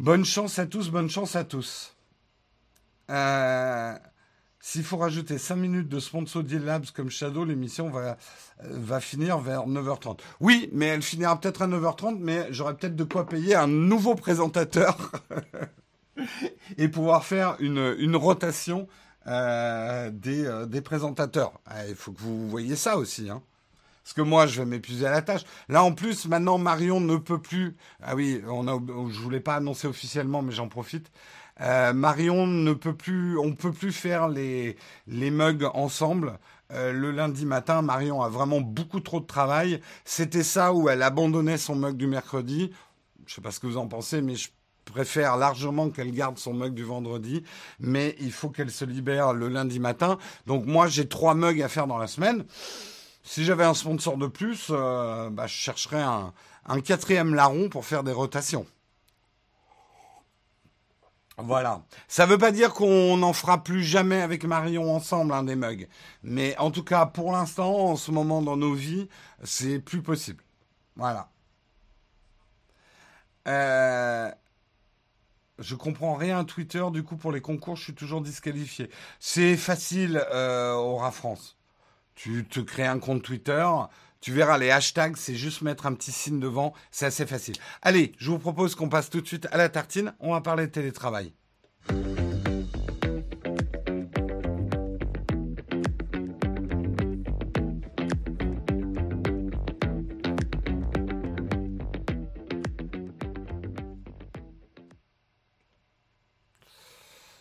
Bonne 0.00 0.24
chance 0.24 0.58
à 0.58 0.64
tous, 0.64 0.88
bonne 0.88 1.10
chance 1.10 1.36
à 1.36 1.44
tous. 1.44 1.94
Euh, 3.10 3.94
s'il 4.68 4.84
faut 4.84 4.98
rajouter 4.98 5.38
5 5.38 5.56
minutes 5.56 5.88
de 5.88 5.98
sponsor 5.98 6.42
Deal 6.42 6.62
Labs 6.62 6.90
comme 6.94 7.08
Shadow, 7.08 7.46
l'émission 7.46 7.88
va, 7.88 8.18
euh, 8.64 9.00
finir 9.00 9.38
vers 9.38 9.66
9h30. 9.66 10.18
Oui, 10.40 10.68
mais 10.74 10.84
elle 10.88 11.00
finira 11.00 11.40
peut-être 11.40 11.62
à 11.62 11.66
9h30, 11.66 12.18
mais 12.20 12.48
j'aurai 12.50 12.76
peut-être 12.76 12.94
de 12.94 13.04
quoi 13.04 13.26
payer 13.26 13.54
un 13.54 13.66
nouveau 13.66 14.14
présentateur 14.14 15.10
et 16.76 16.88
pouvoir 16.88 17.24
faire 17.24 17.56
une, 17.60 18.14
rotation 18.14 18.88
euh, 19.26 20.10
des, 20.10 20.44
euh, 20.44 20.66
des, 20.66 20.82
présentateurs. 20.82 21.54
Ah, 21.64 21.88
il 21.88 21.94
faut 21.94 22.12
que 22.12 22.20
vous 22.20 22.50
voyez 22.50 22.76
ça 22.76 22.98
aussi. 22.98 23.30
Hein. 23.30 23.40
Parce 24.04 24.12
que 24.12 24.20
moi, 24.20 24.46
je 24.46 24.60
vais 24.60 24.66
m'épuiser 24.66 25.06
à 25.06 25.12
la 25.12 25.22
tâche. 25.22 25.44
Là, 25.70 25.82
en 25.82 25.92
plus, 25.92 26.26
maintenant, 26.26 26.58
Marion 26.58 27.00
ne 27.00 27.16
peut 27.16 27.40
plus. 27.40 27.74
Ah 28.02 28.14
oui, 28.14 28.42
on 28.46 28.68
a, 28.68 28.78
je 29.10 29.18
voulais 29.18 29.40
pas 29.40 29.54
annoncer 29.54 29.86
officiellement, 29.86 30.42
mais 30.42 30.52
j'en 30.52 30.68
profite. 30.68 31.10
Euh, 31.60 31.92
Marion 31.92 32.46
ne 32.46 32.72
peut 32.72 32.94
plus, 32.94 33.38
on 33.38 33.54
peut 33.54 33.72
plus 33.72 33.92
faire 33.92 34.28
les, 34.28 34.76
les 35.06 35.30
mugs 35.30 35.64
ensemble. 35.74 36.38
Euh, 36.72 36.92
le 36.92 37.10
lundi 37.10 37.46
matin, 37.46 37.82
Marion 37.82 38.22
a 38.22 38.28
vraiment 38.28 38.60
beaucoup 38.60 39.00
trop 39.00 39.20
de 39.20 39.26
travail. 39.26 39.80
C'était 40.04 40.42
ça 40.42 40.72
où 40.72 40.88
elle 40.88 41.02
abandonnait 41.02 41.58
son 41.58 41.74
mug 41.74 41.96
du 41.96 42.06
mercredi. 42.06 42.70
Je 43.26 43.34
sais 43.34 43.40
pas 43.40 43.50
ce 43.50 43.60
que 43.60 43.66
vous 43.66 43.76
en 43.78 43.88
pensez, 43.88 44.22
mais 44.22 44.36
je 44.36 44.50
préfère 44.84 45.36
largement 45.36 45.90
qu'elle 45.90 46.12
garde 46.12 46.38
son 46.38 46.54
mug 46.54 46.72
du 46.74 46.84
vendredi, 46.84 47.42
mais 47.78 48.16
il 48.20 48.32
faut 48.32 48.48
qu'elle 48.48 48.70
se 48.70 48.84
libère 48.84 49.32
le 49.32 49.48
lundi 49.48 49.80
matin. 49.80 50.18
Donc 50.46 50.64
moi, 50.66 50.86
j'ai 50.86 51.08
trois 51.08 51.34
mugs 51.34 51.62
à 51.62 51.68
faire 51.68 51.86
dans 51.86 51.98
la 51.98 52.06
semaine. 52.06 52.44
Si 53.22 53.44
j'avais 53.44 53.64
un 53.64 53.74
sponsor 53.74 54.16
de 54.16 54.26
plus, 54.26 54.68
euh, 54.70 55.28
bah, 55.30 55.46
je 55.46 55.52
chercherais 55.52 56.02
un, 56.02 56.32
un 56.66 56.80
quatrième 56.80 57.34
larron 57.34 57.68
pour 57.68 57.84
faire 57.84 58.02
des 58.02 58.12
rotations. 58.12 58.66
Voilà. 61.38 61.84
Ça 62.08 62.26
ne 62.26 62.32
veut 62.32 62.38
pas 62.38 62.50
dire 62.50 62.74
qu'on 62.74 63.16
n'en 63.16 63.32
fera 63.32 63.62
plus 63.62 63.84
jamais 63.84 64.20
avec 64.20 64.44
Marion 64.44 64.94
ensemble 64.94 65.32
un 65.32 65.44
des 65.44 65.54
mugs. 65.54 65.88
Mais 66.24 66.56
en 66.58 66.72
tout 66.72 66.82
cas, 66.82 67.06
pour 67.06 67.30
l'instant, 67.32 67.90
en 67.90 67.96
ce 67.96 68.10
moment 68.10 68.42
dans 68.42 68.56
nos 68.56 68.74
vies, 68.74 69.08
c'est 69.44 69.78
plus 69.78 70.02
possible. 70.02 70.42
Voilà. 70.96 71.30
Euh, 73.46 74.30
je 75.60 75.74
comprends 75.76 76.14
rien 76.14 76.40
à 76.40 76.44
Twitter, 76.44 76.84
du 76.92 77.04
coup, 77.04 77.16
pour 77.16 77.30
les 77.30 77.40
concours, 77.40 77.76
je 77.76 77.84
suis 77.84 77.94
toujours 77.94 78.20
disqualifié. 78.20 78.90
C'est 79.20 79.56
facile, 79.56 80.24
euh, 80.32 80.74
Aura 80.74 81.12
France. 81.12 81.56
Tu 82.16 82.46
te 82.46 82.58
crées 82.58 82.86
un 82.86 82.98
compte 82.98 83.22
Twitter, 83.22 83.64
tu 84.20 84.32
verras 84.32 84.58
les 84.58 84.70
hashtags, 84.70 85.16
c'est 85.16 85.36
juste 85.36 85.62
mettre 85.62 85.86
un 85.86 85.94
petit 85.94 86.12
signe 86.12 86.40
devant, 86.40 86.74
c'est 86.90 87.06
assez 87.06 87.26
facile. 87.26 87.56
Allez, 87.82 88.12
je 88.18 88.30
vous 88.30 88.38
propose 88.38 88.74
qu'on 88.74 88.88
passe 88.88 89.10
tout 89.10 89.20
de 89.20 89.26
suite 89.26 89.46
à 89.52 89.56
la 89.56 89.68
tartine, 89.68 90.14
on 90.20 90.32
va 90.32 90.40
parler 90.40 90.66
de 90.66 90.72
télétravail. 90.72 91.32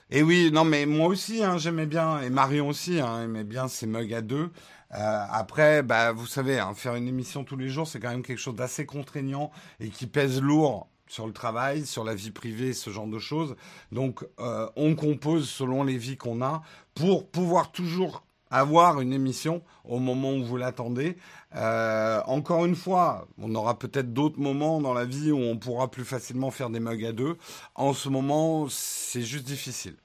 Et 0.09 0.23
oui, 0.23 0.51
non, 0.51 0.63
mais 0.63 0.85
moi 0.85 1.07
aussi, 1.07 1.43
hein, 1.43 1.57
j'aimais 1.57 1.85
bien, 1.85 2.21
et 2.21 2.29
Marion 2.29 2.69
aussi, 2.69 2.99
hein, 2.99 3.23
aimait 3.23 3.43
bien 3.43 3.67
ces 3.67 3.85
mugs 3.85 4.13
à 4.13 4.21
deux. 4.21 4.49
Euh, 4.93 5.25
après, 5.29 5.83
bah, 5.83 6.11
vous 6.11 6.27
savez, 6.27 6.59
hein, 6.59 6.73
faire 6.73 6.95
une 6.95 7.07
émission 7.07 7.43
tous 7.43 7.57
les 7.57 7.69
jours, 7.69 7.87
c'est 7.87 7.99
quand 7.99 8.09
même 8.09 8.23
quelque 8.23 8.39
chose 8.39 8.55
d'assez 8.55 8.85
contraignant 8.85 9.51
et 9.79 9.89
qui 9.89 10.07
pèse 10.07 10.41
lourd 10.41 10.87
sur 11.07 11.27
le 11.27 11.33
travail, 11.33 11.85
sur 11.85 12.03
la 12.03 12.15
vie 12.15 12.31
privée, 12.31 12.73
ce 12.73 12.89
genre 12.89 13.07
de 13.07 13.19
choses. 13.19 13.55
Donc, 13.91 14.25
euh, 14.39 14.69
on 14.75 14.95
compose 14.95 15.49
selon 15.49 15.83
les 15.83 15.97
vies 15.97 16.17
qu'on 16.17 16.41
a 16.41 16.61
pour 16.95 17.29
pouvoir 17.29 17.71
toujours 17.71 18.23
avoir 18.49 19.01
une 19.01 19.13
émission 19.13 19.61
au 19.83 19.99
moment 19.99 20.31
où 20.31 20.43
vous 20.43 20.57
l'attendez. 20.57 21.17
Euh, 21.55 22.21
encore 22.25 22.65
une 22.65 22.75
fois, 22.75 23.27
on 23.37 23.53
aura 23.55 23.77
peut-être 23.77 24.13
d'autres 24.13 24.39
moments 24.39 24.79
dans 24.81 24.93
la 24.93 25.05
vie 25.05 25.31
où 25.31 25.39
on 25.39 25.57
pourra 25.57 25.89
plus 25.89 26.05
facilement 26.05 26.51
faire 26.51 26.69
des 26.69 26.79
mugs 26.79 27.05
à 27.05 27.11
deux. 27.11 27.37
En 27.75 27.93
ce 27.93 28.09
moment, 28.09 28.67
c'est 28.69 29.21
juste 29.21 29.45
difficile. 29.45 29.95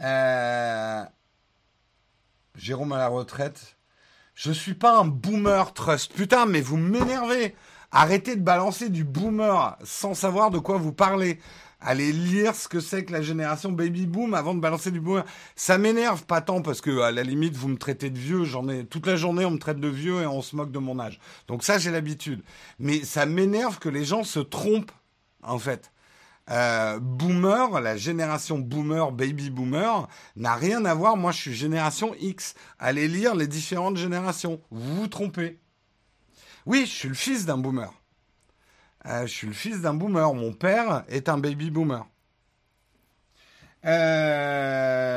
Euh, 0.00 1.04
Jérôme 2.56 2.92
à 2.92 2.98
la 2.98 3.08
retraite. 3.08 3.76
Je 4.34 4.52
suis 4.52 4.74
pas 4.74 4.98
un 4.98 5.04
boomer 5.04 5.72
trust. 5.72 6.12
Putain, 6.12 6.46
mais 6.46 6.60
vous 6.60 6.76
m'énervez. 6.76 7.54
Arrêtez 7.92 8.34
de 8.36 8.42
balancer 8.42 8.88
du 8.88 9.04
boomer 9.04 9.76
sans 9.84 10.14
savoir 10.14 10.50
de 10.50 10.58
quoi 10.58 10.76
vous 10.78 10.92
parlez. 10.92 11.38
Allez 11.80 12.12
lire 12.12 12.54
ce 12.54 12.66
que 12.66 12.80
c'est 12.80 13.04
que 13.04 13.12
la 13.12 13.22
génération 13.22 13.70
baby 13.70 14.06
boom 14.06 14.34
avant 14.34 14.54
de 14.54 14.60
balancer 14.60 14.90
du 14.90 15.00
boomer. 15.00 15.24
Ça 15.54 15.78
m'énerve 15.78 16.24
pas 16.24 16.40
tant 16.40 16.62
parce 16.62 16.80
que 16.80 17.00
à 17.00 17.12
la 17.12 17.22
limite 17.22 17.54
vous 17.56 17.68
me 17.68 17.76
traitez 17.76 18.10
de 18.10 18.18
vieux. 18.18 18.44
J'en 18.44 18.68
ai 18.68 18.84
toute 18.86 19.06
la 19.06 19.16
journée 19.16 19.44
on 19.44 19.52
me 19.52 19.58
traite 19.58 19.80
de 19.80 19.88
vieux 19.88 20.22
et 20.22 20.26
on 20.26 20.42
se 20.42 20.56
moque 20.56 20.72
de 20.72 20.78
mon 20.78 20.98
âge. 20.98 21.20
Donc 21.46 21.62
ça 21.62 21.78
j'ai 21.78 21.90
l'habitude. 21.90 22.42
Mais 22.78 23.04
ça 23.04 23.26
m'énerve 23.26 23.78
que 23.78 23.88
les 23.88 24.04
gens 24.04 24.24
se 24.24 24.40
trompent 24.40 24.92
en 25.42 25.58
fait. 25.58 25.92
Euh, 26.50 26.98
boomer, 27.00 27.80
la 27.80 27.96
génération 27.96 28.58
boomer, 28.58 29.12
baby 29.12 29.48
boomer, 29.50 30.08
n'a 30.36 30.54
rien 30.54 30.84
à 30.84 30.94
voir. 30.94 31.16
Moi, 31.16 31.32
je 31.32 31.40
suis 31.40 31.54
génération 31.54 32.14
X. 32.20 32.54
Allez 32.78 33.08
lire 33.08 33.34
les 33.34 33.46
différentes 33.46 33.96
générations. 33.96 34.60
Vous 34.70 34.96
vous 34.96 35.08
trompez. 35.08 35.58
Oui, 36.66 36.84
je 36.86 36.92
suis 36.92 37.08
le 37.08 37.14
fils 37.14 37.46
d'un 37.46 37.58
boomer. 37.58 37.92
Euh, 39.06 39.26
je 39.26 39.32
suis 39.32 39.46
le 39.46 39.52
fils 39.52 39.80
d'un 39.80 39.94
boomer. 39.94 40.34
Mon 40.34 40.52
père 40.52 41.04
est 41.08 41.28
un 41.28 41.38
baby 41.38 41.70
boomer. 41.70 42.06
Euh, 43.86 45.14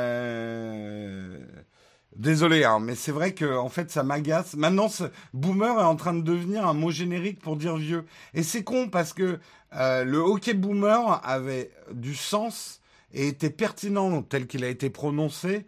Désolé, 2.18 2.64
hein, 2.64 2.80
mais 2.80 2.96
c'est 2.96 3.12
vrai 3.12 3.32
que 3.32 3.56
en 3.56 3.68
fait 3.68 3.92
ça 3.92 4.02
m'agace. 4.02 4.54
Maintenant, 4.56 4.88
boomer 5.32 5.78
est 5.78 5.84
en 5.84 5.94
train 5.94 6.14
de 6.14 6.20
devenir 6.20 6.66
un 6.66 6.74
mot 6.74 6.90
générique 6.90 7.40
pour 7.40 7.56
dire 7.56 7.76
vieux. 7.76 8.06
Et 8.34 8.42
c'est 8.42 8.64
con 8.64 8.88
parce 8.88 9.12
que 9.12 9.38
euh, 9.74 10.04
le 10.04 10.18
hockey 10.18 10.54
boomer 10.54 11.20
avait 11.24 11.70
du 11.92 12.14
sens 12.14 12.80
et 13.12 13.28
était 13.28 13.50
pertinent 13.50 14.22
tel 14.22 14.46
qu'il 14.46 14.64
a 14.64 14.68
été 14.68 14.90
prononcé 14.90 15.66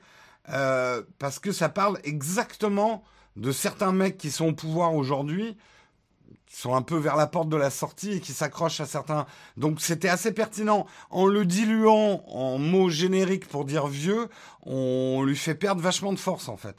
euh, 0.50 1.02
parce 1.18 1.38
que 1.38 1.52
ça 1.52 1.68
parle 1.68 1.98
exactement 2.04 3.04
de 3.36 3.52
certains 3.52 3.92
mecs 3.92 4.18
qui 4.18 4.30
sont 4.30 4.48
au 4.48 4.52
pouvoir 4.52 4.94
aujourd'hui 4.94 5.56
qui 6.50 6.56
sont 6.56 6.74
un 6.74 6.82
peu 6.82 6.96
vers 6.96 7.14
la 7.14 7.28
porte 7.28 7.48
de 7.48 7.56
la 7.56 7.70
sortie 7.70 8.14
et 8.14 8.20
qui 8.20 8.32
s'accrochent 8.32 8.80
à 8.80 8.86
certains. 8.86 9.26
Donc 9.56 9.80
c'était 9.80 10.08
assez 10.08 10.32
pertinent. 10.32 10.84
En 11.10 11.26
le 11.26 11.44
diluant 11.44 12.24
en 12.26 12.58
mots 12.58 12.90
génériques 12.90 13.46
pour 13.46 13.64
dire 13.64 13.86
vieux, 13.86 14.28
on 14.62 15.22
lui 15.22 15.36
fait 15.36 15.54
perdre 15.54 15.80
vachement 15.80 16.12
de 16.12 16.18
force 16.18 16.48
en 16.48 16.56
fait. 16.56 16.76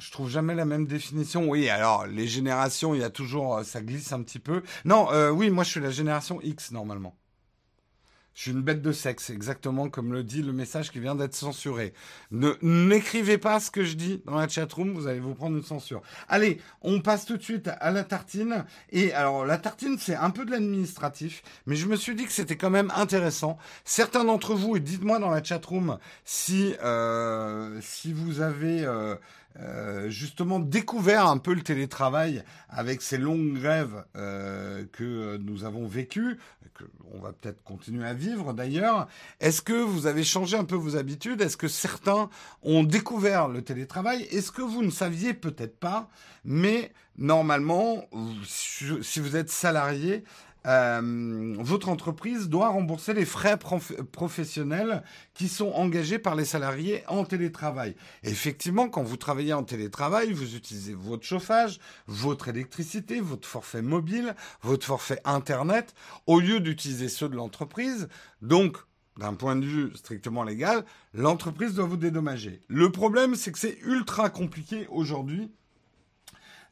Je 0.00 0.10
trouve 0.10 0.30
jamais 0.30 0.54
la 0.54 0.64
même 0.64 0.86
définition. 0.86 1.46
Oui, 1.46 1.68
alors 1.68 2.06
les 2.06 2.26
générations, 2.26 2.94
il 2.94 3.02
y 3.02 3.04
a 3.04 3.10
toujours, 3.10 3.60
ça 3.64 3.82
glisse 3.82 4.12
un 4.12 4.22
petit 4.22 4.38
peu. 4.38 4.62
Non, 4.86 5.12
euh, 5.12 5.30
oui, 5.30 5.50
moi 5.50 5.62
je 5.62 5.70
suis 5.70 5.80
la 5.80 5.90
génération 5.90 6.40
X 6.42 6.70
normalement. 6.70 7.14
Je 8.32 8.42
suis 8.42 8.52
une 8.52 8.62
bête 8.62 8.80
de 8.80 8.92
sexe, 8.92 9.28
exactement 9.28 9.90
comme 9.90 10.14
le 10.14 10.24
dit 10.24 10.40
le 10.40 10.54
message 10.54 10.90
qui 10.90 11.00
vient 11.00 11.14
d'être 11.14 11.34
censuré. 11.34 11.92
Ne 12.30 12.52
n'écrivez 12.62 13.36
pas 13.36 13.60
ce 13.60 13.70
que 13.70 13.84
je 13.84 13.94
dis 13.94 14.22
dans 14.24 14.36
la 14.36 14.48
chatroom, 14.48 14.94
vous 14.94 15.06
allez 15.06 15.20
vous 15.20 15.34
prendre 15.34 15.58
une 15.58 15.64
censure. 15.64 16.00
Allez, 16.28 16.62
on 16.80 17.00
passe 17.00 17.26
tout 17.26 17.36
de 17.36 17.42
suite 17.42 17.68
à 17.68 17.90
la 17.90 18.02
tartine. 18.02 18.64
Et 18.92 19.12
alors 19.12 19.44
la 19.44 19.58
tartine, 19.58 19.98
c'est 19.98 20.14
un 20.14 20.30
peu 20.30 20.46
de 20.46 20.52
l'administratif, 20.52 21.42
mais 21.66 21.76
je 21.76 21.84
me 21.86 21.96
suis 21.96 22.14
dit 22.14 22.24
que 22.24 22.32
c'était 22.32 22.56
quand 22.56 22.70
même 22.70 22.90
intéressant. 22.96 23.58
Certains 23.84 24.24
d'entre 24.24 24.54
vous, 24.54 24.76
et 24.76 24.80
dites-moi 24.80 25.18
dans 25.18 25.30
la 25.30 25.44
chatroom 25.44 25.98
si 26.24 26.74
euh, 26.82 27.78
si 27.82 28.14
vous 28.14 28.40
avez 28.40 28.84
euh, 28.84 29.16
euh, 29.58 30.08
justement 30.10 30.60
découvert 30.60 31.26
un 31.26 31.38
peu 31.38 31.52
le 31.54 31.62
télétravail 31.62 32.44
avec 32.68 33.02
ces 33.02 33.18
longues 33.18 33.54
grèves 33.54 34.04
euh, 34.16 34.84
que 34.92 35.38
nous 35.38 35.64
avons 35.64 35.88
vécues, 35.88 36.38
que 36.74 36.84
on 37.12 37.18
va 37.18 37.32
peut-être 37.32 37.62
continuer 37.64 38.06
à 38.06 38.14
vivre 38.14 38.52
d'ailleurs. 38.52 39.08
Est-ce 39.40 39.60
que 39.60 39.72
vous 39.72 40.06
avez 40.06 40.22
changé 40.22 40.56
un 40.56 40.64
peu 40.64 40.76
vos 40.76 40.96
habitudes? 40.96 41.40
Est-ce 41.40 41.56
que 41.56 41.68
certains 41.68 42.30
ont 42.62 42.84
découvert 42.84 43.48
le 43.48 43.62
télétravail? 43.62 44.22
Est-ce 44.30 44.52
que 44.52 44.62
vous 44.62 44.82
ne 44.82 44.90
saviez 44.90 45.34
peut-être 45.34 45.78
pas 45.78 46.08
Mais 46.44 46.92
normalement, 47.18 48.04
si 48.46 49.20
vous 49.20 49.36
êtes 49.36 49.50
salarié, 49.50 50.24
euh, 50.66 51.54
votre 51.58 51.88
entreprise 51.88 52.48
doit 52.48 52.68
rembourser 52.68 53.14
les 53.14 53.24
frais 53.24 53.58
professionnels 54.12 55.02
qui 55.34 55.48
sont 55.48 55.70
engagés 55.70 56.18
par 56.18 56.34
les 56.34 56.44
salariés 56.44 57.02
en 57.08 57.24
télétravail. 57.24 57.94
effectivement, 58.22 58.88
quand 58.88 59.02
vous 59.02 59.16
travaillez 59.16 59.52
en 59.52 59.64
télétravail, 59.64 60.32
vous 60.32 60.56
utilisez 60.56 60.94
votre 60.94 61.24
chauffage, 61.24 61.80
votre 62.06 62.48
électricité, 62.48 63.20
votre 63.20 63.48
forfait 63.48 63.82
mobile, 63.82 64.34
votre 64.62 64.86
forfait 64.86 65.20
Internet, 65.24 65.94
au 66.26 66.40
lieu 66.40 66.60
d'utiliser 66.60 67.08
ceux 67.08 67.28
de 67.28 67.36
l'entreprise. 67.36 68.08
Donc, 68.42 68.76
d'un 69.18 69.34
point 69.34 69.56
de 69.56 69.66
vue 69.66 69.90
strictement 69.94 70.44
légal, 70.44 70.84
l'entreprise 71.14 71.74
doit 71.74 71.86
vous 71.86 71.96
dédommager. 71.96 72.60
Le 72.68 72.90
problème, 72.90 73.34
c'est 73.34 73.52
que 73.52 73.58
c'est 73.58 73.78
ultra 73.82 74.30
compliqué 74.30 74.86
aujourd'hui 74.90 75.50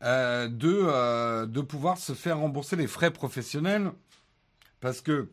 euh, 0.03 0.49
de, 0.49 0.81
euh, 0.81 1.47
de 1.47 1.61
pouvoir 1.61 1.99
se 1.99 2.13
faire 2.13 2.39
rembourser 2.39 2.77
les 2.77 2.87
frais 2.87 3.11
professionnels 3.11 3.91
parce 4.81 5.01
que 5.01 5.29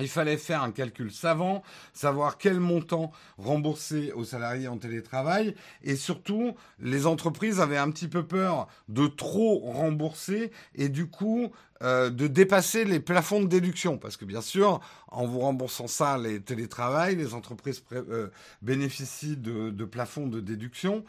il 0.00 0.08
fallait 0.08 0.36
faire 0.36 0.62
un 0.62 0.70
calcul 0.70 1.10
savant, 1.10 1.62
savoir 1.92 2.38
quel 2.38 2.60
montant 2.60 3.10
rembourser 3.36 4.12
aux 4.12 4.24
salariés 4.24 4.68
en 4.68 4.78
télétravail. 4.78 5.54
Et 5.82 5.96
surtout, 5.96 6.54
les 6.78 7.06
entreprises 7.06 7.60
avaient 7.60 7.78
un 7.78 7.90
petit 7.90 8.06
peu 8.06 8.24
peur 8.24 8.68
de 8.88 9.08
trop 9.08 9.58
rembourser 9.72 10.52
et 10.76 10.88
du 10.88 11.08
coup 11.08 11.50
euh, 11.82 12.10
de 12.10 12.26
dépasser 12.26 12.84
les 12.84 13.00
plafonds 13.00 13.40
de 13.40 13.48
déduction. 13.48 13.98
Parce 13.98 14.16
que 14.16 14.24
bien 14.24 14.40
sûr, 14.40 14.80
en 15.08 15.26
vous 15.26 15.40
remboursant 15.40 15.86
ça, 15.86 16.18
les 16.18 16.40
télétravail, 16.40 17.16
les 17.16 17.34
entreprises 17.34 17.82
bénéficient 18.62 19.36
de, 19.36 19.84
plafonds 19.84 20.26
de 20.26 20.40
déduction. 20.40 21.04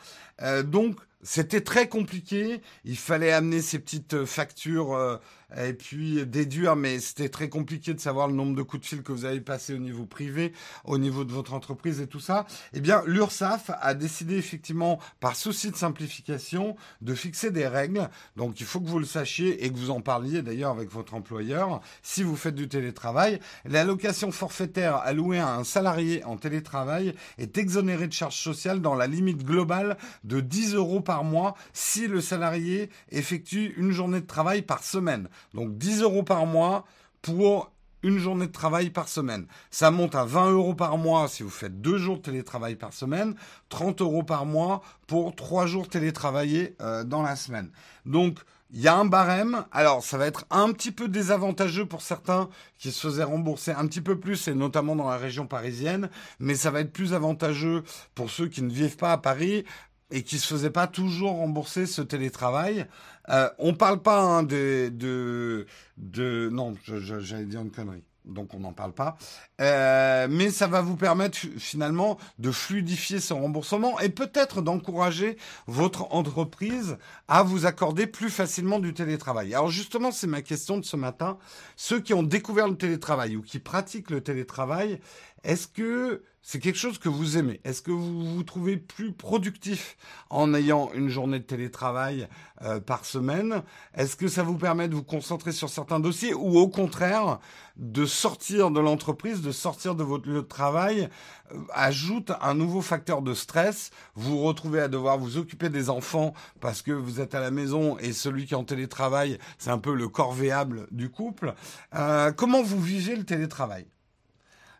donc, 0.66 0.98
c'était 1.22 1.62
très 1.62 1.90
compliqué. 1.90 2.62
Il 2.86 2.98
fallait 2.98 3.32
amener 3.32 3.62
ces 3.62 3.80
petites 3.80 4.14
euh, 4.14 4.26
factures 4.26 4.94
euh, 4.94 5.18
et 5.58 5.74
puis 5.74 6.26
déduire, 6.26 6.76
mais 6.76 7.00
c'était 7.00 7.28
très 7.28 7.50
compliqué 7.50 7.94
de 7.94 8.00
savoir 8.00 8.28
le 8.28 8.36
nombre 8.36 8.56
de 8.56 8.62
coups 8.62 8.84
de 8.84 8.88
fil 8.88 9.04
que 9.04 9.12
vous 9.12 9.26
avez 9.26 9.42
passé 9.42 9.74
au 9.74 9.80
niveau 9.80 10.06
privé, 10.06 10.54
au 10.86 10.98
niveau 10.98 11.26
de 11.26 11.32
votre 11.32 11.54
entreprise 11.54 12.00
et 12.00 12.08
tout 12.08 12.20
ça. 12.20 12.46
Eh 12.74 12.80
bien, 12.80 13.02
l'URSSAF 13.06 13.72
a 13.82 13.94
décidé 13.96 14.38
effectivement, 14.38 15.00
par 15.20 15.36
souci 15.36 15.72
de 15.72 15.76
simplification, 15.76 16.76
de 17.02 17.16
fixer 17.16 17.52
des 17.52 17.68
règles. 17.68 18.10
Donc, 18.38 18.60
il 18.60 18.66
faut 18.66 18.80
que 18.80 18.88
vous 18.88 19.00
le 19.00 19.06
sachiez 19.06 19.66
et 19.66 19.72
que 19.72 19.78
vous 19.78 19.90
en 19.90 20.02
parliez 20.02 20.42
d'ailleurs 20.42 20.59
avec 20.68 20.92
votre 20.92 21.14
employeur. 21.14 21.82
Si 22.02 22.24
vous 22.24 22.36
faites 22.36 22.56
du 22.56 22.68
télétravail, 22.68 23.40
l'allocation 23.66 24.32
forfaitaire 24.32 24.98
allouée 24.98 25.40
à 25.40 25.56
un 25.56 25.64
salarié 25.64 26.24
en 26.26 26.38
télétravail 26.38 27.16
est 27.38 27.58
exonérée 27.58 28.08
de 28.08 28.14
charges 28.14 28.42
sociales 28.42 28.82
dans 28.82 28.96
la 28.96 29.08
limite 29.08 29.44
globale 29.44 29.98
de 30.24 30.42
10 30.42 30.76
euros 30.76 31.02
par 31.02 31.24
mois 31.24 31.56
si 31.74 32.08
le 32.08 32.22
salarié 32.22 32.90
effectue 33.10 33.74
une 33.78 33.92
journée 33.92 34.22
de 34.22 34.28
travail 34.28 34.62
par 34.62 34.84
semaine. 34.84 35.30
Donc 35.54 35.78
10 35.78 36.02
euros 36.02 36.24
par 36.24 36.46
mois 36.46 36.86
pour 37.22 37.72
une 38.04 38.18
journée 38.18 38.48
de 38.48 38.52
travail 38.52 38.90
par 38.90 39.08
semaine. 39.08 39.46
Ça 39.72 39.92
monte 39.92 40.16
à 40.16 40.24
20 40.24 40.52
euros 40.52 40.76
par 40.76 40.98
mois 40.98 41.28
si 41.28 41.44
vous 41.44 41.50
faites 41.50 41.82
deux 41.82 41.98
jours 41.98 42.18
de 42.18 42.22
télétravail 42.22 42.76
par 42.76 42.94
semaine, 42.94 43.36
30 43.70 44.02
euros 44.02 44.24
par 44.24 44.46
mois 44.46 44.82
pour 45.08 45.36
trois 45.36 45.66
jours 45.66 45.88
télétravaillés 45.88 46.76
euh, 46.82 47.04
dans 47.04 47.22
la 47.22 47.36
semaine. 47.36 47.72
Donc 48.06 48.40
il 48.72 48.82
y 48.82 48.88
a 48.88 48.96
un 48.96 49.06
barème. 49.06 49.66
Alors, 49.72 50.04
ça 50.04 50.18
va 50.18 50.28
être 50.28 50.46
un 50.50 50.72
petit 50.72 50.92
peu 50.92 51.08
désavantageux 51.08 51.86
pour 51.86 52.02
certains 52.02 52.50
qui 52.78 52.92
se 52.92 53.08
faisaient 53.08 53.24
rembourser 53.24 53.72
un 53.72 53.88
petit 53.88 54.02
peu 54.02 54.20
plus, 54.20 54.48
et 54.48 54.54
notamment 54.54 54.96
dans 54.96 55.10
la 55.10 55.18
région 55.18 55.48
parisienne, 55.48 56.10
mais 56.40 56.56
ça 56.56 56.72
va 56.72 56.82
être 56.82 56.94
plus 56.94 57.14
avantageux 57.14 57.84
pour 58.16 58.30
ceux 58.30 58.48
qui 58.48 58.62
ne 58.62 58.72
vivent 58.72 58.98
pas 58.98 59.14
à 59.14 59.18
Paris 59.18 59.66
et 60.12 60.24
qui 60.24 60.40
se 60.40 60.48
faisait 60.48 60.72
pas 60.72 60.88
toujours 60.88 61.34
rembourser 61.34 61.86
ce 61.86 62.02
télétravail. 62.02 62.88
Euh, 63.30 63.50
on 63.60 63.74
parle 63.74 64.02
pas 64.02 64.22
hein, 64.22 64.44
de, 64.44 64.90
de, 64.92 65.68
de, 65.98 66.50
non, 66.52 66.76
j'allais 66.84 67.46
dire 67.46 67.62
une 67.62 67.72
connerie. 67.72 68.04
Donc 68.30 68.54
on 68.54 68.60
n'en 68.60 68.74
parle 68.74 68.94
pas. 68.94 69.18
Euh, 69.62 70.28
mais 70.30 70.50
ça 70.52 70.68
va 70.68 70.82
vous 70.82 70.96
permettre 70.96 71.38
finalement 71.58 72.18
de 72.38 72.52
fluidifier 72.52 73.20
ce 73.20 73.34
remboursement 73.34 74.00
et 74.00 74.10
peut-être 74.10 74.62
d'encourager 74.62 75.38
votre 75.68 76.14
entreprise 76.14 76.98
à 77.28 77.44
vous 77.44 77.66
accorder 77.66 78.08
plus 78.08 78.30
facilement 78.30 78.80
du 78.80 78.94
télétravail. 78.94 79.54
Alors 79.54 79.70
justement, 79.70 80.12
c'est 80.12 80.28
ma 80.28 80.42
question 80.42 80.78
de 80.78 80.86
ce 80.86 80.96
matin. 80.96 81.38
Ceux 81.76 82.00
qui 82.00 82.14
ont 82.14 82.24
découvert 82.24 82.68
le 82.68 82.78
télétravail 82.78 83.36
ou 83.36 83.42
qui 83.42 83.60
pratiquent 83.60 84.10
le 84.10 84.22
télétravail, 84.22 85.00
est-ce 85.44 85.68
que 85.68 86.24
c'est 86.42 86.60
quelque 86.60 86.78
chose 86.80 86.98
que 86.98 87.10
vous 87.10 87.38
aimez. 87.38 87.60
Est-ce 87.64 87.82
que 87.82 87.92
vous 87.92 88.36
vous 88.36 88.44
trouvez 88.44 88.78
plus 88.78 89.12
productif 89.12 89.98
en 90.30 90.54
ayant 90.54 90.90
une 90.94 91.10
journée 91.10 91.40
de 91.40 91.44
télétravail 91.44 92.28
euh, 92.62 92.80
par 92.80 93.06
semaine? 93.06 93.64
Est-ce 93.94 94.16
que 94.16 94.28
ça 94.28 94.44
vous 94.44 94.58
permet 94.58 94.88
de 94.88 94.96
vous 94.96 95.04
concentrer 95.04 95.52
sur 95.52 95.70
certains 95.70 96.00
dossiers 96.00 96.34
ou 96.34 96.58
au 96.58 96.68
contraire 96.68 97.40
de 97.76 98.06
sortir 98.06 98.72
de 98.72 98.80
l'entreprise, 98.80 99.42
de 99.42 99.52
sortir 99.52 99.96
de 99.96 100.04
votre 100.04 100.28
lieu 100.30 100.42
de 100.42 100.48
travail 100.48 101.10
euh, 101.52 101.58
ajoute 101.74 102.32
un 102.42 102.54
nouveau 102.54 102.82
facteur 102.82 103.22
de 103.22 103.34
stress? 103.34 103.92
Vous 104.16 104.42
retrouvez 104.42 104.80
à 104.80 104.88
devoir 104.88 105.18
vous 105.18 105.38
occuper 105.38 105.70
des 105.70 105.90
enfants 105.90 106.34
parce 106.62 106.82
que 106.82 106.92
vous 106.92 107.20
êtes 107.20 107.36
à 107.36 107.42
la 107.42 107.52
maison 107.52 107.98
et 108.00 108.14
celui 108.14 108.46
qui 108.46 108.54
est 108.54 108.58
en 108.58 108.64
télétravail, 108.64 109.38
c'est 109.58 109.72
un 109.72 109.80
peu 109.80 109.94
le 109.94 110.08
corvéable 110.08 110.88
du 110.92 111.10
couple. 111.10 111.54
Euh, 111.96 112.32
comment 112.32 112.64
vous 112.64 112.82
vivez 112.82 113.16
le 113.16 113.26
télétravail? 113.26 113.86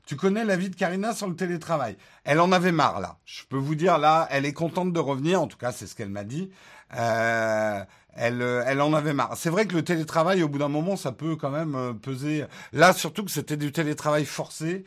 Tu 0.10 0.16
connais 0.16 0.44
la 0.44 0.56
vie 0.56 0.72
de 0.72 0.76
Karina 0.76 1.14
sur 1.14 1.28
le 1.28 1.36
télétravail? 1.36 1.96
Elle 2.24 2.40
en 2.40 2.52
avait 2.52 2.72
marre 2.72 3.00
là. 3.00 3.20
Je 3.26 3.44
peux 3.48 3.60
vous 3.60 3.76
dire 3.76 4.00
là, 4.00 4.28
elle 4.32 4.44
est 4.44 4.54
contente 4.54 4.92
de 4.92 5.00
revenir. 5.00 5.40
En 5.40 5.46
tout 5.46 5.60
cas, 5.60 5.72
c'est 5.72 5.86
ce 5.86 5.94
qu'elle 5.94 6.10
m'a 6.10 6.24
dit. 6.24 6.50
Euh, 6.96 7.84
elle, 8.16 8.42
euh, 8.42 8.64
elle 8.66 8.82
en 8.82 8.92
avait 8.94 9.14
marre. 9.14 9.38
C'est 9.38 9.52
vrai 9.52 9.68
que 9.68 9.76
le 9.76 9.84
télétravail, 9.84 10.42
au 10.42 10.50
bout 10.50 10.58
d'un 10.58 10.68
moment, 10.68 10.96
ça 10.96 11.12
peut 11.12 11.36
quand 11.36 11.52
même 11.52 11.76
euh, 11.76 11.94
peser. 11.94 12.46
Là, 12.74 12.94
surtout 12.94 13.24
que 13.24 13.30
c'était 13.30 13.56
du 13.56 13.72
télétravail 13.72 14.26
forcé. 14.26 14.84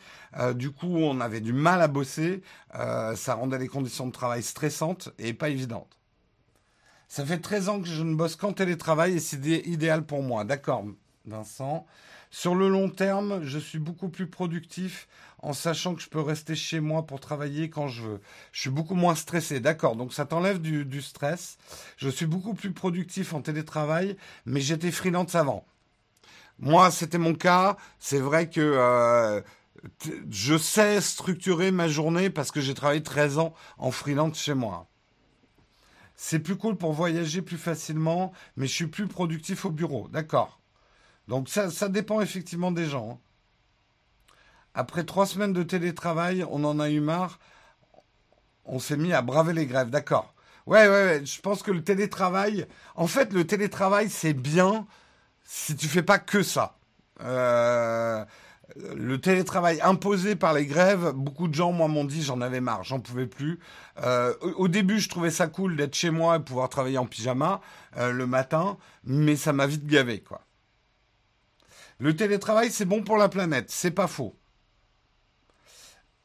du 0.56 0.72
coup, 0.72 0.96
on 0.96 1.20
avait 1.20 1.40
du 1.40 1.52
mal 1.52 1.82
à 1.82 1.86
bosser. 1.86 2.42
ça 2.72 3.34
rendait 3.34 3.58
les 3.58 3.68
conditions 3.68 4.08
de 4.08 4.12
travail 4.12 4.42
stressantes 4.42 5.10
et 5.20 5.34
pas 5.34 5.50
évidentes. 5.50 5.98
Ça 7.06 7.24
fait 7.24 7.38
13 7.38 7.68
ans 7.68 7.80
que 7.80 7.86
je 7.86 8.02
ne 8.02 8.16
bosse 8.16 8.34
qu'en 8.34 8.52
télétravail 8.52 9.12
et 9.12 9.20
c'est 9.20 9.38
idéal 9.46 10.02
pour 10.02 10.24
moi. 10.24 10.42
D'accord, 10.42 10.84
Vincent. 11.26 11.86
Sur 12.34 12.54
le 12.54 12.70
long 12.70 12.88
terme, 12.88 13.44
je 13.44 13.58
suis 13.58 13.78
beaucoup 13.78 14.08
plus 14.08 14.26
productif 14.26 15.06
en 15.42 15.52
sachant 15.52 15.94
que 15.94 16.00
je 16.00 16.08
peux 16.08 16.22
rester 16.22 16.54
chez 16.54 16.80
moi 16.80 17.06
pour 17.06 17.20
travailler 17.20 17.68
quand 17.68 17.88
je 17.88 18.02
veux. 18.02 18.20
Je 18.52 18.60
suis 18.62 18.70
beaucoup 18.70 18.94
moins 18.94 19.14
stressé, 19.14 19.60
d'accord. 19.60 19.96
Donc 19.96 20.14
ça 20.14 20.24
t'enlève 20.24 20.58
du, 20.58 21.02
stress. 21.02 21.58
Je 21.98 22.08
suis 22.08 22.24
beaucoup 22.24 22.54
plus 22.54 22.72
productif 22.72 23.34
en 23.34 23.42
télétravail, 23.42 24.16
mais 24.46 24.62
j'étais 24.62 24.90
freelance 24.90 25.34
avant. 25.34 25.66
Moi, 26.58 26.90
c'était 26.90 27.18
mon 27.18 27.34
cas. 27.34 27.76
C'est 27.98 28.20
vrai 28.20 28.48
que 28.48 28.62
euh, 28.62 29.42
je 30.30 30.56
sais 30.56 31.02
structurer 31.02 31.70
ma 31.70 31.86
journée 31.86 32.30
parce 32.30 32.50
que 32.50 32.62
j'ai 32.62 32.72
travaillé 32.72 33.02
13 33.02 33.36
ans 33.40 33.52
en 33.76 33.90
freelance 33.90 34.40
chez 34.40 34.54
moi. 34.54 34.88
C'est 36.16 36.38
plus 36.38 36.56
cool 36.56 36.78
pour 36.78 36.94
voyager 36.94 37.42
plus 37.42 37.58
facilement, 37.58 38.32
mais 38.56 38.66
je 38.66 38.72
suis 38.72 38.86
plus 38.86 39.06
productif 39.06 39.66
au 39.66 39.70
bureau. 39.70 40.08
D'accord. 40.08 40.61
Donc 41.32 41.48
ça, 41.48 41.88
dépend 41.88 42.20
effectivement 42.20 42.72
des 42.72 42.84
gens. 42.84 43.12
Hein. 43.12 44.34
Après 44.74 45.02
trois 45.02 45.24
semaines 45.24 45.54
de 45.54 45.62
télétravail, 45.62 46.44
on 46.50 46.62
en 46.62 46.78
a 46.78 46.90
eu 46.90 47.00
marre. 47.00 47.38
On 48.66 48.78
s'est 48.78 48.98
mis 48.98 49.14
à 49.14 49.22
braver 49.22 49.54
les 49.54 49.64
grèves. 49.64 49.88
D'accord. 49.88 50.34
Ouais, 50.66 50.86
ouais, 50.86 51.04
ouais. 51.04 51.22
Je 51.24 51.40
pense 51.40 51.62
que 51.62 51.70
le 51.70 51.82
télétravail, 51.82 52.66
en 52.96 53.06
fait, 53.06 53.32
le 53.32 53.46
télétravail, 53.46 54.10
c'est 54.10 54.34
bien 54.34 54.86
si 55.42 55.74
tu 55.74 55.88
fais 55.88 56.02
pas 56.02 56.18
que 56.18 56.42
ça. 56.42 56.76
Euh, 57.22 58.22
le 58.94 59.18
télétravail 59.18 59.80
imposé 59.80 60.36
par 60.36 60.52
les 60.52 60.66
grèves, 60.66 61.12
beaucoup 61.14 61.48
de 61.48 61.54
gens, 61.54 61.72
moi, 61.72 61.88
m'ont 61.88 62.04
dit 62.04 62.20
j'en 62.20 62.42
avais 62.42 62.60
marre, 62.60 62.84
j'en 62.84 63.00
pouvais 63.00 63.26
plus. 63.26 63.58
Euh, 64.02 64.34
au 64.56 64.68
début, 64.68 65.00
je 65.00 65.08
trouvais 65.08 65.30
ça 65.30 65.46
cool 65.46 65.76
d'être 65.76 65.94
chez 65.94 66.10
moi 66.10 66.36
et 66.36 66.40
pouvoir 66.40 66.68
travailler 66.68 66.98
en 66.98 67.06
pyjama 67.06 67.62
euh, 67.96 68.12
le 68.12 68.26
matin, 68.26 68.76
mais 69.04 69.34
ça 69.36 69.54
m'a 69.54 69.66
vite 69.66 69.86
gavé, 69.86 70.20
quoi. 70.20 70.42
Le 71.98 72.16
télétravail, 72.16 72.70
c'est 72.70 72.84
bon 72.84 73.02
pour 73.02 73.16
la 73.16 73.28
planète, 73.28 73.70
c'est 73.70 73.90
pas 73.90 74.06
faux. 74.06 74.36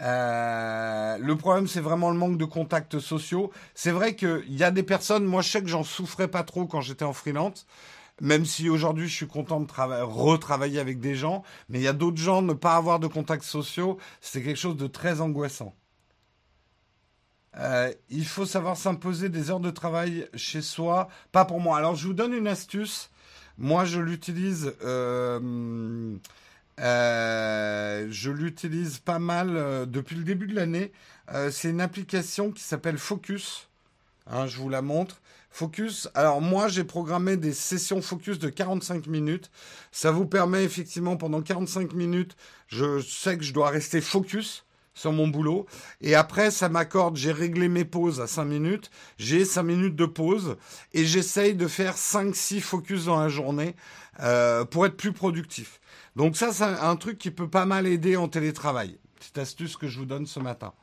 Euh, 0.02 1.18
le 1.18 1.36
problème, 1.36 1.68
c'est 1.68 1.82
vraiment 1.82 2.12
le 2.12 2.18
manque 2.18 2.38
de 2.38 2.46
contacts 2.46 3.00
sociaux. 3.00 3.52
C'est 3.74 3.92
vrai 3.92 4.16
qu'il 4.16 4.44
y 4.54 4.64
a 4.64 4.72
des 4.72 4.84
personnes, 4.84 5.26
moi 5.26 5.42
je 5.42 5.50
sais 5.50 5.62
que 5.62 5.68
j'en 5.68 5.84
souffrais 5.84 6.28
pas 6.28 6.44
trop 6.44 6.68
quand 6.68 6.82
j'étais 6.82 7.06
en 7.06 7.14
freelance, 7.14 7.66
même 8.22 8.46
si 8.46 8.70
aujourd'hui 8.70 9.08
je 9.08 9.16
suis 9.16 9.28
content 9.28 9.60
de 9.60 9.72
retravailler 10.04 10.80
avec 10.80 11.00
des 11.00 11.16
gens, 11.16 11.44
mais 11.70 11.80
il 11.80 11.84
y 11.84 11.88
a 11.88 11.94
d'autres 11.94 12.18
gens, 12.18 12.42
ne 12.42 12.54
pas 12.54 12.76
avoir 12.76 13.00
de 13.00 13.08
contacts 13.08 13.44
sociaux, 13.44 13.98
c'est 14.22 14.44
quelque 14.44 14.60
chose 14.60 14.78
de 14.78 14.88
très 14.88 15.22
angoissant. 15.22 15.74
Euh, 17.58 17.92
il 18.10 18.26
faut 18.26 18.46
savoir 18.46 18.78
s'imposer 18.78 19.30
des 19.30 19.50
heures 19.50 19.60
de 19.60 19.72
travail 19.72 20.28
chez 20.36 20.62
soi, 20.62 21.08
pas 21.32 21.46
pour 21.46 21.60
moi. 21.60 21.78
Alors 21.78 21.96
je 21.96 22.08
vous 22.08 22.14
donne 22.14 22.34
une 22.34 22.48
astuce. 22.48 23.10
Moi 23.58 23.86
je 23.86 24.00
l'utilise. 24.00 24.74
Euh, 24.84 26.16
euh, 26.80 28.08
je 28.12 28.30
l'utilise 28.30 29.00
pas 29.00 29.20
mal 29.20 29.90
depuis 29.90 30.16
le 30.16 30.24
début 30.24 30.48
de 30.48 30.56
l'année. 30.56 30.92
c'est 31.50 31.70
une 31.70 31.82
application 31.82 32.52
qui 32.52 32.64
s'appelle 32.64 32.98
Focus. 32.98 33.68
Hein, 34.28 34.46
je 34.48 34.58
vous 34.58 34.70
la 34.70 34.82
montre. 34.82 35.22
Focus. 35.50 36.08
Alors 36.14 36.40
moi, 36.40 36.68
j'ai 36.68 36.84
programmé 36.84 37.36
des 37.36 37.54
sessions 37.54 38.02
focus 38.02 38.38
de 38.38 38.50
45 38.50 39.08
minutes. 39.08 39.50
Ça 39.92 40.12
vous 40.12 40.28
permet 40.28 40.64
effectivement 40.64 41.18
pendant 41.18 41.42
45 41.42 41.94
minutes, 41.94 42.36
je 42.68 43.02
sais 43.02 43.38
que 43.38 43.44
je 43.44 43.54
dois 43.54 43.70
rester 43.70 44.02
focus 44.02 44.67
sur 44.98 45.12
mon 45.12 45.28
boulot. 45.28 45.68
Et 46.02 46.16
après, 46.16 46.50
ça 46.50 46.70
m'accorde, 46.70 47.16
j'ai 47.16 47.32
réglé 47.32 47.70
mes 47.70 47.86
pauses 47.86 48.20
à 48.20 48.28
5 48.28 48.46
minutes. 48.46 48.90
J'ai 49.18 49.46
5 49.46 49.64
minutes 49.64 49.96
de 49.96 50.06
pause. 50.06 50.58
Et 50.94 51.06
j'essaye 51.06 51.54
de 51.54 51.68
faire 51.68 51.96
5-6 51.96 52.62
focus 52.62 53.06
dans 53.06 53.20
la 53.20 53.30
journée 53.30 53.76
euh, 54.22 54.66
pour 54.66 54.88
être 54.88 54.98
plus 54.98 55.14
productif. 55.14 55.80
Donc 56.16 56.36
ça, 56.36 56.52
c'est 56.52 56.64
un 56.64 56.96
truc 56.96 57.20
qui 57.20 57.30
peut 57.30 57.50
pas 57.50 57.66
mal 57.66 57.86
aider 57.86 58.18
en 58.18 58.28
télétravail. 58.28 58.98
Petite 59.16 59.38
astuce 59.38 59.78
que 59.78 59.88
je 59.88 60.00
vous 60.00 60.06
donne 60.06 60.26
ce 60.26 60.40
matin. 60.40 60.74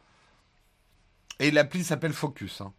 Et 1.40 1.50
l'appli 1.50 1.82
s'appelle 1.82 2.12
Focus. 2.12 2.60
Hein. 2.60 2.72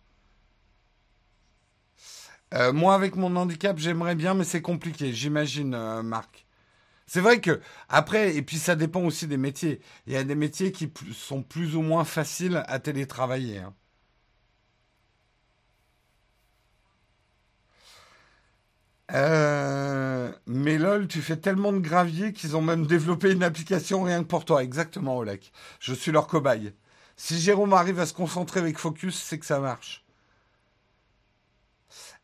Euh, 2.54 2.72
moi, 2.72 2.96
avec 2.96 3.18
mon 3.18 3.36
handicap, 3.36 3.78
j'aimerais 3.78 4.16
bien, 4.16 4.34
mais 4.34 4.46
c'est 4.46 4.62
compliqué, 4.62 5.12
j'imagine, 5.12 5.74
euh, 5.74 6.02
Marc. 6.02 6.45
C'est 7.08 7.22
vrai 7.22 7.40
que, 7.42 7.62
après, 7.90 8.36
et 8.36 8.42
puis 8.42 8.58
ça 8.58 8.76
dépend 8.76 9.02
aussi 9.02 9.28
des 9.28 9.38
métiers. 9.38 9.80
Il 10.08 10.14
y 10.14 10.18
a 10.18 10.24
des 10.24 10.36
métiers 10.36 10.72
qui 10.72 10.92
sont 11.14 11.44
plus 11.44 11.76
ou 11.76 11.82
moins 11.82 12.04
faciles 12.06 12.64
à 12.68 12.80
télétravailler. 12.80 13.60
Hein. 13.60 13.74
Euh, 19.12 20.32
mais 20.48 20.78
lol, 20.78 21.08
tu 21.08 21.22
fais 21.22 21.38
tellement 21.38 21.72
de 21.72 21.80
gravier 21.80 22.34
qu'ils 22.34 22.56
ont 22.58 22.62
même 22.62 22.88
développé 22.88 23.32
une 23.32 23.44
application 23.44 24.04
rien 24.04 24.24
que 24.24 24.28
pour 24.28 24.46
toi. 24.46 24.64
Exactement, 24.64 25.18
Olek. 25.18 25.52
Je 25.80 25.94
suis 25.94 26.12
leur 26.12 26.28
cobaye. 26.28 26.74
Si 27.16 27.40
Jérôme 27.40 27.74
arrive 27.74 28.00
à 28.00 28.06
se 28.06 28.14
concentrer 28.14 28.60
avec 28.60 28.78
Focus, 28.78 29.16
c'est 29.22 29.40
que 29.40 29.46
ça 29.46 29.60
marche. 29.60 30.05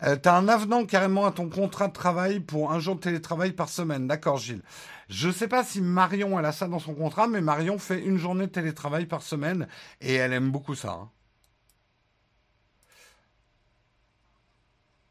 Euh, 0.04 0.18
tu 0.18 0.30
un 0.30 0.48
avenant 0.48 0.86
carrément 0.86 1.26
à 1.26 1.32
ton 1.32 1.50
contrat 1.50 1.88
de 1.88 1.94
travail 1.94 2.40
pour 2.40 2.72
un 2.72 2.80
jour 2.80 2.96
de 2.96 3.02
télétravail 3.02 3.52
par 3.52 3.70
semaine. 3.70 4.08
D'accord, 4.08 4.38
Gilles. 4.38 4.64
Je 5.10 5.28
ne 5.28 5.34
sais 5.34 5.48
pas 5.48 5.64
si 5.64 5.82
Marion, 5.82 6.40
elle 6.40 6.46
a 6.46 6.52
ça 6.52 6.68
dans 6.68 6.80
son 6.80 6.96
contrat, 6.96 7.28
mais 7.28 7.42
Marion 7.42 7.78
fait 7.78 8.00
une 8.00 8.18
journée 8.18 8.48
de 8.48 8.52
télétravail 8.52 9.06
par 9.06 9.22
semaine 9.22 9.68
et 10.00 10.16
elle 10.16 10.34
aime 10.34 10.52
beaucoup 10.52 10.76
ça. 10.76 10.92
Hein. 10.94 11.10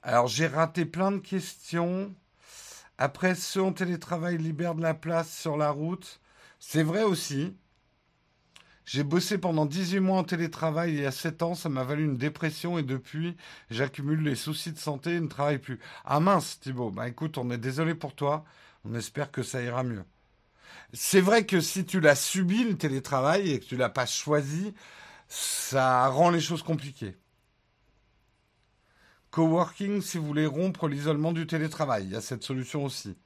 Alors, 0.02 0.26
j'ai 0.26 0.46
raté 0.46 0.86
plein 0.86 1.12
de 1.12 1.18
questions. 1.18 2.14
Après, 2.98 3.34
en 3.58 3.72
télétravail 3.72 4.38
libèrent 4.38 4.74
de 4.74 4.82
la 4.82 4.94
place 4.94 5.36
sur 5.36 5.56
la 5.56 5.70
route. 5.70 6.20
C'est 6.58 6.82
vrai 6.82 7.02
aussi. 7.02 7.54
J'ai 8.92 9.04
bossé 9.04 9.38
pendant 9.38 9.66
18 9.66 10.00
mois 10.00 10.18
en 10.18 10.24
télétravail 10.24 10.98
et 10.98 11.06
à 11.06 11.12
7 11.12 11.42
ans, 11.42 11.54
ça 11.54 11.68
m'a 11.68 11.84
valu 11.84 12.04
une 12.04 12.16
dépression 12.16 12.76
et 12.76 12.82
depuis, 12.82 13.36
j'accumule 13.70 14.20
les 14.20 14.34
soucis 14.34 14.72
de 14.72 14.78
santé 14.80 15.14
et 15.14 15.20
ne 15.20 15.28
travaille 15.28 15.58
plus. 15.58 15.78
Ah 16.04 16.18
mince, 16.18 16.58
Thibaut. 16.58 16.90
Bah 16.90 17.06
écoute, 17.06 17.38
on 17.38 17.52
est 17.52 17.56
désolé 17.56 17.94
pour 17.94 18.16
toi. 18.16 18.44
On 18.84 18.96
espère 18.96 19.30
que 19.30 19.44
ça 19.44 19.62
ira 19.62 19.84
mieux. 19.84 20.02
C'est 20.92 21.20
vrai 21.20 21.46
que 21.46 21.60
si 21.60 21.86
tu 21.86 22.00
l'as 22.00 22.16
subi, 22.16 22.64
le 22.64 22.76
télétravail, 22.76 23.52
et 23.52 23.60
que 23.60 23.64
tu 23.66 23.76
l'as 23.76 23.90
pas 23.90 24.06
choisi, 24.06 24.74
ça 25.28 26.08
rend 26.08 26.30
les 26.30 26.40
choses 26.40 26.64
compliquées. 26.64 27.16
Coworking, 29.30 30.02
si 30.02 30.18
vous 30.18 30.26
voulez 30.26 30.46
rompre 30.46 30.88
l'isolement 30.88 31.30
du 31.30 31.46
télétravail, 31.46 32.06
il 32.06 32.10
y 32.10 32.16
a 32.16 32.20
cette 32.20 32.42
solution 32.42 32.84
aussi. 32.86 33.16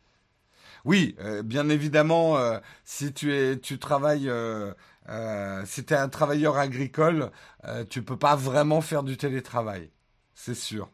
Oui, 0.85 1.17
euh, 1.21 1.43
bien 1.43 1.71
évidemment, 1.71 2.37
euh, 2.37 2.59
si 2.85 3.15
tu 3.15 3.33
es, 3.35 3.59
tu 3.59 3.79
travailles 3.79 4.29
euh, 4.29 4.75
euh, 5.09 5.63
si 5.67 5.85
tu 5.85 5.95
un 5.95 6.09
travailleur 6.09 6.57
agricole, 6.57 7.31
euh, 7.65 7.85
tu 7.89 8.03
peux 8.03 8.17
pas 8.17 8.37
vraiment 8.37 8.81
faire 8.81 9.03
du 9.03 9.17
télétravail. 9.17 9.91
C'est 10.35 10.55
sûr. 10.55 10.91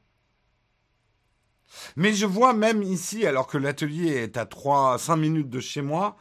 Mais 1.97 2.13
je 2.13 2.27
vois 2.27 2.53
même 2.53 2.83
ici, 2.83 3.27
alors 3.27 3.47
que 3.47 3.59
l'atelier 3.59 4.09
est 4.09 4.37
à 4.37 4.47
3, 4.47 4.99
5 4.99 5.17
minutes 5.17 5.51
de 5.51 5.61
chez 5.61 5.83
moi, 5.83 6.17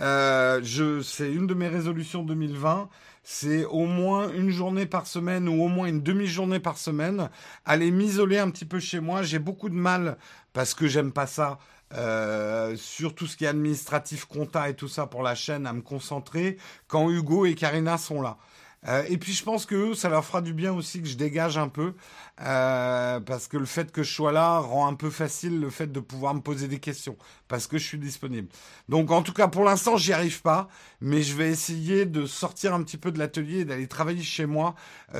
euh, 0.00 0.60
c'est 1.02 1.32
une 1.32 1.46
de 1.46 1.54
mes 1.54 1.68
résolutions 1.68 2.22
2020, 2.22 2.88
c'est 3.22 3.64
au 3.64 3.86
moins 3.86 4.32
une 4.32 4.50
journée 4.50 4.86
par 4.86 5.06
semaine 5.06 5.48
ou 5.48 5.62
au 5.64 5.68
moins 5.68 5.86
une 5.86 6.02
demi-journée 6.02 6.60
par 6.60 6.78
semaine, 6.78 7.30
aller 7.64 7.90
m'isoler 7.90 8.38
un 8.38 8.50
petit 8.50 8.64
peu 8.64 8.80
chez 8.80 9.00
moi. 9.00 9.22
J'ai 9.22 9.38
beaucoup 9.38 9.68
de 9.68 9.74
mal 9.74 10.16
parce 10.52 10.74
que 10.74 10.86
j'aime 10.86 11.12
pas 11.12 11.26
ça 11.26 11.58
euh, 11.94 12.76
sur 12.76 13.14
tout 13.14 13.26
ce 13.26 13.36
qui 13.36 13.44
est 13.44 13.48
administratif, 13.48 14.24
compta 14.24 14.68
et 14.68 14.74
tout 14.74 14.88
ça 14.88 15.06
pour 15.06 15.22
la 15.22 15.34
chaîne, 15.34 15.66
à 15.66 15.72
me 15.72 15.82
concentrer 15.82 16.56
quand 16.88 17.10
Hugo 17.10 17.46
et 17.46 17.54
Karina 17.54 17.98
sont 17.98 18.20
là. 18.20 18.38
Euh, 18.86 19.02
et 19.08 19.16
puis 19.16 19.32
je 19.32 19.42
pense 19.42 19.64
que 19.64 19.94
ça 19.94 20.10
leur 20.10 20.24
fera 20.24 20.42
du 20.42 20.52
bien 20.52 20.70
aussi 20.72 21.00
que 21.00 21.08
je 21.08 21.16
dégage 21.16 21.56
un 21.56 21.68
peu, 21.68 21.94
euh, 22.42 23.18
parce 23.20 23.48
que 23.48 23.56
le 23.56 23.64
fait 23.64 23.90
que 23.90 24.02
je 24.02 24.12
sois 24.12 24.32
là 24.32 24.58
rend 24.58 24.86
un 24.86 24.92
peu 24.94 25.08
facile 25.08 25.58
le 25.58 25.70
fait 25.70 25.90
de 25.90 26.00
pouvoir 26.00 26.34
me 26.34 26.40
poser 26.40 26.68
des 26.68 26.80
questions, 26.80 27.16
parce 27.48 27.66
que 27.66 27.78
je 27.78 27.84
suis 27.84 27.98
disponible. 27.98 28.48
Donc 28.90 29.10
en 29.10 29.22
tout 29.22 29.32
cas, 29.32 29.48
pour 29.48 29.64
l'instant, 29.64 29.96
j'y 29.96 30.12
arrive 30.12 30.42
pas, 30.42 30.68
mais 31.00 31.22
je 31.22 31.34
vais 31.34 31.48
essayer 31.50 32.04
de 32.04 32.26
sortir 32.26 32.74
un 32.74 32.82
petit 32.82 32.98
peu 32.98 33.10
de 33.10 33.18
l'atelier 33.18 33.60
et 33.60 33.64
d'aller 33.64 33.86
travailler 33.88 34.22
chez 34.22 34.46
moi 34.46 34.74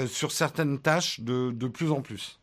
sur 0.09 0.33
certaines 0.33 0.79
tâches 0.79 1.21
de, 1.21 1.51
de 1.51 1.69
plus 1.69 1.91
en 1.91 2.03
plus. 2.03 2.41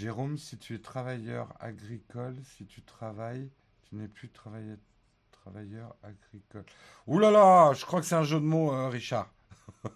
Jérôme, 0.00 0.38
si 0.38 0.56
tu 0.56 0.74
es 0.74 0.78
travailleur 0.78 1.52
agricole, 1.60 2.34
si 2.56 2.64
tu 2.64 2.80
travailles, 2.80 3.50
tu 3.82 3.96
n'es 3.96 4.08
plus 4.08 4.30
travailleur, 4.30 5.94
agricole. 6.02 6.64
Ouh 7.06 7.18
là 7.18 7.30
là, 7.30 7.74
je 7.74 7.84
crois 7.84 8.00
que 8.00 8.06
c'est 8.06 8.14
un 8.14 8.24
jeu 8.24 8.40
de 8.40 8.46
mots, 8.46 8.72
euh, 8.72 8.88
Richard. 8.88 9.30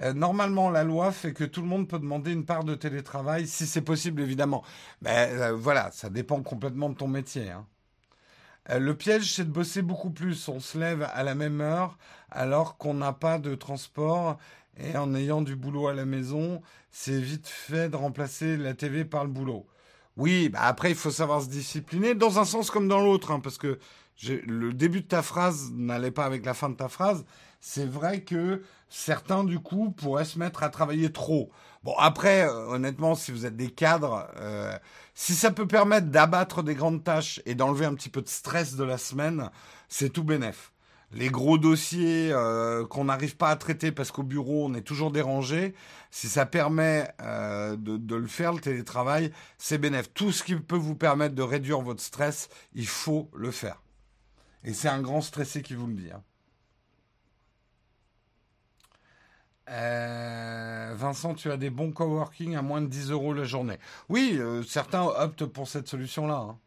Euh, 0.00 0.12
normalement, 0.12 0.70
la 0.70 0.84
loi 0.84 1.10
fait 1.10 1.32
que 1.32 1.42
tout 1.42 1.60
le 1.60 1.66
monde 1.66 1.88
peut 1.88 1.98
demander 1.98 2.32
une 2.32 2.44
part 2.44 2.62
de 2.62 2.76
télétravail, 2.76 3.48
si 3.48 3.66
c'est 3.66 3.82
possible, 3.82 4.22
évidemment. 4.22 4.62
Mais 5.02 5.28
euh, 5.32 5.56
voilà, 5.56 5.90
ça 5.90 6.08
dépend 6.08 6.40
complètement 6.40 6.88
de 6.88 6.94
ton 6.94 7.08
métier. 7.08 7.50
Hein. 7.50 7.66
le 8.68 8.94
piège, 8.94 9.34
c'est 9.34 9.44
de 9.44 9.50
bosser 9.50 9.82
beaucoup 9.82 10.10
plus. 10.10 10.46
On 10.46 10.60
se 10.60 10.78
lève 10.78 11.02
à 11.02 11.24
la 11.24 11.34
même 11.34 11.60
heure 11.60 11.98
alors 12.30 12.76
qu'on 12.76 12.94
n'a 12.94 13.12
pas 13.12 13.40
de 13.40 13.56
transport 13.56 14.38
et 14.78 14.96
en 14.96 15.14
ayant 15.14 15.42
du 15.42 15.56
boulot 15.56 15.88
à 15.88 15.94
la 15.94 16.04
maison, 16.04 16.62
c'est 16.90 17.20
vite 17.20 17.48
fait 17.48 17.88
de 17.88 17.96
remplacer 17.96 18.56
la 18.56 18.74
TV 18.74 19.04
par 19.04 19.24
le 19.24 19.30
boulot. 19.30 19.66
Oui, 20.16 20.48
bah 20.48 20.60
après, 20.62 20.90
il 20.90 20.96
faut 20.96 21.10
savoir 21.10 21.42
se 21.42 21.48
discipliner, 21.48 22.14
dans 22.14 22.38
un 22.38 22.44
sens 22.44 22.70
comme 22.70 22.88
dans 22.88 23.00
l'autre, 23.00 23.30
hein, 23.30 23.40
parce 23.40 23.58
que 23.58 23.78
le 24.26 24.72
début 24.72 25.02
de 25.02 25.06
ta 25.06 25.22
phrase 25.22 25.70
n'allait 25.72 26.10
pas 26.10 26.24
avec 26.24 26.44
la 26.44 26.54
fin 26.54 26.68
de 26.68 26.74
ta 26.74 26.88
phrase, 26.88 27.24
c'est 27.60 27.86
vrai 27.86 28.22
que 28.22 28.62
certains, 28.88 29.44
du 29.44 29.60
coup, 29.60 29.90
pourraient 29.90 30.24
se 30.24 30.38
mettre 30.38 30.62
à 30.62 30.70
travailler 30.70 31.12
trop. 31.12 31.50
Bon, 31.84 31.94
après, 31.98 32.42
euh, 32.42 32.66
honnêtement, 32.68 33.14
si 33.14 33.30
vous 33.30 33.46
êtes 33.46 33.56
des 33.56 33.70
cadres, 33.70 34.28
euh, 34.36 34.76
si 35.14 35.34
ça 35.34 35.50
peut 35.50 35.66
permettre 35.66 36.08
d'abattre 36.08 36.62
des 36.62 36.74
grandes 36.74 37.04
tâches 37.04 37.40
et 37.46 37.54
d'enlever 37.54 37.86
un 37.86 37.94
petit 37.94 38.10
peu 38.10 38.22
de 38.22 38.28
stress 38.28 38.74
de 38.74 38.84
la 38.84 38.98
semaine, 38.98 39.50
c'est 39.88 40.10
tout 40.10 40.24
bénef. 40.24 40.72
Les 41.12 41.30
gros 41.30 41.56
dossiers 41.56 42.30
euh, 42.32 42.86
qu'on 42.86 43.04
n'arrive 43.04 43.36
pas 43.36 43.48
à 43.48 43.56
traiter 43.56 43.92
parce 43.92 44.10
qu'au 44.10 44.22
bureau 44.22 44.66
on 44.66 44.74
est 44.74 44.82
toujours 44.82 45.10
dérangé, 45.10 45.74
si 46.10 46.28
ça 46.28 46.46
permet 46.46 47.10
de, 47.18 47.96
de, 47.96 48.14
le 48.14 48.26
faire, 48.26 48.52
le 48.52 48.60
télétravail, 48.60 49.32
c'est 49.56 49.78
bénef. 49.78 50.12
Tout 50.12 50.32
ce 50.32 50.42
qui 50.42 50.54
peut 50.56 50.76
vous 50.76 50.94
permettre 50.94 51.34
de 51.34 51.42
réduire 51.42 51.80
votre 51.80 52.02
stress, 52.02 52.48
il 52.74 52.86
faut 52.86 53.30
le 53.34 53.50
faire. 53.50 53.82
Et 54.64 54.74
c'est 54.74 54.88
un 54.88 55.00
grand 55.00 55.20
stressé 55.20 55.62
qui 55.62 55.74
vous 55.74 55.86
le 55.86 55.94
dit. 55.94 56.10
Hein. 56.12 56.22
Euh, 59.70 60.94
Vincent, 60.96 61.34
tu 61.34 61.50
as 61.50 61.56
des 61.56 61.70
bons 61.70 61.92
coworking 61.92 62.56
à 62.56 62.62
moins 62.62 62.80
de 62.80 62.86
10 62.86 63.10
euros 63.10 63.34
la 63.34 63.44
journée. 63.44 63.78
Oui, 64.08 64.36
euh, 64.38 64.62
certains 64.62 65.02
optent 65.02 65.44
pour 65.44 65.68
cette 65.68 65.88
solution-là. 65.88 66.46
Hein. 66.50 66.58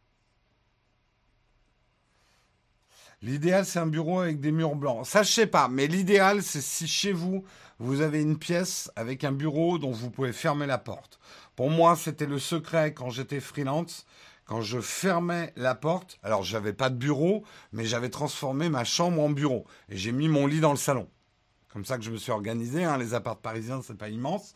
L'idéal, 3.24 3.66
c'est 3.66 3.78
un 3.78 3.88
bureau 3.88 4.20
avec 4.20 4.40
des 4.40 4.52
murs 4.52 4.76
blancs. 4.76 5.06
Ça, 5.06 5.22
je 5.22 5.32
sais 5.32 5.46
pas, 5.46 5.68
mais 5.68 5.86
l'idéal, 5.86 6.42
c'est 6.42 6.62
si 6.62 6.88
chez 6.88 7.14
vous, 7.14 7.44
vous 7.78 8.02
avez 8.02 8.22
une 8.22 8.40
pièce 8.40 8.92
avec 8.96 9.24
un 9.24 9.32
bureau 9.32 9.78
dont 9.78 9.92
vous 9.92 10.10
pouvez 10.10 10.34
fermer 10.34 10.66
la 10.66 10.80
porte. 10.80 11.20
Pour 11.56 11.70
moi, 11.70 11.96
c'était 11.96 12.26
le 12.26 12.40
secret 12.40 12.94
quand 12.94 13.12
j'étais 13.12 13.40
freelance. 13.40 14.06
Quand 14.46 14.62
je 14.62 14.82
fermais 14.82 15.54
la 15.56 15.76
porte, 15.76 16.20
alors 16.24 16.44
j'avais 16.44 16.74
pas 16.74 16.90
de 16.90 16.96
bureau, 16.96 17.44
mais 17.72 17.86
j'avais 17.86 18.10
transformé 18.10 18.70
ma 18.70 18.84
chambre 18.84 19.22
en 19.22 19.30
bureau. 19.30 19.66
Et 19.88 19.98
j'ai 19.98 20.12
mis 20.12 20.28
mon 20.28 20.48
lit 20.48 20.60
dans 20.60 20.72
le 20.72 20.78
salon 20.78 21.08
comme 21.74 21.86
ça 21.86 21.98
que 21.98 22.04
je 22.04 22.12
me 22.12 22.18
suis 22.18 22.32
organisé. 22.32 22.84
Hein. 22.84 22.98
Les 22.98 23.14
apparts 23.14 23.38
parisiens, 23.38 23.82
c'est 23.82 23.98
pas 23.98 24.10
immense. 24.10 24.56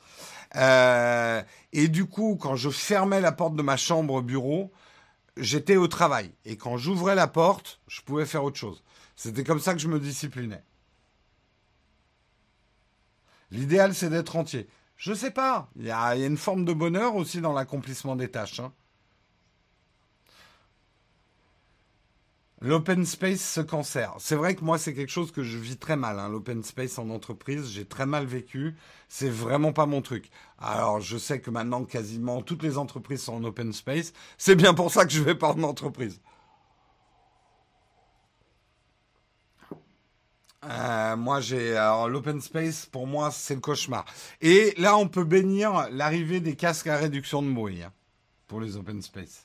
Euh, 0.55 1.41
et 1.73 1.87
du 1.87 2.05
coup, 2.05 2.37
quand 2.39 2.55
je 2.55 2.69
fermais 2.69 3.21
la 3.21 3.31
porte 3.31 3.55
de 3.55 3.61
ma 3.61 3.77
chambre 3.77 4.21
bureau, 4.21 4.71
j'étais 5.37 5.75
au 5.75 5.87
travail. 5.87 6.31
Et 6.45 6.57
quand 6.57 6.77
j'ouvrais 6.77 7.15
la 7.15 7.27
porte, 7.27 7.79
je 7.87 8.01
pouvais 8.01 8.25
faire 8.25 8.43
autre 8.43 8.57
chose. 8.57 8.83
C'était 9.15 9.43
comme 9.43 9.59
ça 9.59 9.73
que 9.73 9.79
je 9.79 9.87
me 9.87 9.99
disciplinais. 9.99 10.63
L'idéal, 13.51 13.93
c'est 13.93 14.09
d'être 14.09 14.35
entier. 14.35 14.67
Je 14.97 15.13
sais 15.13 15.31
pas. 15.31 15.69
Il 15.75 15.85
y, 15.85 15.91
a, 15.91 16.15
une 16.15 16.37
forme 16.37 16.65
de 16.65 16.73
bonheur 16.73 17.15
aussi 17.15 17.41
dans 17.41 17.53
l'accomplissement 17.53 18.15
des 18.15 18.29
tâches. 18.29 18.59
Hein. 18.59 18.73
L'open 22.65 23.05
space, 23.05 23.41
ce 23.41 23.61
cancer. 23.61 24.15
C'est 24.17 24.35
vrai 24.35 24.55
que 24.55 24.63
moi, 24.63 24.79
c'est 24.79 24.95
quelque 24.95 25.11
chose 25.11 25.31
que 25.31 25.43
je 25.43 25.55
vis 25.59 25.77
très 25.77 25.95
mal. 25.95 26.17
Hein, 26.17 26.29
L'open 26.29 26.63
space 26.63 26.97
en 26.97 27.11
entreprise, 27.11 27.69
j'ai 27.69 27.85
très 27.85 28.07
mal 28.07 28.25
vécu. 28.25 28.75
C'est 29.07 29.29
vraiment 29.29 29.71
pas 29.71 29.85
mon 29.85 30.01
truc. 30.01 30.31
Alors, 30.57 30.99
je 30.99 31.15
sais 31.15 31.39
que 31.39 31.51
maintenant, 31.51 31.85
quasiment 31.85 32.41
toutes 32.41 32.63
les 32.63 32.79
entreprises 32.79 33.21
sont 33.21 33.35
en 33.35 33.43
open 33.43 33.71
space. 33.71 34.13
C'est 34.39 34.55
bien 34.55 34.73
pour 34.73 34.91
ça 34.91 35.05
que 35.05 35.11
je 35.11 35.21
vais 35.21 35.35
pas 35.35 35.49
en 35.51 35.61
entreprise. 35.61 36.19
Euh, 40.63 41.15
moi, 41.15 41.41
j'ai 41.41 41.75
l'open 42.09 42.41
space 42.41 42.87
pour 42.87 43.05
moi 43.05 43.29
c'est 43.29 43.53
le 43.53 43.61
cauchemar. 43.61 44.05
Et 44.41 44.73
là, 44.79 44.97
on 44.97 45.07
peut 45.07 45.23
bénir 45.23 45.87
l'arrivée 45.91 46.39
des 46.39 46.55
casques 46.55 46.87
à 46.87 46.97
réduction 46.97 47.43
de 47.43 47.51
bruit 47.51 47.83
hein, 47.83 47.93
pour 48.47 48.59
les 48.59 48.75
open 48.75 49.03
space. 49.03 49.44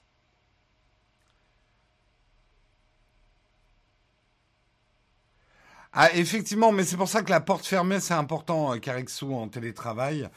Ah, 5.92 6.14
effectivement, 6.14 6.70
mais 6.70 6.84
c'est 6.84 6.96
pour 6.96 7.08
ça 7.08 7.22
que 7.22 7.30
la 7.30 7.40
porte 7.40 7.66
fermée, 7.66 7.98
c'est 7.98 8.14
important, 8.14 8.78
Carexou, 8.78 9.32
euh, 9.32 9.34
en 9.34 9.48
télétravail. 9.48 10.28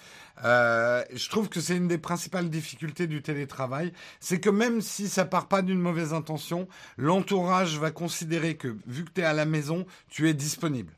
Euh, 0.43 1.03
je 1.13 1.29
trouve 1.29 1.47
que 1.47 1.61
c'est 1.61 1.77
une 1.77 1.87
des 1.87 1.99
principales 1.99 2.49
difficultés 2.49 3.05
du 3.05 3.21
télétravail. 3.21 3.93
C'est 4.19 4.39
que 4.39 4.49
même 4.49 4.81
si 4.81 5.07
ça 5.07 5.25
part 5.25 5.47
pas 5.47 5.61
d'une 5.61 5.79
mauvaise 5.79 6.11
intention, 6.11 6.67
l'entourage 6.97 7.77
va 7.77 7.91
considérer 7.91 8.57
que, 8.57 8.75
vu 8.87 9.05
que 9.05 9.11
tu 9.11 9.21
es 9.21 9.25
à 9.25 9.33
la 9.33 9.45
maison, 9.45 9.85
tu 10.09 10.27
es 10.27 10.33
disponible. 10.33 10.93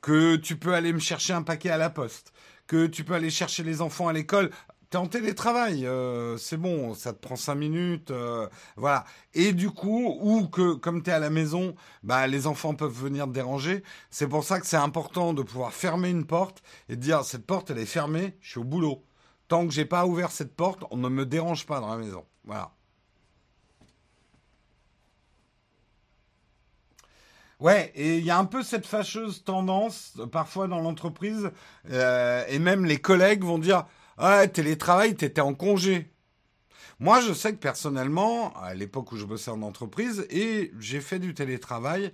Que 0.00 0.36
tu 0.36 0.56
peux 0.56 0.74
aller 0.74 0.92
me 0.92 1.00
chercher 1.00 1.32
un 1.32 1.42
paquet 1.42 1.70
à 1.70 1.76
la 1.76 1.90
poste. 1.90 2.32
Que 2.68 2.86
tu 2.86 3.02
peux 3.02 3.14
aller 3.14 3.30
chercher 3.30 3.64
les 3.64 3.80
enfants 3.80 4.06
à 4.06 4.12
l'école 4.12 4.50
t'es 4.90 4.98
en 4.98 5.06
télétravail, 5.06 5.86
euh, 5.86 6.36
c'est 6.36 6.56
bon, 6.56 6.94
ça 6.94 7.12
te 7.12 7.18
prend 7.20 7.36
cinq 7.36 7.54
minutes, 7.54 8.10
euh, 8.10 8.48
voilà. 8.76 9.04
Et 9.34 9.52
du 9.52 9.70
coup, 9.70 10.18
ou 10.20 10.48
que 10.48 10.74
comme 10.74 11.02
t'es 11.02 11.12
à 11.12 11.20
la 11.20 11.30
maison, 11.30 11.74
bah 12.02 12.26
les 12.26 12.46
enfants 12.48 12.74
peuvent 12.74 12.92
venir 12.92 13.26
te 13.26 13.32
déranger. 13.32 13.84
C'est 14.10 14.28
pour 14.28 14.44
ça 14.44 14.60
que 14.60 14.66
c'est 14.66 14.76
important 14.76 15.32
de 15.32 15.42
pouvoir 15.42 15.72
fermer 15.72 16.10
une 16.10 16.26
porte 16.26 16.62
et 16.88 16.96
dire 16.96 17.24
cette 17.24 17.46
porte 17.46 17.70
elle 17.70 17.78
est 17.78 17.86
fermée, 17.86 18.36
je 18.40 18.50
suis 18.50 18.60
au 18.60 18.64
boulot. 18.64 19.04
Tant 19.48 19.66
que 19.66 19.72
j'ai 19.72 19.84
pas 19.84 20.06
ouvert 20.06 20.30
cette 20.32 20.54
porte, 20.56 20.84
on 20.90 20.96
ne 20.96 21.08
me 21.08 21.24
dérange 21.26 21.66
pas 21.66 21.80
dans 21.80 21.90
la 21.90 21.96
maison. 21.96 22.24
Voilà. 22.44 22.72
Ouais, 27.60 27.92
et 27.94 28.18
il 28.18 28.24
y 28.24 28.30
a 28.30 28.38
un 28.38 28.46
peu 28.46 28.62
cette 28.62 28.86
fâcheuse 28.86 29.44
tendance, 29.44 30.18
parfois 30.32 30.66
dans 30.66 30.80
l'entreprise, 30.80 31.50
euh, 31.90 32.42
et 32.48 32.58
même 32.58 32.86
les 32.86 32.96
collègues 32.96 33.44
vont 33.44 33.58
dire 33.58 33.84
ah, 34.22 34.46
télétravail, 34.46 35.14
t'étais 35.14 35.40
en 35.40 35.54
congé. 35.54 36.10
Moi, 36.98 37.22
je 37.22 37.32
sais 37.32 37.52
que 37.52 37.58
personnellement, 37.58 38.52
à 38.58 38.74
l'époque 38.74 39.12
où 39.12 39.16
je 39.16 39.24
bossais 39.24 39.50
en 39.50 39.62
entreprise, 39.62 40.26
et 40.28 40.72
j'ai 40.78 41.00
fait 41.00 41.18
du 41.18 41.32
télétravail, 41.32 42.12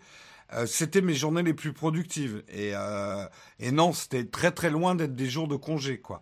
euh, 0.53 0.67
c'était 0.67 1.01
mes 1.01 1.15
journées 1.15 1.43
les 1.43 1.55
plus 1.55 1.73
productives. 1.73 2.45
Et, 2.49 2.71
euh, 2.75 3.27
et 3.59 3.73
non, 3.73 3.93
c'était 3.93 4.25
très 4.25 4.53
très 4.53 4.71
loin 4.71 4.95
d'être 4.95 5.17
des 5.17 5.29
jours 5.29 5.49
de 5.49 5.57
congé, 5.57 5.99
quoi. 5.99 6.21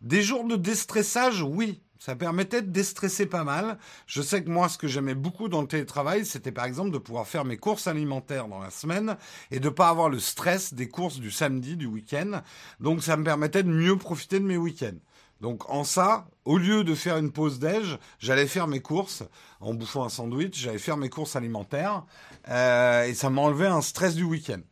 Des 0.00 0.22
jours 0.22 0.44
de 0.44 0.54
déstressage, 0.54 1.42
oui. 1.42 1.82
Ça 1.98 2.14
permettait 2.14 2.62
de 2.62 2.70
déstresser 2.70 3.26
pas 3.26 3.44
mal. 3.44 3.78
Je 4.06 4.20
sais 4.20 4.44
que 4.44 4.50
moi, 4.50 4.68
ce 4.68 4.78
que 4.78 4.86
j'aimais 4.86 5.14
beaucoup 5.14 5.48
dans 5.48 5.62
le 5.62 5.66
télétravail, 5.66 6.26
c'était 6.26 6.52
par 6.52 6.66
exemple 6.66 6.90
de 6.90 6.98
pouvoir 6.98 7.26
faire 7.26 7.46
mes 7.46 7.56
courses 7.56 7.86
alimentaires 7.86 8.46
dans 8.46 8.60
la 8.60 8.70
semaine 8.70 9.16
et 9.50 9.58
de 9.58 9.68
pas 9.70 9.88
avoir 9.88 10.10
le 10.10 10.20
stress 10.20 10.74
des 10.74 10.86
courses 10.86 11.18
du 11.18 11.30
samedi, 11.30 11.76
du 11.76 11.86
week-end. 11.86 12.42
Donc, 12.78 13.02
ça 13.02 13.16
me 13.16 13.24
permettait 13.24 13.62
de 13.62 13.70
mieux 13.70 13.96
profiter 13.96 14.38
de 14.38 14.44
mes 14.44 14.58
week-ends. 14.58 14.98
Donc 15.44 15.68
en 15.68 15.84
ça, 15.84 16.26
au 16.46 16.56
lieu 16.56 16.84
de 16.84 16.94
faire 16.94 17.18
une 17.18 17.30
pause 17.30 17.58
déj, 17.58 17.98
j'allais 18.18 18.46
faire 18.46 18.66
mes 18.66 18.80
courses 18.80 19.24
en 19.60 19.74
bouffant 19.74 20.02
un 20.02 20.08
sandwich, 20.08 20.58
j'allais 20.58 20.78
faire 20.78 20.96
mes 20.96 21.10
courses 21.10 21.36
alimentaires 21.36 22.06
euh, 22.48 23.04
et 23.04 23.12
ça 23.12 23.28
m'enlevait 23.28 23.66
un 23.66 23.82
stress 23.82 24.14
du 24.14 24.24
week-end. 24.24 24.62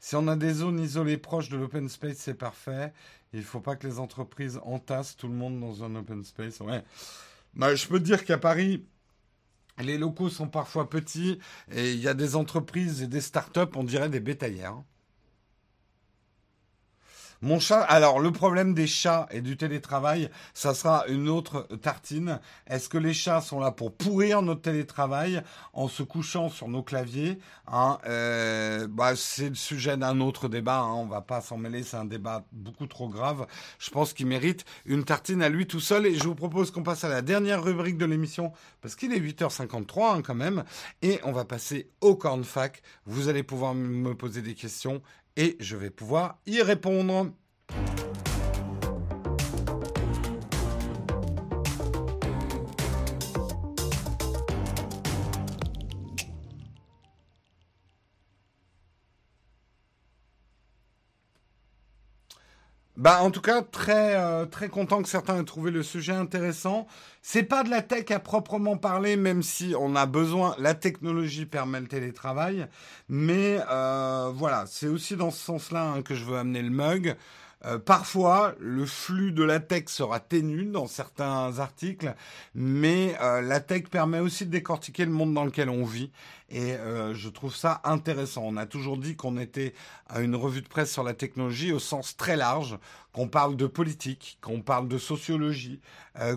Si 0.00 0.16
on 0.16 0.26
a 0.26 0.34
des 0.34 0.54
zones 0.54 0.80
isolées 0.80 1.16
proches 1.16 1.50
de 1.50 1.56
l'open 1.56 1.88
space, 1.88 2.16
c'est 2.16 2.34
parfait. 2.34 2.92
Il 3.32 3.38
ne 3.38 3.44
faut 3.44 3.60
pas 3.60 3.76
que 3.76 3.86
les 3.86 4.00
entreprises 4.00 4.58
entassent 4.64 5.16
tout 5.16 5.28
le 5.28 5.34
monde 5.34 5.60
dans 5.60 5.84
un 5.84 5.94
open 5.94 6.24
space. 6.24 6.58
Ouais. 6.58 6.82
Bah, 7.54 7.76
je 7.76 7.86
peux 7.86 8.00
dire 8.00 8.24
qu'à 8.24 8.38
Paris, 8.38 8.84
les 9.78 9.98
locaux 9.98 10.30
sont 10.30 10.48
parfois 10.48 10.90
petits 10.90 11.38
et 11.70 11.92
il 11.92 12.00
y 12.00 12.08
a 12.08 12.14
des 12.14 12.34
entreprises 12.34 13.02
et 13.02 13.06
des 13.06 13.20
startups, 13.20 13.70
on 13.76 13.84
dirait 13.84 14.08
des 14.08 14.18
bétaillères. 14.18 14.82
Mon 17.44 17.60
chat, 17.60 17.82
alors 17.82 18.20
le 18.20 18.32
problème 18.32 18.72
des 18.72 18.86
chats 18.86 19.26
et 19.30 19.42
du 19.42 19.58
télétravail, 19.58 20.30
ça 20.54 20.72
sera 20.72 21.06
une 21.08 21.28
autre 21.28 21.68
tartine. 21.82 22.40
Est-ce 22.66 22.88
que 22.88 22.96
les 22.96 23.12
chats 23.12 23.42
sont 23.42 23.60
là 23.60 23.70
pour 23.70 23.94
pourrir 23.94 24.40
notre 24.40 24.62
télétravail 24.62 25.42
en 25.74 25.86
se 25.86 26.02
couchant 26.02 26.48
sur 26.48 26.68
nos 26.68 26.82
claviers 26.82 27.38
hein, 27.66 27.98
euh, 28.06 28.86
bah, 28.88 29.14
C'est 29.14 29.50
le 29.50 29.56
sujet 29.56 29.98
d'un 29.98 30.22
autre 30.22 30.48
débat, 30.48 30.78
hein, 30.78 30.94
on 30.94 31.04
va 31.04 31.20
pas 31.20 31.42
s'en 31.42 31.58
mêler, 31.58 31.82
c'est 31.82 31.98
un 31.98 32.06
débat 32.06 32.46
beaucoup 32.50 32.86
trop 32.86 33.10
grave. 33.10 33.46
Je 33.78 33.90
pense 33.90 34.14
qu'il 34.14 34.26
mérite 34.26 34.64
une 34.86 35.04
tartine 35.04 35.42
à 35.42 35.50
lui 35.50 35.66
tout 35.66 35.80
seul 35.80 36.06
et 36.06 36.14
je 36.14 36.24
vous 36.24 36.34
propose 36.34 36.70
qu'on 36.70 36.82
passe 36.82 37.04
à 37.04 37.10
la 37.10 37.20
dernière 37.20 37.62
rubrique 37.62 37.98
de 37.98 38.06
l'émission 38.06 38.54
parce 38.80 38.96
qu'il 38.96 39.12
est 39.12 39.20
8h53 39.20 40.16
hein, 40.16 40.22
quand 40.22 40.34
même 40.34 40.64
et 41.02 41.20
on 41.24 41.32
va 41.32 41.44
passer 41.44 41.90
au 42.00 42.16
cornfac. 42.16 42.80
Vous 43.04 43.28
allez 43.28 43.42
pouvoir 43.42 43.74
me 43.74 44.14
poser 44.14 44.40
des 44.40 44.54
questions 44.54 45.02
et 45.36 45.56
je 45.60 45.76
vais 45.76 45.90
pouvoir 45.90 46.38
y 46.46 46.62
répondre. 46.62 47.30
Bah, 62.96 63.22
en 63.22 63.32
tout 63.32 63.40
cas, 63.40 63.62
très, 63.62 64.14
euh, 64.14 64.46
très 64.46 64.68
content 64.68 65.02
que 65.02 65.08
certains 65.08 65.40
aient 65.40 65.44
trouvé 65.44 65.72
le 65.72 65.82
sujet 65.82 66.12
intéressant. 66.12 66.86
C'est 67.22 67.42
pas 67.42 67.64
de 67.64 67.70
la 67.70 67.82
tech 67.82 68.08
à 68.12 68.20
proprement 68.20 68.76
parler, 68.76 69.16
même 69.16 69.42
si 69.42 69.74
on 69.76 69.96
a 69.96 70.06
besoin, 70.06 70.54
la 70.58 70.74
technologie 70.74 71.44
permet 71.44 71.80
le 71.80 71.88
télétravail. 71.88 72.68
Mais 73.08 73.58
euh, 73.68 74.30
voilà, 74.32 74.64
c'est 74.68 74.86
aussi 74.86 75.16
dans 75.16 75.32
ce 75.32 75.44
sens-là 75.44 75.82
hein, 75.82 76.02
que 76.02 76.14
je 76.14 76.24
veux 76.24 76.36
amener 76.36 76.62
le 76.62 76.70
mug. 76.70 77.16
Euh, 77.66 77.78
parfois, 77.78 78.54
le 78.58 78.84
flux 78.84 79.32
de 79.32 79.42
la 79.42 79.60
tech 79.60 79.84
sera 79.86 80.20
ténu 80.20 80.66
dans 80.66 80.86
certains 80.86 81.58
articles, 81.58 82.14
mais 82.54 83.16
euh, 83.22 83.40
la 83.40 83.60
tech 83.60 83.84
permet 83.84 84.18
aussi 84.18 84.44
de 84.44 84.50
décortiquer 84.50 85.04
le 85.04 85.10
monde 85.10 85.32
dans 85.32 85.44
lequel 85.44 85.70
on 85.70 85.84
vit. 85.84 86.10
Et 86.50 86.74
euh, 86.74 87.14
je 87.14 87.28
trouve 87.30 87.54
ça 87.54 87.80
intéressant. 87.84 88.42
On 88.44 88.56
a 88.56 88.66
toujours 88.66 88.98
dit 88.98 89.16
qu'on 89.16 89.38
était 89.38 89.72
à 90.08 90.20
une 90.20 90.36
revue 90.36 90.60
de 90.60 90.68
presse 90.68 90.92
sur 90.92 91.02
la 91.02 91.14
technologie 91.14 91.72
au 91.72 91.78
sens 91.78 92.16
très 92.16 92.36
large, 92.36 92.78
qu'on 93.14 93.28
parle 93.28 93.56
de 93.56 93.66
politique, 93.66 94.38
qu'on 94.42 94.60
parle 94.60 94.88
de 94.88 94.98
sociologie, 94.98 95.80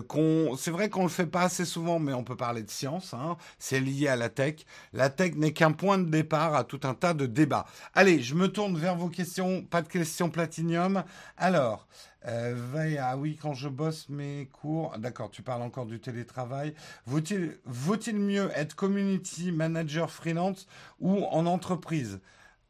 qu'on. 0.06 0.56
C'est 0.56 0.70
vrai 0.70 0.88
qu'on 0.88 1.02
le 1.02 1.08
fait 1.08 1.26
pas 1.26 1.42
assez 1.42 1.64
souvent, 1.64 1.98
mais 1.98 2.12
on 2.12 2.22
peut 2.22 2.36
parler 2.36 2.62
de 2.62 2.70
science. 2.70 3.14
Hein. 3.14 3.36
C'est 3.58 3.80
lié 3.80 4.06
à 4.06 4.14
la 4.14 4.28
tech. 4.28 4.64
La 4.92 5.10
tech 5.10 5.34
n'est 5.34 5.52
qu'un 5.52 5.72
point 5.72 5.98
de 5.98 6.08
départ 6.08 6.54
à 6.54 6.62
tout 6.62 6.80
un 6.84 6.94
tas 6.94 7.14
de 7.14 7.26
débats. 7.26 7.66
Allez, 7.94 8.22
je 8.22 8.36
me 8.36 8.46
tourne 8.48 8.78
vers 8.78 8.94
vos 8.94 9.08
questions. 9.08 9.62
Pas 9.62 9.82
de 9.82 9.88
questions 9.88 10.30
platinium. 10.30 11.02
Alors, 11.36 11.88
euh, 12.26 13.14
oui, 13.16 13.36
quand 13.36 13.54
je 13.54 13.68
bosse 13.68 14.08
mes 14.08 14.48
cours, 14.52 14.96
d'accord, 14.98 15.30
tu 15.30 15.42
parles 15.42 15.62
encore 15.62 15.86
du 15.86 15.98
télétravail. 15.98 16.74
Vaut-il 17.06 17.58
vaut 17.64 17.96
mieux 18.14 18.50
être 18.54 18.76
community 18.76 19.50
manager 19.50 20.10
freelance 20.10 20.68
ou 21.00 21.24
en 21.24 21.46
entreprise? 21.46 22.20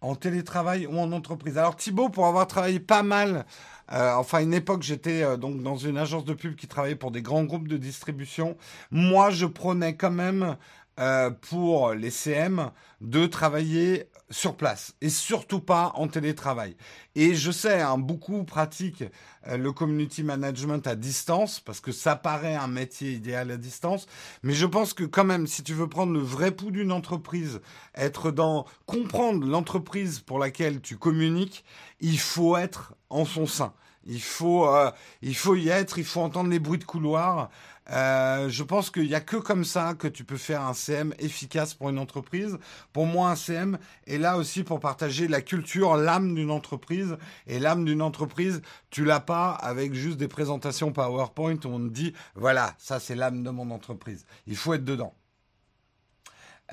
En 0.01 0.15
télétravail 0.15 0.87
ou 0.87 0.97
en 0.99 1.11
entreprise. 1.11 1.59
Alors 1.59 1.75
Thibaut, 1.75 2.09
pour 2.09 2.27
avoir 2.27 2.47
travaillé 2.47 2.79
pas 2.79 3.03
mal, 3.03 3.47
euh, 3.93 4.13
enfin 4.15 4.41
une 4.41 4.55
époque 4.55 4.83
j'étais 4.83 5.25
euh, 5.25 5.37
donc 5.37 5.61
dans 5.63 5.77
une 5.77 5.99
agence 5.99 6.25
de 6.25 6.35
pub 6.35 6.55
qui 6.55 6.69
travaillait 6.69 6.95
pour 6.95 7.11
des 7.11 7.21
grands 7.21 7.43
groupes 7.43 7.67
de 7.67 7.77
distribution, 7.77 8.57
moi 8.93 9.31
je 9.31 9.47
prenais 9.47 9.97
quand 9.97 10.13
même 10.13 10.57
euh, 11.01 11.31
pour 11.31 11.95
les 11.95 12.11
CM 12.11 12.71
de 13.01 13.27
travailler 13.27 14.09
sur 14.31 14.57
place 14.57 14.95
et 15.01 15.09
surtout 15.09 15.61
pas 15.61 15.93
en 15.95 16.09
télétravail. 16.09 16.77
Et 17.15 17.35
je 17.35 17.51
sais, 17.51 17.81
hein, 17.81 17.99
beaucoup 17.99 18.45
pratiquent 18.45 19.05
euh, 19.47 19.57
le 19.57 19.73
community 19.73 20.23
management 20.23 20.87
à 20.87 20.95
distance 20.95 21.61
parce 21.61 21.81
que 21.81 21.93
ça 21.93 22.17
paraît 22.17 22.55
un 22.55 22.69
métier 22.69 23.13
idéal 23.13 23.51
à 23.51 23.57
distance. 23.57 24.07
Mais 24.43 24.53
je 24.53 24.67
pense 24.67 24.93
que 24.93 25.05
quand 25.05 25.25
même, 25.25 25.47
si 25.47 25.63
tu 25.63 25.75
veux 25.75 25.89
prendre 25.89 26.13
le 26.13 26.21
vrai 26.21 26.51
pouls 26.51 26.71
d'une 26.71 26.93
entreprise, 26.93 27.61
être 27.95 28.31
dans 28.31 28.67
comprendre 28.87 29.47
l'entreprise 29.47 30.21
pour 30.21 30.39
laquelle 30.39 30.81
tu 30.81 30.97
communiques, 30.97 31.65
il 32.01 32.19
faut 32.19 32.57
être 32.57 32.95
en 33.11 33.25
son 33.25 33.47
sein. 33.47 33.73
Il 34.05 34.23
faut, 34.23 34.67
euh, 34.67 34.91
il 35.21 35.37
faut 35.37 35.55
y 35.55 35.69
être, 35.69 35.99
il 35.99 36.05
faut 36.05 36.21
entendre 36.21 36.49
les 36.49 36.59
bruits 36.59 36.79
de 36.79 36.85
couloir. 36.85 37.51
Euh, 37.91 38.49
je 38.51 38.63
pense 38.63 38.91
qu'il 38.91 39.07
n'y 39.07 39.15
a 39.15 39.21
que 39.21 39.37
comme 39.37 39.65
ça 39.65 39.95
que 39.95 40.09
tu 40.09 40.25
peux 40.25 40.37
faire 40.37 40.63
un 40.63 40.75
CM 40.75 41.15
efficace 41.19 41.75
pour 41.75 41.89
une 41.89 41.99
entreprise. 41.99 42.59
Pour 42.93 43.07
moi, 43.07 43.31
un 43.31 43.37
CM 43.37 43.79
est 44.07 44.19
là 44.19 44.37
aussi 44.37 44.63
pour 44.63 44.81
partager 44.81 45.27
la 45.29 45.41
culture, 45.41 45.97
l'âme 45.97 46.35
d'une 46.35 46.51
entreprise. 46.51 47.17
Et 47.47 47.59
l'âme 47.59 47.85
d'une 47.85 48.03
entreprise, 48.03 48.63
tu 48.91 49.05
l'as 49.05 49.21
pas 49.21 49.53
avec 49.53 49.95
juste 49.95 50.19
des 50.19 50.29
présentations 50.29 50.93
PowerPoint 50.93 51.57
où 51.65 51.69
on 51.69 51.81
te 51.81 51.93
dit, 51.93 52.13
voilà, 52.35 52.75
ça 52.79 53.01
c'est 53.01 53.15
l'âme 53.15 53.43
de 53.43 53.51
mon 53.51 53.71
entreprise. 53.71 54.27
Il 54.47 54.57
faut 54.57 54.75
être 54.75 54.85
dedans. 54.85 55.15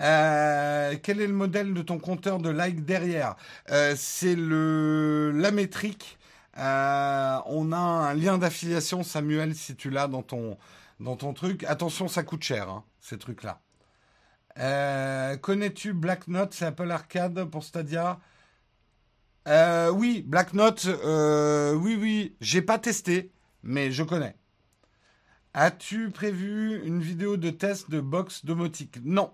Euh, 0.01 0.95
quel 1.01 1.21
est 1.21 1.27
le 1.27 1.33
modèle 1.33 1.73
de 1.73 1.81
ton 1.81 1.99
compteur 1.99 2.39
de 2.39 2.49
like 2.49 2.83
derrière? 2.85 3.35
Euh, 3.71 3.93
C'est 3.97 4.35
le 4.35 5.31
la 5.33 5.51
métrique. 5.51 6.17
on 6.57 7.71
a 7.71 7.77
un 7.77 8.13
lien 8.13 8.37
d'affiliation, 8.37 9.03
Samuel, 9.03 9.55
si 9.55 9.75
tu 9.75 9.89
l'as 9.89 10.07
dans 10.07 10.23
ton 10.23 10.57
dans 10.99 11.15
ton 11.15 11.33
truc. 11.33 11.63
Attention, 11.65 12.07
ça 12.07 12.23
coûte 12.23 12.43
cher, 12.43 12.69
hein, 12.69 12.83
ces 12.99 13.17
trucs-là. 13.17 13.61
Euh, 14.57 15.35
connais-tu 15.37 15.93
Black 15.93 16.27
Note 16.27 16.53
C'est 16.53 16.65
Apple 16.65 16.89
Arcade 16.89 17.43
pour 17.45 17.63
Stadia 17.63 18.19
euh, 19.47 19.89
Oui, 19.89 20.23
Black 20.25 20.53
Note, 20.53 20.85
euh, 20.85 21.73
oui, 21.73 21.97
oui. 21.99 22.35
J'ai 22.39 22.61
pas 22.61 22.79
testé, 22.79 23.31
mais 23.63 23.91
je 23.91 24.03
connais. 24.03 24.35
As-tu 25.53 26.11
prévu 26.11 26.85
une 26.85 27.01
vidéo 27.01 27.37
de 27.37 27.49
test 27.49 27.89
de 27.89 28.01
box 28.01 28.45
domotique? 28.45 28.99
Non. 29.03 29.33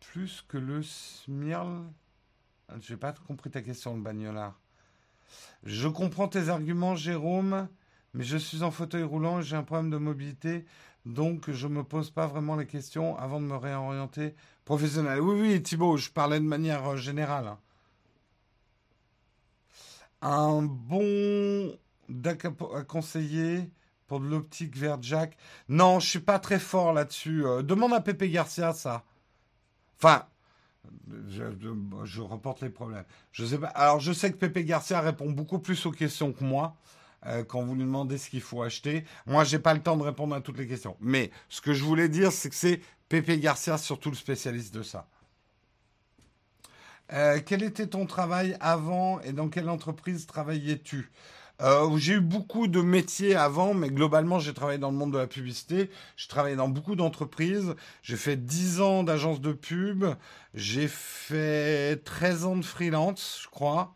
plus 0.00 0.44
que 0.48 0.56
le 0.58 0.82
Smirl. 0.82 1.84
J'ai 2.80 2.96
pas 2.96 3.12
compris 3.12 3.50
ta 3.50 3.62
question, 3.62 3.94
le 3.96 4.02
bagnolard. 4.02 4.58
Je 5.64 5.88
comprends 5.88 6.28
tes 6.28 6.48
arguments, 6.48 6.96
Jérôme, 6.96 7.68
mais 8.14 8.24
je 8.24 8.36
suis 8.36 8.62
en 8.62 8.70
fauteuil 8.70 9.02
roulant 9.02 9.40
et 9.40 9.42
j'ai 9.42 9.56
un 9.56 9.62
problème 9.62 9.90
de 9.90 9.96
mobilité, 9.98 10.64
donc 11.06 11.50
je 11.50 11.66
ne 11.66 11.74
me 11.74 11.84
pose 11.84 12.10
pas 12.10 12.26
vraiment 12.26 12.56
les 12.56 12.66
questions 12.66 13.16
avant 13.18 13.40
de 13.40 13.46
me 13.46 13.56
réorienter 13.56 14.34
professionnel. 14.64 15.20
Oui, 15.20 15.40
oui, 15.40 15.62
Thibault, 15.62 15.96
je 15.96 16.10
parlais 16.10 16.40
de 16.40 16.44
manière 16.44 16.86
euh, 16.92 16.96
générale. 16.96 17.46
Hein. 17.48 17.58
Un 20.20 20.62
bon 20.62 21.76
conseiller 22.86 23.70
pour 24.06 24.20
de 24.20 24.26
l'optique 24.26 24.76
vers 24.76 25.00
Jack? 25.02 25.36
Non, 25.68 26.00
je 26.00 26.08
suis 26.08 26.18
pas 26.20 26.38
très 26.38 26.58
fort 26.58 26.92
là-dessus. 26.92 27.44
Euh, 27.46 27.62
demande 27.62 27.92
à 27.92 28.00
Pepe 28.00 28.24
Garcia 28.24 28.72
ça. 28.72 29.04
Enfin, 29.96 30.26
je, 31.28 32.20
reporte 32.20 32.62
les 32.62 32.70
problèmes. 32.70 33.04
Je 33.32 33.44
sais 33.44 33.58
pas. 33.58 33.68
Alors, 33.68 34.00
je 34.00 34.12
sais 34.12 34.32
que 34.32 34.36
Pepe 34.36 34.64
Garcia 34.64 35.00
répond 35.00 35.30
beaucoup 35.30 35.58
plus 35.58 35.86
aux 35.86 35.92
questions 35.92 36.32
que 36.32 36.44
moi. 36.44 36.76
Euh, 37.26 37.42
quand 37.42 37.62
vous 37.62 37.74
lui 37.74 37.82
demandez 37.82 38.16
ce 38.16 38.30
qu'il 38.30 38.40
faut 38.40 38.62
acheter. 38.62 39.04
Moi, 39.26 39.42
j'ai 39.42 39.58
pas 39.58 39.74
le 39.74 39.82
temps 39.82 39.96
de 39.96 40.04
répondre 40.04 40.36
à 40.36 40.40
toutes 40.40 40.56
les 40.56 40.68
questions. 40.68 40.96
Mais 41.00 41.32
ce 41.48 41.60
que 41.60 41.74
je 41.74 41.82
voulais 41.82 42.08
dire, 42.08 42.30
c'est 42.30 42.48
que 42.48 42.54
c'est 42.54 42.80
Pepe 43.08 43.40
Garcia 43.40 43.76
surtout 43.76 44.10
le 44.10 44.16
spécialiste 44.16 44.72
de 44.72 44.84
ça. 44.84 45.08
Euh, 47.12 47.40
quel 47.44 47.64
était 47.64 47.88
ton 47.88 48.06
travail 48.06 48.56
avant 48.60 49.20
et 49.20 49.32
dans 49.32 49.48
quelle 49.48 49.68
entreprise 49.68 50.26
travaillais-tu? 50.26 51.10
Euh, 51.60 51.96
j'ai 51.96 52.14
eu 52.14 52.20
beaucoup 52.20 52.68
de 52.68 52.80
métiers 52.80 53.34
avant, 53.34 53.74
mais 53.74 53.90
globalement, 53.90 54.38
j'ai 54.38 54.54
travaillé 54.54 54.78
dans 54.78 54.90
le 54.90 54.96
monde 54.96 55.12
de 55.12 55.18
la 55.18 55.26
publicité. 55.26 55.90
J'ai 56.16 56.28
travaillé 56.28 56.56
dans 56.56 56.68
beaucoup 56.68 56.94
d'entreprises. 56.94 57.74
J'ai 58.02 58.16
fait 58.16 58.36
10 58.36 58.80
ans 58.80 59.02
d'agence 59.02 59.40
de 59.40 59.52
pub. 59.52 60.04
J'ai 60.54 60.88
fait 60.88 62.02
13 62.04 62.44
ans 62.44 62.56
de 62.56 62.64
freelance, 62.64 63.40
je 63.42 63.48
crois. 63.48 63.94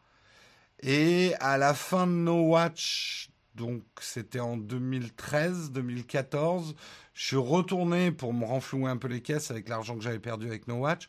Et 0.82 1.34
à 1.40 1.58
la 1.58 1.74
fin 1.74 2.06
de 2.08 2.12
No 2.12 2.48
Watch, 2.48 3.30
donc 3.54 3.82
c'était 4.00 4.40
en 4.40 4.58
2013-2014, 4.58 6.74
je 7.14 7.26
suis 7.26 7.36
retourné 7.36 8.10
pour 8.10 8.34
me 8.34 8.44
renflouer 8.44 8.90
un 8.90 8.96
peu 8.96 9.06
les 9.06 9.20
caisses 9.20 9.52
avec 9.52 9.68
l'argent 9.68 9.96
que 9.96 10.02
j'avais 10.02 10.18
perdu 10.18 10.48
avec 10.48 10.66
No 10.66 10.74
Watch. 10.76 11.08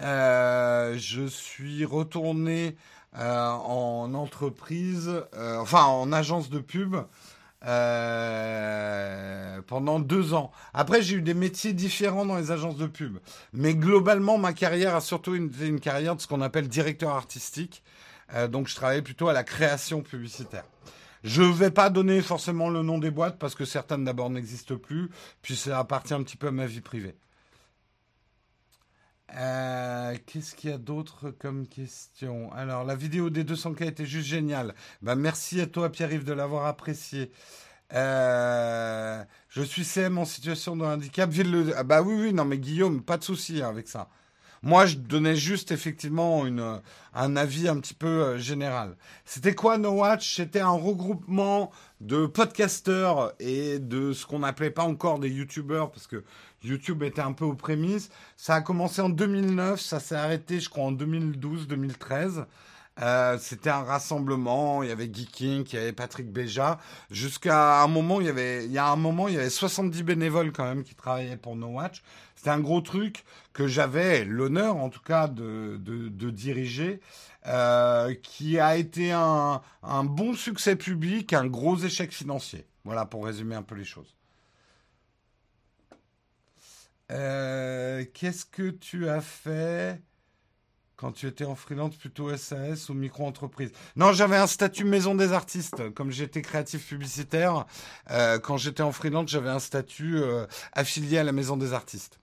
Euh, 0.00 0.96
je 0.98 1.26
suis 1.26 1.84
retourné 1.84 2.76
euh, 3.16 3.50
en 3.50 4.12
entreprise, 4.14 5.10
euh, 5.34 5.58
enfin 5.58 5.84
en 5.84 6.12
agence 6.12 6.50
de 6.50 6.58
pub. 6.58 6.96
Euh, 7.66 9.60
pendant 9.66 9.98
deux 9.98 10.32
ans. 10.32 10.52
Après, 10.72 11.02
j'ai 11.02 11.16
eu 11.16 11.22
des 11.22 11.34
métiers 11.34 11.72
différents 11.72 12.24
dans 12.24 12.36
les 12.36 12.52
agences 12.52 12.76
de 12.76 12.86
pub. 12.86 13.18
Mais 13.52 13.74
globalement, 13.74 14.38
ma 14.38 14.52
carrière 14.52 14.94
a 14.94 15.00
surtout 15.00 15.34
une, 15.34 15.50
une 15.60 15.80
carrière 15.80 16.14
de 16.14 16.20
ce 16.20 16.28
qu'on 16.28 16.40
appelle 16.40 16.68
directeur 16.68 17.10
artistique. 17.10 17.82
donc, 18.50 18.68
je 18.68 18.76
travaillais 18.76 19.02
plutôt 19.02 19.26
à 19.28 19.32
la 19.32 19.42
création 19.42 20.02
publicitaire. 20.02 20.62
Je 21.24 21.42
ne 21.42 21.52
vais 21.52 21.72
pas 21.72 21.90
donner 21.90 22.22
forcément 22.22 22.70
le 22.70 22.82
nom 22.82 22.98
des 22.98 23.10
boîtes 23.10 23.40
parce 23.40 23.56
que 23.56 23.64
certaines 23.64 24.04
d'abord 24.04 24.30
n'existent 24.30 24.76
plus, 24.76 25.10
puis 25.42 25.56
ça 25.56 25.80
appartient 25.80 26.14
un 26.14 26.22
petit 26.22 26.36
peu 26.36 26.46
à 26.46 26.52
ma 26.52 26.66
vie 26.66 26.80
privée. 26.80 27.16
Euh, 29.36 30.16
qu'est-ce 30.26 30.54
qu'il 30.54 30.70
y 30.70 30.72
a 30.72 30.78
d'autre 30.78 31.30
comme 31.30 31.66
question? 31.66 32.50
Alors, 32.52 32.84
la 32.84 32.94
vidéo 32.96 33.28
des 33.30 33.44
200K 33.44 33.86
était 33.86 34.06
juste 34.06 34.26
géniale. 34.26 34.74
Bah, 35.02 35.14
merci 35.16 35.60
à 35.60 35.66
toi, 35.66 35.90
Pierre-Yves, 35.90 36.24
de 36.24 36.32
l'avoir 36.32 36.66
apprécié. 36.66 37.30
Euh, 37.94 39.24
je 39.48 39.62
suis 39.62 39.84
CM 39.84 40.18
en 40.18 40.24
situation 40.24 40.76
de 40.76 40.84
handicap. 40.84 41.30
Ah 41.76 41.84
bah 41.84 42.02
oui, 42.02 42.14
oui, 42.20 42.32
non, 42.34 42.44
mais 42.44 42.58
Guillaume, 42.58 43.02
pas 43.02 43.18
de 43.18 43.24
souci 43.24 43.62
avec 43.62 43.88
ça. 43.88 44.08
Moi, 44.62 44.86
je 44.86 44.96
donnais 44.96 45.36
juste 45.36 45.70
effectivement 45.70 46.46
une, 46.46 46.80
un 47.14 47.36
avis 47.36 47.68
un 47.68 47.78
petit 47.78 47.94
peu 47.94 48.06
euh, 48.06 48.38
général. 48.38 48.96
C'était 49.24 49.54
quoi 49.54 49.78
No 49.78 49.90
Watch? 49.90 50.36
C'était 50.36 50.60
un 50.60 50.70
regroupement 50.70 51.70
de 52.00 52.26
podcasteurs 52.26 53.32
et 53.38 53.78
de 53.78 54.12
ce 54.12 54.26
qu'on 54.26 54.40
n'appelait 54.40 54.70
pas 54.70 54.84
encore 54.84 55.18
des 55.18 55.30
youtubeurs 55.30 55.90
parce 55.90 56.06
que 56.06 56.24
YouTube 56.64 57.02
était 57.02 57.20
un 57.20 57.32
peu 57.32 57.44
aux 57.44 57.54
prémices. 57.54 58.10
Ça 58.36 58.56
a 58.56 58.60
commencé 58.60 59.00
en 59.00 59.08
2009, 59.08 59.80
ça 59.80 60.00
s'est 60.00 60.16
arrêté, 60.16 60.60
je 60.60 60.68
crois, 60.68 60.84
en 60.84 60.92
2012-2013. 60.92 62.44
Euh, 63.00 63.38
c'était 63.38 63.70
un 63.70 63.84
rassemblement, 63.84 64.82
il 64.82 64.88
y 64.88 64.92
avait 64.92 65.08
Geeking, 65.12 65.64
il 65.72 65.74
y 65.74 65.78
avait 65.78 65.92
Patrick 65.92 66.32
Béja, 66.32 66.78
jusqu'à 67.10 67.82
un 67.82 67.86
moment, 67.86 68.20
il 68.20 68.26
y 68.26 68.30
avait, 68.30 68.64
il 68.64 68.72
y 68.72 68.78
a 68.78 68.88
un 68.88 68.96
moment, 68.96 69.28
il 69.28 69.34
y 69.34 69.36
avait 69.38 69.50
70 69.50 70.02
bénévoles 70.02 70.50
quand 70.50 70.64
même 70.64 70.82
qui 70.82 70.96
travaillaient 70.96 71.36
pour 71.36 71.54
No 71.54 71.68
Watch. 71.68 72.02
C'était 72.38 72.50
un 72.50 72.60
gros 72.60 72.80
truc 72.80 73.24
que 73.52 73.66
j'avais 73.66 74.24
l'honneur, 74.24 74.76
en 74.76 74.90
tout 74.90 75.02
cas, 75.02 75.26
de, 75.26 75.76
de, 75.80 76.30
diriger, 76.30 77.00
euh, 77.46 78.14
qui 78.14 78.60
a 78.60 78.76
été 78.76 79.10
un, 79.10 79.60
un 79.82 80.04
bon 80.04 80.34
succès 80.34 80.76
public, 80.76 81.32
un 81.32 81.48
gros 81.48 81.76
échec 81.78 82.12
financier. 82.12 82.64
Voilà 82.84 83.06
pour 83.06 83.24
résumer 83.24 83.56
un 83.56 83.64
peu 83.64 83.74
les 83.74 83.84
choses. 83.84 84.14
Euh, 87.10 88.04
qu'est-ce 88.14 88.44
que 88.46 88.70
tu 88.70 89.08
as 89.08 89.20
fait 89.20 90.00
quand 90.94 91.10
tu 91.10 91.26
étais 91.26 91.44
en 91.44 91.56
freelance, 91.56 91.96
plutôt 91.96 92.36
SAS 92.36 92.88
ou 92.88 92.94
micro-entreprise? 92.94 93.72
Non, 93.96 94.12
j'avais 94.12 94.36
un 94.36 94.46
statut 94.46 94.84
maison 94.84 95.16
des 95.16 95.32
artistes. 95.32 95.92
Comme 95.94 96.12
j'étais 96.12 96.42
créatif 96.42 96.86
publicitaire, 96.86 97.66
euh, 98.12 98.38
quand 98.38 98.58
j'étais 98.58 98.84
en 98.84 98.92
freelance, 98.92 99.28
j'avais 99.28 99.50
un 99.50 99.58
statut 99.58 100.20
affilié 100.72 101.18
à 101.18 101.24
la 101.24 101.32
maison 101.32 101.56
des 101.56 101.72
artistes. 101.72 102.20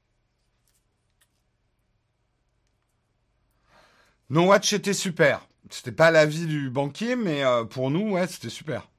No 4.30 4.45
Watch 4.47 4.73
était 4.73 4.93
super. 4.93 5.47
C'était 5.69 5.91
pas 5.91 6.09
l'avis 6.09 6.47
du 6.47 6.69
banquier, 6.69 7.15
mais 7.15 7.43
euh, 7.43 7.63
pour 7.63 7.91
nous, 7.91 8.11
ouais, 8.11 8.28
c'était 8.28 8.49
super. 8.49 8.89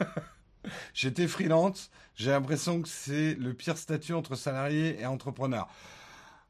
J'étais 0.94 1.28
freelance. 1.28 1.90
J'ai 2.16 2.30
l'impression 2.30 2.82
que 2.82 2.88
c'est 2.88 3.34
le 3.34 3.54
pire 3.54 3.78
statut 3.78 4.12
entre 4.12 4.34
salarié 4.34 5.00
et 5.00 5.06
entrepreneur. 5.06 5.68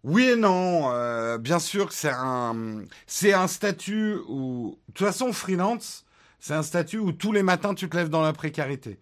Oui 0.03 0.31
et 0.31 0.37
non. 0.37 0.91
Euh, 0.93 1.37
bien 1.37 1.59
sûr 1.59 1.89
que 1.89 1.95
c'est 1.95 2.13
un, 2.13 2.83
c'est 3.07 3.35
un 3.35 3.47
statut 3.47 4.17
où, 4.29 4.79
de 4.89 4.95
toute 4.95 5.07
façon, 5.07 5.33
freelance, 5.33 6.07
c'est 6.39 6.55
un 6.55 6.63
statut 6.63 6.99
où 6.99 7.13
tous 7.13 7.33
les 7.33 7.43
matins 7.43 7.75
tu 7.75 7.89
te 7.89 7.97
lèves 7.97 8.09
dans 8.09 8.23
la 8.23 8.33
précarité. 8.33 8.99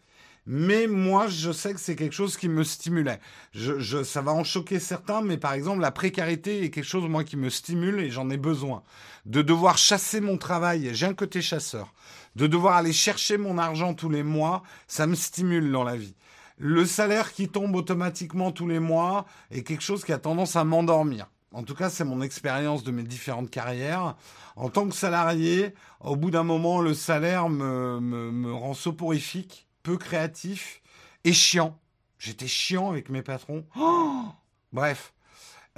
Mais 0.50 0.86
moi, 0.86 1.26
je 1.28 1.52
sais 1.52 1.74
que 1.74 1.80
c'est 1.80 1.94
quelque 1.94 2.14
chose 2.14 2.38
qui 2.38 2.48
me 2.48 2.64
stimulait. 2.64 3.20
Je, 3.52 3.78
je, 3.78 4.02
ça 4.02 4.22
va 4.22 4.32
en 4.32 4.44
choquer 4.44 4.80
certains, 4.80 5.20
mais 5.20 5.36
par 5.36 5.52
exemple, 5.52 5.80
la 5.80 5.90
précarité 5.90 6.64
est 6.64 6.70
quelque 6.70 6.86
chose, 6.86 7.06
moi, 7.06 7.22
qui 7.22 7.36
me 7.36 7.50
stimule 7.50 8.00
et 8.00 8.10
j'en 8.10 8.30
ai 8.30 8.38
besoin. 8.38 8.82
De 9.26 9.42
devoir 9.42 9.76
chasser 9.76 10.22
mon 10.22 10.38
travail, 10.38 10.88
j'ai 10.94 11.04
un 11.04 11.12
côté 11.12 11.42
chasseur. 11.42 11.92
De 12.34 12.46
devoir 12.46 12.76
aller 12.76 12.94
chercher 12.94 13.36
mon 13.36 13.58
argent 13.58 13.92
tous 13.92 14.08
les 14.08 14.22
mois, 14.22 14.62
ça 14.86 15.06
me 15.06 15.14
stimule 15.14 15.70
dans 15.70 15.84
la 15.84 15.96
vie 15.96 16.14
le 16.58 16.84
salaire 16.86 17.32
qui 17.32 17.48
tombe 17.48 17.74
automatiquement 17.76 18.50
tous 18.50 18.66
les 18.66 18.80
mois 18.80 19.26
est 19.50 19.62
quelque 19.62 19.82
chose 19.82 20.04
qui 20.04 20.12
a 20.12 20.18
tendance 20.18 20.56
à 20.56 20.64
m'endormir. 20.64 21.28
En 21.52 21.62
tout 21.62 21.74
cas, 21.74 21.88
c'est 21.88 22.04
mon 22.04 22.20
expérience 22.20 22.82
de 22.82 22.90
mes 22.90 23.04
différentes 23.04 23.48
carrières. 23.48 24.16
En 24.56 24.68
tant 24.68 24.86
que 24.86 24.94
salarié, 24.94 25.72
au 26.00 26.16
bout 26.16 26.30
d'un 26.30 26.42
moment, 26.42 26.80
le 26.80 26.94
salaire 26.94 27.48
me, 27.48 28.00
me, 28.00 28.52
rend 28.52 28.74
soporifique, 28.74 29.67
peu 29.88 29.96
créatif 29.96 30.82
et 31.24 31.32
chiant. 31.32 31.78
J'étais 32.18 32.46
chiant 32.46 32.90
avec 32.90 33.08
mes 33.08 33.22
patrons. 33.22 33.64
Oh 33.80 34.26
Bref, 34.70 35.14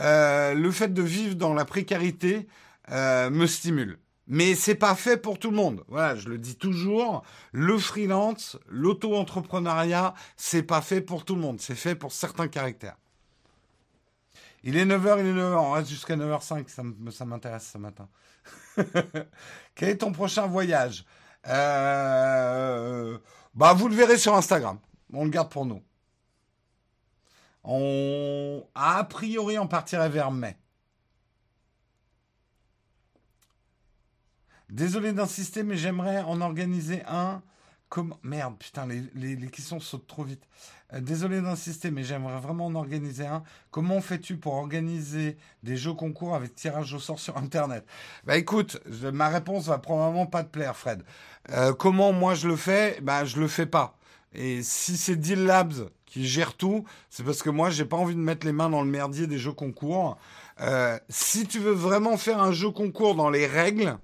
euh, 0.01 0.53
le 0.53 0.73
fait 0.73 0.93
de 0.93 1.03
vivre 1.03 1.37
dans 1.37 1.55
la 1.55 1.65
précarité 1.65 2.49
euh, 2.91 3.31
me 3.31 3.47
stimule. 3.47 4.01
Mais 4.27 4.57
c'est 4.57 4.75
pas 4.75 4.97
fait 4.97 5.17
pour 5.17 5.39
tout 5.39 5.51
le 5.51 5.57
monde. 5.57 5.85
Voilà, 5.87 6.17
je 6.17 6.29
le 6.29 6.39
dis 6.39 6.57
toujours. 6.57 7.23
Le 7.53 7.79
freelance, 7.79 8.59
l'auto-entrepreneuriat, 8.69 10.15
c'est 10.37 10.65
pas 10.65 10.81
fait 10.81 11.01
pour 11.01 11.25
tout 11.25 11.37
le 11.37 11.41
monde. 11.41 11.61
C'est 11.61 11.77
fait 11.77 11.95
pour 11.95 12.11
certains 12.11 12.49
caractères. 12.49 12.97
Il 14.65 14.77
est 14.77 14.85
9h, 14.85 15.21
il 15.21 15.27
est 15.27 15.41
9h. 15.41 15.55
On 15.55 15.71
reste 15.71 15.89
jusqu'à 15.89 16.17
9h05. 16.17 17.13
Ça 17.13 17.25
m'intéresse 17.25 17.71
ce 17.73 17.79
matin. 17.79 18.09
Quel 19.77 19.91
est 19.91 19.99
ton 19.99 20.11
prochain 20.11 20.49
voyage? 20.49 21.05
Euh, 21.47 23.19
Bah, 23.55 23.73
vous 23.73 23.89
le 23.89 23.95
verrez 23.95 24.19
sur 24.19 24.35
Instagram. 24.35 24.79
On 25.13 25.25
le 25.25 25.31
garde 25.31 25.51
pour 25.51 25.67
nous. 25.67 25.83
On, 27.65 28.65
a 28.75 29.05
priori, 29.05 29.59
on 29.59 29.67
partirait 29.67 30.09
vers 30.09 30.31
mai. 30.31 30.57
Désolé 34.71 35.13
d'insister, 35.13 35.63
mais 35.63 35.77
j'aimerais 35.77 36.23
en 36.23 36.41
organiser 36.41 37.03
un. 37.07 37.43
Merde, 38.23 38.57
putain, 38.57 38.87
les, 38.87 39.35
les, 39.35 39.49
questions 39.49 39.81
sautent 39.81 40.07
trop 40.07 40.23
vite. 40.23 40.47
Euh, 40.93 41.01
désolé 41.01 41.41
d'insister, 41.41 41.91
mais 41.91 42.03
j'aimerais 42.03 42.41
vraiment 42.41 42.67
en 42.67 42.75
organiser 42.75 43.27
un. 43.27 43.43
Comment 43.71 44.01
fais-tu 44.01 44.37
pour 44.37 44.55
organiser 44.55 45.37
des 45.63 45.77
jeux 45.77 45.95
concours 45.95 46.35
avec 46.35 46.55
tirage 46.55 46.93
au 46.95 46.99
sort 46.99 47.21
sur 47.21 47.37
Internet? 47.37 47.85
Bah 48.25 48.37
écoute, 48.37 48.81
ma 49.13 49.29
réponse 49.29 49.67
va 49.67 49.79
probablement 49.79 50.27
pas 50.27 50.45
te 50.45 50.51
plaire, 50.51 50.77
Fred. 50.77 51.03
Euh, 51.51 51.73
comment 51.73 52.13
moi 52.13 52.35
je 52.35 52.49
le 52.49 52.57
fais? 52.57 52.99
Bah 53.03 53.25
je 53.25 53.39
le 53.39 53.49
fais 53.49 53.67
pas. 53.67 53.97
Et 54.33 54.63
si 54.63 54.97
c'est 54.97 55.17
Deal 55.17 55.45
Labs 55.45 55.91
qui 56.07 56.27
gère 56.27 56.55
tout, 56.55 56.85
c'est 57.09 57.25
parce 57.25 57.43
que 57.43 57.51
moi 57.51 57.71
j'ai 57.71 57.85
pas 57.85 57.97
envie 57.97 58.15
de 58.15 58.21
mettre 58.21 58.47
les 58.47 58.53
mains 58.53 58.71
dans 58.71 58.83
le 58.83 58.91
merdier 58.91 59.27
des 59.27 59.39
jeux 59.39 59.53
concours. 59.53 60.19
Euh, 60.61 60.99
si 61.09 61.47
tu 61.47 61.59
veux 61.59 61.73
vraiment 61.73 62.17
faire 62.17 62.43
un 62.43 62.53
jeu 62.53 62.71
concours 62.71 63.15
dans 63.15 63.31
les 63.31 63.47
règles, 63.47 63.97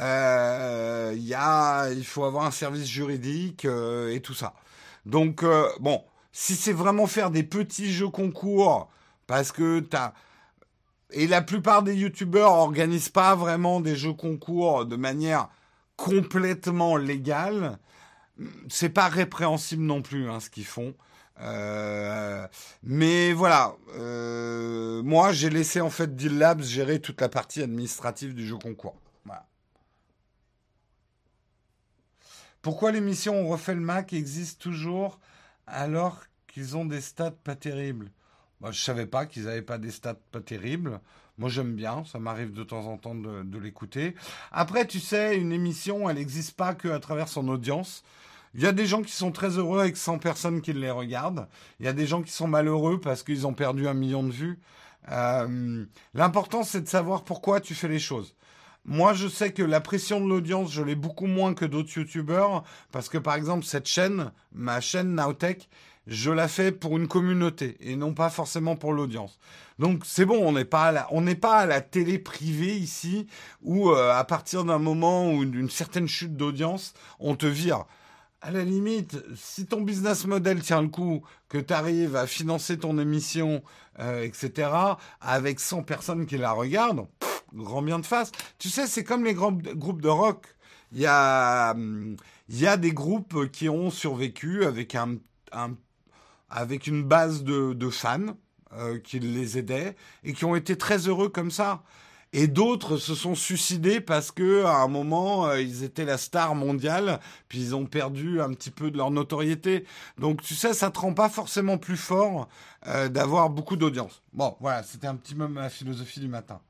il 0.00 2.04
faut 2.04 2.24
avoir 2.24 2.44
un 2.44 2.50
service 2.50 2.86
juridique 2.86 3.64
et 3.64 4.20
tout 4.22 4.34
ça. 4.34 4.54
Donc 5.08 5.42
euh, 5.42 5.66
bon, 5.80 6.04
si 6.32 6.54
c'est 6.54 6.74
vraiment 6.74 7.06
faire 7.06 7.30
des 7.30 7.42
petits 7.42 7.90
jeux 7.90 8.10
concours, 8.10 8.90
parce 9.26 9.52
que 9.52 9.80
t'as 9.80 10.12
et 11.10 11.26
la 11.26 11.40
plupart 11.40 11.82
des 11.82 11.94
youtubeurs 11.94 12.52
organisent 12.52 13.08
pas 13.08 13.34
vraiment 13.34 13.80
des 13.80 13.96
jeux 13.96 14.12
concours 14.12 14.84
de 14.84 14.96
manière 14.96 15.48
complètement 15.96 16.98
légale. 16.98 17.78
C'est 18.68 18.90
pas 18.90 19.08
répréhensible 19.08 19.82
non 19.82 20.02
plus 20.02 20.28
hein, 20.28 20.40
ce 20.40 20.50
qu'ils 20.50 20.66
font. 20.66 20.94
Euh, 21.40 22.46
mais 22.82 23.32
voilà, 23.32 23.76
euh, 23.96 25.02
moi 25.02 25.32
j'ai 25.32 25.48
laissé 25.48 25.80
en 25.80 25.88
fait 25.88 26.14
Deal 26.14 26.36
Labs 26.36 26.62
gérer 26.62 27.00
toute 27.00 27.22
la 27.22 27.30
partie 27.30 27.62
administrative 27.62 28.34
du 28.34 28.46
jeu 28.46 28.58
concours. 28.58 28.96
Pourquoi 32.62 32.92
l'émission 32.92 33.34
On 33.34 33.48
refait 33.48 33.74
le 33.74 33.80
Mac 33.80 34.12
existe 34.12 34.60
toujours 34.60 35.20
alors 35.66 36.24
qu'ils 36.48 36.76
ont 36.76 36.84
des 36.84 37.00
stats 37.00 37.30
pas 37.30 37.54
terribles? 37.54 38.10
Bah, 38.60 38.70
Je 38.72 38.80
savais 38.80 39.06
pas 39.06 39.26
qu'ils 39.26 39.44
n'avaient 39.44 39.62
pas 39.62 39.78
des 39.78 39.90
stats 39.90 40.16
pas 40.32 40.40
terribles. 40.40 41.00
Moi, 41.38 41.48
j'aime 41.48 41.74
bien, 41.74 42.02
ça 42.04 42.18
m'arrive 42.18 42.52
de 42.52 42.64
temps 42.64 42.86
en 42.86 42.98
temps 42.98 43.14
de, 43.14 43.58
l'écouter. 43.58 44.16
Après, 44.50 44.86
tu 44.86 44.98
sais, 44.98 45.36
une 45.36 45.52
émission, 45.52 46.10
elle 46.10 46.16
n'existe 46.16 46.56
pas 46.56 46.74
qu'à 46.74 46.98
travers 46.98 47.28
son 47.28 47.46
audience. 47.46 48.02
Il 48.54 48.62
y 48.62 48.66
a 48.66 48.72
des 48.72 48.86
gens 48.86 49.02
qui 49.02 49.12
sont 49.12 49.30
très 49.30 49.50
heureux 49.50 49.80
avec 49.80 49.96
100 49.96 50.18
personnes 50.18 50.60
qui 50.60 50.72
les 50.72 50.90
regardent. 50.90 51.46
Il 51.78 51.86
y 51.86 51.88
a 51.88 51.92
des 51.92 52.06
gens 52.08 52.22
qui 52.22 52.32
sont 52.32 52.48
malheureux 52.48 53.00
parce 53.00 53.22
qu'ils 53.22 53.46
ont 53.46 53.54
perdu 53.54 53.86
un 53.86 53.94
million 53.94 54.24
de 54.24 54.32
vues. 54.32 54.58
Euh, 55.12 55.84
l'important, 56.14 56.64
c'est 56.64 56.80
de 56.80 56.88
savoir 56.88 57.22
pourquoi 57.22 57.60
tu 57.60 57.76
fais 57.76 57.88
les 57.88 58.00
choses. 58.00 58.34
Moi, 58.90 59.12
je 59.12 59.28
sais 59.28 59.52
que 59.52 59.62
la 59.62 59.82
pression 59.82 60.18
de 60.18 60.26
l'audience, 60.26 60.72
je 60.72 60.82
l'ai 60.82 60.94
beaucoup 60.94 61.26
moins 61.26 61.52
que 61.52 61.66
d'autres 61.66 61.92
youtubeurs, 61.98 62.64
parce 62.90 63.10
que 63.10 63.18
par 63.18 63.34
exemple, 63.34 63.66
cette 63.66 63.86
chaîne, 63.86 64.32
ma 64.54 64.80
chaîne 64.80 65.14
Nowtech, 65.14 65.68
je 66.06 66.30
la 66.30 66.48
fais 66.48 66.72
pour 66.72 66.96
une 66.96 67.06
communauté 67.06 67.76
et 67.80 67.96
non 67.96 68.14
pas 68.14 68.30
forcément 68.30 68.76
pour 68.76 68.94
l'audience. 68.94 69.38
Donc 69.78 70.04
c'est 70.06 70.24
bon, 70.24 70.42
on 70.42 70.52
n'est 70.52 70.64
pas 70.64 70.88
à 70.88 71.66
la, 71.66 71.80
télé 71.82 72.18
privée 72.18 72.78
ici 72.78 73.26
où 73.60 73.90
euh, 73.90 74.10
à 74.10 74.24
partir 74.24 74.64
d'un 74.64 74.78
moment 74.78 75.32
ou 75.32 75.44
d'une 75.44 75.68
certaine 75.68 76.08
chute 76.08 76.34
d'audience, 76.34 76.94
on 77.20 77.36
te 77.36 77.44
vire. 77.44 77.84
À 78.40 78.52
la 78.52 78.64
limite, 78.64 79.22
si 79.36 79.66
ton 79.66 79.82
business 79.82 80.26
model 80.26 80.62
tient 80.62 80.80
le 80.80 80.88
coup, 80.88 81.22
que 81.50 81.58
tu 81.58 81.74
arrives 81.74 82.16
à 82.16 82.26
financer 82.26 82.78
ton 82.78 82.98
émission, 82.98 83.62
euh, 83.98 84.22
etc., 84.22 84.70
avec 85.20 85.60
100 85.60 85.82
personnes 85.82 86.24
qui 86.24 86.38
la 86.38 86.52
regardent, 86.52 87.06
grand 87.52 87.82
bien 87.82 87.98
de 87.98 88.06
face. 88.06 88.32
Tu 88.58 88.68
sais, 88.68 88.86
c'est 88.86 89.04
comme 89.04 89.24
les 89.24 89.34
grands 89.34 89.52
groupes 89.52 90.02
de 90.02 90.08
rock. 90.08 90.46
Il 90.92 91.00
y 91.00 91.06
a, 91.06 91.74
il 92.48 92.58
y 92.58 92.66
a 92.66 92.76
des 92.76 92.92
groupes 92.92 93.50
qui 93.50 93.68
ont 93.68 93.90
survécu 93.90 94.64
avec 94.64 94.94
un, 94.94 95.18
avec 96.50 96.86
une 96.86 97.04
base 97.04 97.44
de, 97.44 97.74
de 97.74 97.90
fans 97.90 98.36
euh, 98.72 98.98
qui 98.98 99.18
les 99.18 99.58
aidaient 99.58 99.96
et 100.24 100.32
qui 100.32 100.44
ont 100.44 100.56
été 100.56 100.76
très 100.76 101.08
heureux 101.08 101.28
comme 101.28 101.50
ça. 101.50 101.82
Et 102.34 102.46
d'autres 102.46 102.98
se 102.98 103.14
sont 103.14 103.34
suicidés 103.34 104.02
parce 104.02 104.30
que 104.30 104.64
à 104.64 104.76
un 104.76 104.88
moment 104.88 105.46
euh, 105.46 105.62
ils 105.62 105.82
étaient 105.82 106.04
la 106.04 106.18
star 106.18 106.54
mondiale, 106.54 107.20
puis 107.48 107.58
ils 107.58 107.74
ont 107.74 107.86
perdu 107.86 108.42
un 108.42 108.52
petit 108.52 108.70
peu 108.70 108.90
de 108.90 108.98
leur 108.98 109.10
notoriété. 109.10 109.84
Donc 110.18 110.42
tu 110.42 110.54
sais, 110.54 110.74
ça 110.74 110.90
te 110.90 110.98
rend 110.98 111.14
pas 111.14 111.30
forcément 111.30 111.78
plus 111.78 111.96
fort 111.96 112.48
euh, 112.86 113.08
d'avoir 113.08 113.48
beaucoup 113.48 113.76
d'audience. 113.76 114.22
Bon, 114.34 114.56
voilà, 114.60 114.82
c'était 114.82 115.06
un 115.06 115.16
petit 115.16 115.34
peu 115.34 115.48
ma 115.48 115.70
philosophie 115.70 116.20
du 116.20 116.28
matin. 116.28 116.60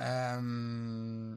Euh, 0.00 1.36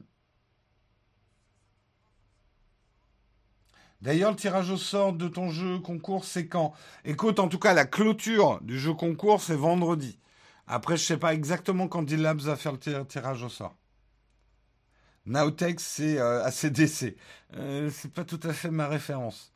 d'ailleurs, 4.02 4.32
le 4.32 4.38
tirage 4.38 4.70
au 4.72 4.78
sort 4.78 5.14
de 5.14 5.28
ton 5.28 5.50
jeu 5.50 5.80
concours, 5.80 6.26
c'est 6.26 6.48
quand? 6.48 6.74
Écoute, 7.06 7.40
en 7.40 7.48
tout 7.50 7.60
cas, 7.60 7.74
la 7.74 7.86
clôture 7.86 8.62
du 8.62 8.80
jeu 8.80 8.94
concours, 8.94 9.42
c'est 9.42 9.56
vendredi. 9.56 10.20
Après, 10.68 10.98
je 10.98 11.04
sais 11.04 11.18
pas 11.18 11.34
exactement 11.34 11.88
quand 11.88 12.04
D-Labs 12.04 12.42
va 12.42 12.56
faire 12.56 12.74
le 12.74 13.06
tirage 13.06 13.44
au 13.44 13.50
sort. 13.50 13.76
Nowtech, 15.26 15.80
c'est 15.80 16.20
euh, 16.20 16.44
ACDC. 16.44 17.16
Euh, 17.56 17.90
c'est 17.90 18.12
pas 18.12 18.26
tout 18.26 18.40
à 18.44 18.54
fait 18.54 18.72
ma 18.72 18.88
référence. 18.88 19.54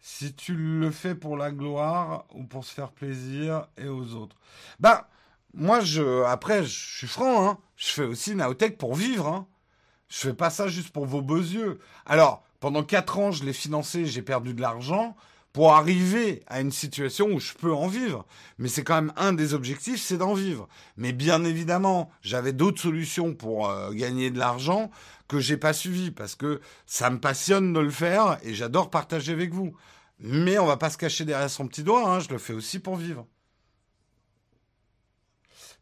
Si 0.00 0.34
tu 0.34 0.54
le 0.54 0.90
fais 0.90 1.14
pour 1.14 1.36
la 1.36 1.52
gloire 1.52 2.26
ou 2.34 2.44
pour 2.44 2.64
se 2.64 2.72
faire 2.74 2.92
plaisir 2.92 3.68
et 3.76 3.88
aux 3.88 4.14
autres. 4.14 4.36
Ben, 4.80 5.00
moi, 5.54 5.80
je, 5.80 6.24
après, 6.24 6.64
je 6.64 6.96
suis 6.96 7.06
franc, 7.06 7.46
hein. 7.48 7.58
Je 7.76 7.88
fais 7.88 8.04
aussi 8.04 8.34
Naotech 8.34 8.78
pour 8.78 8.94
vivre, 8.94 9.26
hein. 9.26 9.46
Je 10.08 10.18
fais 10.18 10.34
pas 10.34 10.50
ça 10.50 10.68
juste 10.68 10.90
pour 10.90 11.06
vos 11.06 11.22
beaux 11.22 11.38
yeux. 11.38 11.78
Alors, 12.06 12.44
pendant 12.60 12.82
quatre 12.82 13.18
ans, 13.18 13.32
je 13.32 13.44
l'ai 13.44 13.52
financé, 13.52 14.06
j'ai 14.06 14.22
perdu 14.22 14.54
de 14.54 14.60
l'argent. 14.60 15.16
pour 15.52 15.74
arriver 15.74 16.42
à 16.46 16.60
une 16.60 16.72
situation 16.72 17.26
où 17.26 17.38
je 17.38 17.52
peux 17.52 17.72
en 17.72 17.86
vivre. 17.86 18.24
Mais 18.58 18.68
c'est 18.68 18.84
quand 18.84 18.94
même 18.94 19.12
un 19.16 19.32
des 19.32 19.54
objectifs, 19.54 20.00
c'est 20.00 20.16
d'en 20.16 20.34
vivre. 20.34 20.68
Mais 20.96 21.12
bien 21.12 21.44
évidemment, 21.44 22.10
j'avais 22.22 22.52
d'autres 22.52 22.80
solutions 22.80 23.34
pour 23.34 23.68
euh, 23.68 23.92
gagner 23.92 24.30
de 24.30 24.38
l'argent 24.38 24.90
que 25.28 25.40
j'ai 25.40 25.56
pas 25.56 25.72
suivi 25.72 26.10
parce 26.10 26.34
que 26.34 26.60
ça 26.86 27.10
me 27.10 27.20
passionne 27.20 27.72
de 27.72 27.80
le 27.80 27.90
faire 27.90 28.38
et 28.42 28.54
j'adore 28.54 28.90
partager 28.90 29.32
avec 29.32 29.52
vous. 29.52 29.74
Mais 30.20 30.58
on 30.58 30.66
va 30.66 30.76
pas 30.76 30.90
se 30.90 30.98
cacher 30.98 31.24
derrière 31.24 31.50
son 31.50 31.66
petit 31.66 31.82
doigt, 31.82 32.08
hein, 32.08 32.20
je 32.20 32.28
le 32.28 32.38
fais 32.38 32.52
aussi 32.52 32.78
pour 32.78 32.96
vivre. 32.96 33.26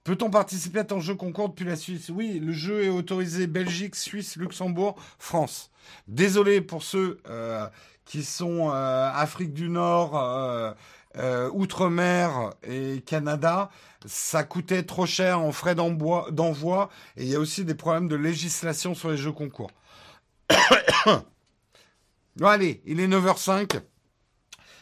Peut-on 0.03 0.31
participer 0.31 0.79
à 0.79 0.85
ton 0.85 1.01
jeu 1.01 1.15
concours 1.15 1.51
depuis 1.51 1.67
la 1.67 1.77
Suisse? 1.77 2.09
Oui, 2.09 2.41
le 2.41 2.53
jeu 2.53 2.85
est 2.85 2.89
autorisé 2.89 3.47
Belgique, 3.47 3.95
Suisse, 3.95 4.37
Luxembourg, 4.37 4.97
France. 5.19 5.71
Désolé 6.09 6.63
pour 6.63 6.83
ceux 6.83 7.21
euh, 7.29 7.67
qui 8.07 8.25
sont 8.25 8.71
euh, 8.71 9.11
Afrique 9.13 9.53
du 9.53 9.69
Nord, 9.69 10.17
euh, 11.17 11.51
Outre-mer 11.53 12.55
et 12.63 13.03
Canada. 13.05 13.71
Ça 14.07 14.43
coûtait 14.43 14.85
trop 14.85 15.05
cher 15.05 15.39
en 15.39 15.53
frais 15.53 15.75
d'envoi 15.75 16.89
et 17.19 17.25
il 17.25 17.29
y 17.29 17.35
a 17.37 17.41
aussi 17.41 17.67
des 17.67 17.75
problèmes 17.75 18.09
de 18.09 18.17
législation 18.17 18.95
sur 18.95 19.11
les 19.11 19.19
jeux 19.19 19.33
concours. 19.33 19.71
allez, 22.43 22.81
il 22.87 23.01
est 23.01 23.09
9h05. 23.09 23.81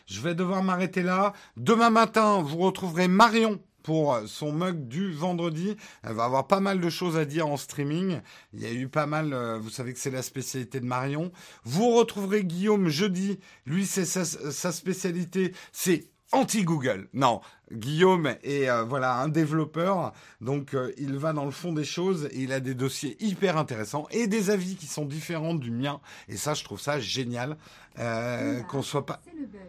Je 0.07 0.21
vais 0.21 0.37
devoir 0.37 0.63
m'arrêter 0.63 1.03
là. 1.03 1.33
Demain 1.57 1.91
matin, 1.91 2.41
vous 2.41 2.59
retrouverez 2.59 3.09
Marion 3.09 3.61
pour 3.89 4.21
son 4.27 4.53
mug 4.53 4.87
du 4.87 5.11
vendredi. 5.13 5.75
Elle 6.03 6.13
va 6.13 6.25
avoir 6.25 6.47
pas 6.47 6.61
mal 6.61 6.79
de 6.79 6.91
choses 6.91 7.17
à 7.17 7.25
dire 7.25 7.47
en 7.47 7.57
streaming. 7.57 8.21
Il 8.53 8.61
y 8.61 8.67
a 8.67 8.73
eu 8.75 8.87
pas 8.87 9.07
mal, 9.07 9.33
euh, 9.33 9.59
vous 9.59 9.71
savez 9.71 9.95
que 9.95 9.99
c'est 9.99 10.11
la 10.11 10.21
spécialité 10.21 10.79
de 10.79 10.85
Marion. 10.85 11.33
Vous 11.65 11.95
retrouverez 11.95 12.45
Guillaume 12.45 12.89
jeudi. 12.89 13.41
Lui, 13.65 13.87
c'est 13.87 14.05
sa, 14.05 14.73
spécialité, 14.73 15.55
c'est 15.73 16.11
anti-Google. 16.33 17.09
Non, 17.15 17.41
Guillaume 17.73 18.35
est 18.43 18.69
euh, 18.69 18.85
voilà 18.85 19.15
un 19.15 19.29
développeur, 19.29 20.13
donc 20.43 20.75
euh, 20.75 20.93
il 20.99 21.17
va 21.17 21.33
dans 21.33 21.47
le 21.47 21.51
fond 21.51 21.73
des 21.73 21.85
choses 21.85 22.29
et 22.33 22.43
il 22.43 22.53
a 22.53 22.61
des 22.61 22.75
dossiers 22.75 23.17
hyper 23.25 23.57
intéressants 23.57 24.07
et 24.11 24.27
des 24.27 24.51
avis 24.51 24.77
qui 24.77 24.85
sont 24.87 25.07
différents 25.07 25.55
du 25.55 25.71
mien. 25.71 26.03
Et 26.29 26.37
ça, 26.37 26.53
je 26.53 26.63
trouve 26.63 26.79
ça 26.79 27.01
génial 27.01 27.57
qu'on 27.97 28.83
soit 28.83 29.07
pas. 29.07 29.23
C'est 29.25 29.33
le 29.33 29.47
bug. 29.47 29.63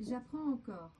J'apprends 0.00 0.54
encore. 0.54 0.90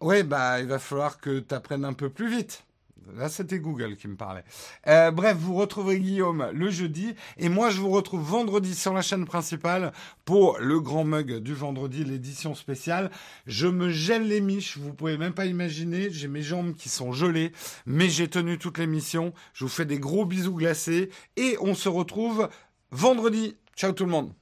Oui, 0.00 0.22
bah, 0.22 0.60
il 0.60 0.66
va 0.66 0.78
falloir 0.78 1.18
que 1.18 1.40
tu 1.40 1.54
apprennes 1.54 1.84
un 1.84 1.94
peu 1.94 2.10
plus 2.10 2.28
vite. 2.28 2.66
Là, 3.14 3.28
c'était 3.28 3.60
Google 3.60 3.96
qui 3.96 4.08
me 4.08 4.16
parlait. 4.16 4.44
Euh, 4.88 5.10
bref, 5.10 5.36
vous 5.38 5.54
retrouverez 5.54 6.00
Guillaume 6.00 6.50
le 6.52 6.70
jeudi. 6.70 7.14
Et 7.36 7.48
moi, 7.48 7.70
je 7.70 7.80
vous 7.80 7.90
retrouve 7.90 8.20
vendredi 8.20 8.74
sur 8.74 8.92
la 8.92 9.00
chaîne 9.00 9.24
principale 9.24 9.92
pour 10.24 10.58
le 10.58 10.80
grand 10.80 11.04
mug 11.04 11.38
du 11.38 11.54
vendredi, 11.54 12.04
l'édition 12.04 12.54
spéciale. 12.54 13.10
Je 13.46 13.68
me 13.68 13.90
gèle 13.90 14.26
les 14.26 14.40
miches. 14.40 14.76
Vous 14.76 14.92
pouvez 14.92 15.18
même 15.18 15.34
pas 15.34 15.46
imaginer. 15.46 16.10
J'ai 16.10 16.28
mes 16.28 16.42
jambes 16.42 16.74
qui 16.74 16.88
sont 16.88 17.12
gelées. 17.12 17.52
Mais 17.86 18.08
j'ai 18.08 18.28
tenu 18.28 18.58
toute 18.58 18.78
l'émission. 18.78 19.32
Je 19.54 19.64
vous 19.64 19.70
fais 19.70 19.84
des 19.86 19.98
gros 19.98 20.26
bisous 20.26 20.54
glacés. 20.54 21.10
Et 21.36 21.56
on 21.60 21.74
se 21.74 21.88
retrouve 21.88 22.48
vendredi. 22.90 23.56
Ciao 23.76 23.92
tout 23.92 24.04
le 24.04 24.10
monde. 24.10 24.32